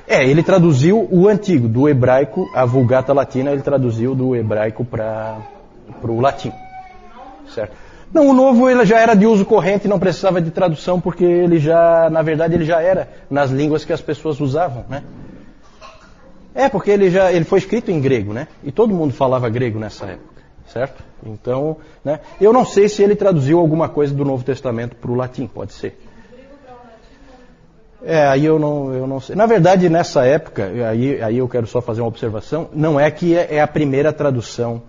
É, 0.07 0.25
ele 0.25 0.41
traduziu 0.41 1.07
o 1.11 1.27
antigo, 1.27 1.67
do 1.67 1.89
hebraico, 1.89 2.49
a 2.53 2.65
Vulgata 2.65 3.11
Latina, 3.11 3.51
ele 3.51 3.61
traduziu 3.61 4.15
do 4.15 4.35
hebraico 4.35 4.85
para 4.85 5.37
o 6.03 6.21
latim. 6.21 6.51
Certo? 7.53 7.75
Não, 8.13 8.29
o 8.29 8.33
novo 8.33 8.69
ele 8.69 8.85
já 8.85 8.99
era 8.99 9.15
de 9.15 9.25
uso 9.25 9.45
corrente, 9.45 9.87
não 9.87 9.99
precisava 9.99 10.41
de 10.41 10.49
tradução, 10.49 11.01
porque 11.01 11.25
ele 11.25 11.59
já, 11.59 12.09
na 12.09 12.21
verdade, 12.21 12.53
ele 12.53 12.63
já 12.63 12.81
era 12.81 13.09
nas 13.29 13.49
línguas 13.49 13.83
que 13.83 13.91
as 13.91 13.99
pessoas 13.99 14.39
usavam, 14.39 14.85
né? 14.89 15.03
É, 16.55 16.69
porque 16.69 16.89
ele 16.89 17.11
já 17.11 17.31
ele 17.31 17.43
foi 17.43 17.59
escrito 17.59 17.91
em 17.91 17.99
grego, 17.99 18.31
né? 18.31 18.47
E 18.63 18.71
todo 18.71 18.93
mundo 18.93 19.13
falava 19.13 19.49
grego 19.49 19.77
nessa 19.77 20.05
época, 20.05 20.41
certo? 20.67 21.03
Então, 21.25 21.77
né? 22.03 22.19
Eu 22.39 22.53
não 22.53 22.65
sei 22.65 22.87
se 22.87 23.01
ele 23.01 23.15
traduziu 23.15 23.59
alguma 23.59 23.89
coisa 23.89 24.13
do 24.13 24.23
Novo 24.23 24.43
Testamento 24.43 24.95
para 24.95 25.11
o 25.11 25.15
latim, 25.15 25.47
pode 25.47 25.73
ser. 25.73 25.99
É, 28.03 28.25
aí 28.27 28.45
eu 28.45 28.59
não, 28.59 28.93
eu 28.93 29.07
não 29.07 29.19
sei. 29.19 29.35
Na 29.35 29.45
verdade, 29.45 29.89
nessa 29.89 30.25
época, 30.25 30.65
aí, 30.89 31.21
aí 31.21 31.37
eu 31.37 31.47
quero 31.47 31.65
só 31.65 31.81
fazer 31.81 32.01
uma 32.01 32.07
observação, 32.07 32.69
não 32.73 32.99
é 32.99 33.09
que 33.09 33.35
é, 33.35 33.55
é 33.55 33.61
a 33.61 33.67
primeira 33.67 34.13
tradução 34.13 34.81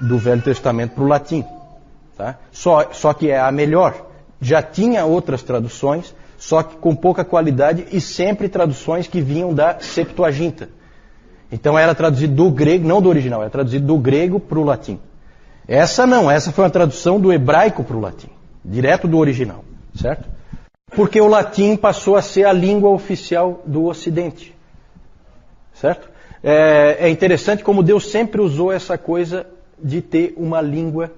do 0.00 0.16
Velho 0.16 0.42
Testamento 0.42 0.94
para 0.94 1.04
o 1.04 1.06
latim. 1.06 1.44
Tá? 2.16 2.36
Só, 2.50 2.88
só 2.92 3.12
que 3.12 3.30
é 3.30 3.38
a 3.38 3.50
melhor. 3.50 4.06
Já 4.40 4.62
tinha 4.62 5.04
outras 5.04 5.42
traduções, 5.42 6.14
só 6.38 6.62
que 6.62 6.76
com 6.76 6.94
pouca 6.94 7.24
qualidade 7.24 7.86
e 7.92 8.00
sempre 8.00 8.48
traduções 8.48 9.06
que 9.06 9.20
vinham 9.20 9.52
da 9.52 9.78
Septuaginta. 9.80 10.68
Então 11.50 11.78
era 11.78 11.94
traduzido 11.94 12.34
do 12.34 12.50
grego, 12.50 12.88
não 12.88 13.02
do 13.02 13.08
original, 13.08 13.42
era 13.42 13.50
traduzido 13.50 13.86
do 13.86 13.98
grego 13.98 14.40
para 14.40 14.58
o 14.58 14.64
latim. 14.64 14.98
Essa 15.72 16.06
não, 16.06 16.30
essa 16.30 16.52
foi 16.52 16.64
uma 16.64 16.70
tradução 16.70 17.18
do 17.18 17.32
hebraico 17.32 17.82
para 17.82 17.96
o 17.96 18.00
latim, 18.00 18.28
direto 18.62 19.08
do 19.08 19.16
original, 19.16 19.64
certo? 19.94 20.28
Porque 20.94 21.18
o 21.18 21.26
latim 21.26 21.76
passou 21.76 22.14
a 22.14 22.20
ser 22.20 22.44
a 22.44 22.52
língua 22.52 22.90
oficial 22.90 23.62
do 23.64 23.86
Ocidente, 23.86 24.54
certo? 25.72 26.10
É, 26.44 27.06
é 27.06 27.08
interessante 27.08 27.64
como 27.64 27.82
Deus 27.82 28.10
sempre 28.10 28.42
usou 28.42 28.70
essa 28.70 28.98
coisa 28.98 29.46
de 29.82 30.02
ter 30.02 30.34
uma 30.36 30.60
língua 30.60 31.10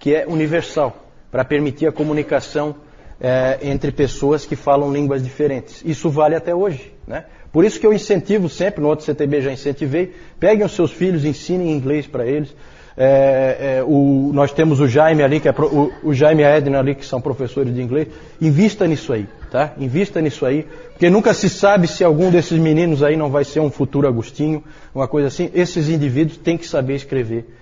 que 0.00 0.12
é 0.12 0.26
universal, 0.26 0.96
para 1.30 1.44
permitir 1.44 1.86
a 1.86 1.92
comunicação 1.92 2.74
é, 3.20 3.60
entre 3.62 3.92
pessoas 3.92 4.44
que 4.44 4.56
falam 4.56 4.92
línguas 4.92 5.22
diferentes. 5.22 5.82
Isso 5.84 6.10
vale 6.10 6.34
até 6.34 6.52
hoje, 6.52 6.92
né? 7.06 7.26
Por 7.52 7.64
isso 7.64 7.78
que 7.78 7.86
eu 7.86 7.92
incentivo 7.92 8.48
sempre, 8.48 8.80
no 8.80 8.88
outro 8.88 9.04
CTB 9.04 9.40
já 9.40 9.52
incentivei, 9.52 10.12
peguem 10.40 10.66
os 10.66 10.72
seus 10.72 10.90
filhos, 10.90 11.24
ensinem 11.24 11.70
inglês 11.70 12.08
para 12.08 12.26
eles. 12.26 12.52
É, 12.96 13.78
é, 13.78 13.84
o, 13.84 14.30
nós 14.32 14.52
temos 14.52 14.78
o 14.78 14.86
Jaime 14.86 15.22
ali, 15.22 15.40
que 15.40 15.48
é 15.48 15.52
pro, 15.52 15.66
o, 15.66 15.92
o, 16.04 16.14
Jaime 16.14 16.42
e 16.42 16.44
a 16.44 16.56
Edna 16.56 16.78
ali, 16.78 16.94
que 16.94 17.04
são 17.04 17.20
professores 17.20 17.74
de 17.74 17.82
inglês. 17.82 18.08
Invista 18.40 18.86
nisso 18.86 19.12
aí, 19.12 19.26
tá? 19.50 19.72
Invista 19.78 20.20
nisso 20.20 20.46
aí, 20.46 20.66
porque 20.90 21.10
nunca 21.10 21.34
se 21.34 21.48
sabe 21.48 21.88
se 21.88 22.04
algum 22.04 22.30
desses 22.30 22.58
meninos 22.58 23.02
aí 23.02 23.16
não 23.16 23.30
vai 23.30 23.44
ser 23.44 23.58
um 23.58 23.70
futuro 23.70 24.06
Agostinho, 24.06 24.62
uma 24.94 25.08
coisa 25.08 25.26
assim. 25.26 25.50
Esses 25.54 25.88
indivíduos 25.88 26.38
têm 26.38 26.56
que 26.56 26.66
saber 26.66 26.94
escrever 26.94 27.52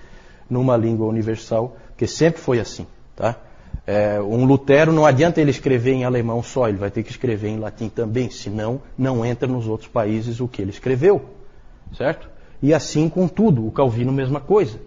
numa 0.51 0.77
língua 0.77 1.07
universal, 1.07 1.77
porque 1.89 2.07
sempre 2.07 2.41
foi 2.41 2.61
assim, 2.61 2.87
tá? 3.17 3.37
É, 3.87 4.21
um 4.21 4.45
Lutero 4.45 4.93
não 4.93 5.05
adianta 5.07 5.41
ele 5.41 5.51
escrever 5.51 5.93
em 5.93 6.05
alemão 6.05 6.43
só, 6.43 6.69
ele 6.69 6.79
vai 6.79 6.91
ter 6.91 7.03
que 7.03 7.11
escrever 7.11 7.49
em 7.49 7.59
latim 7.59 7.89
também, 7.89 8.31
senão 8.31 8.81
não 8.97 9.25
entra 9.25 9.49
nos 9.49 9.67
outros 9.67 9.89
países 9.89 10.41
o 10.41 10.47
que 10.47 10.61
ele 10.61 10.71
escreveu, 10.71 11.23
certo? 11.97 12.29
E 12.63 12.73
assim 12.73 13.09
com 13.09 13.27
tudo, 13.27 13.67
o 13.67 13.73
Calvino 13.73 14.13
mesma 14.13 14.39
coisa, 14.39 14.79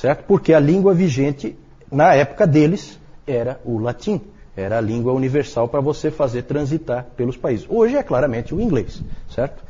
certo? 0.00 0.24
Porque 0.24 0.54
a 0.54 0.60
língua 0.60 0.94
vigente 0.94 1.56
na 1.90 2.14
época 2.14 2.46
deles 2.46 2.98
era 3.26 3.60
o 3.64 3.78
latim, 3.78 4.20
era 4.56 4.78
a 4.78 4.80
língua 4.80 5.12
universal 5.12 5.68
para 5.68 5.80
você 5.80 6.10
fazer 6.10 6.42
transitar 6.42 7.06
pelos 7.16 7.36
países. 7.36 7.66
Hoje 7.68 7.96
é 7.96 8.02
claramente 8.02 8.54
o 8.54 8.60
inglês, 8.60 9.02
certo? 9.28 9.62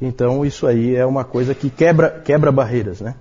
Então 0.00 0.44
isso 0.44 0.66
aí 0.66 0.94
é 0.94 1.04
uma 1.04 1.24
coisa 1.24 1.54
que 1.54 1.68
quebra, 1.68 2.10
quebra 2.24 2.52
barreiras, 2.52 3.00
né? 3.00 3.14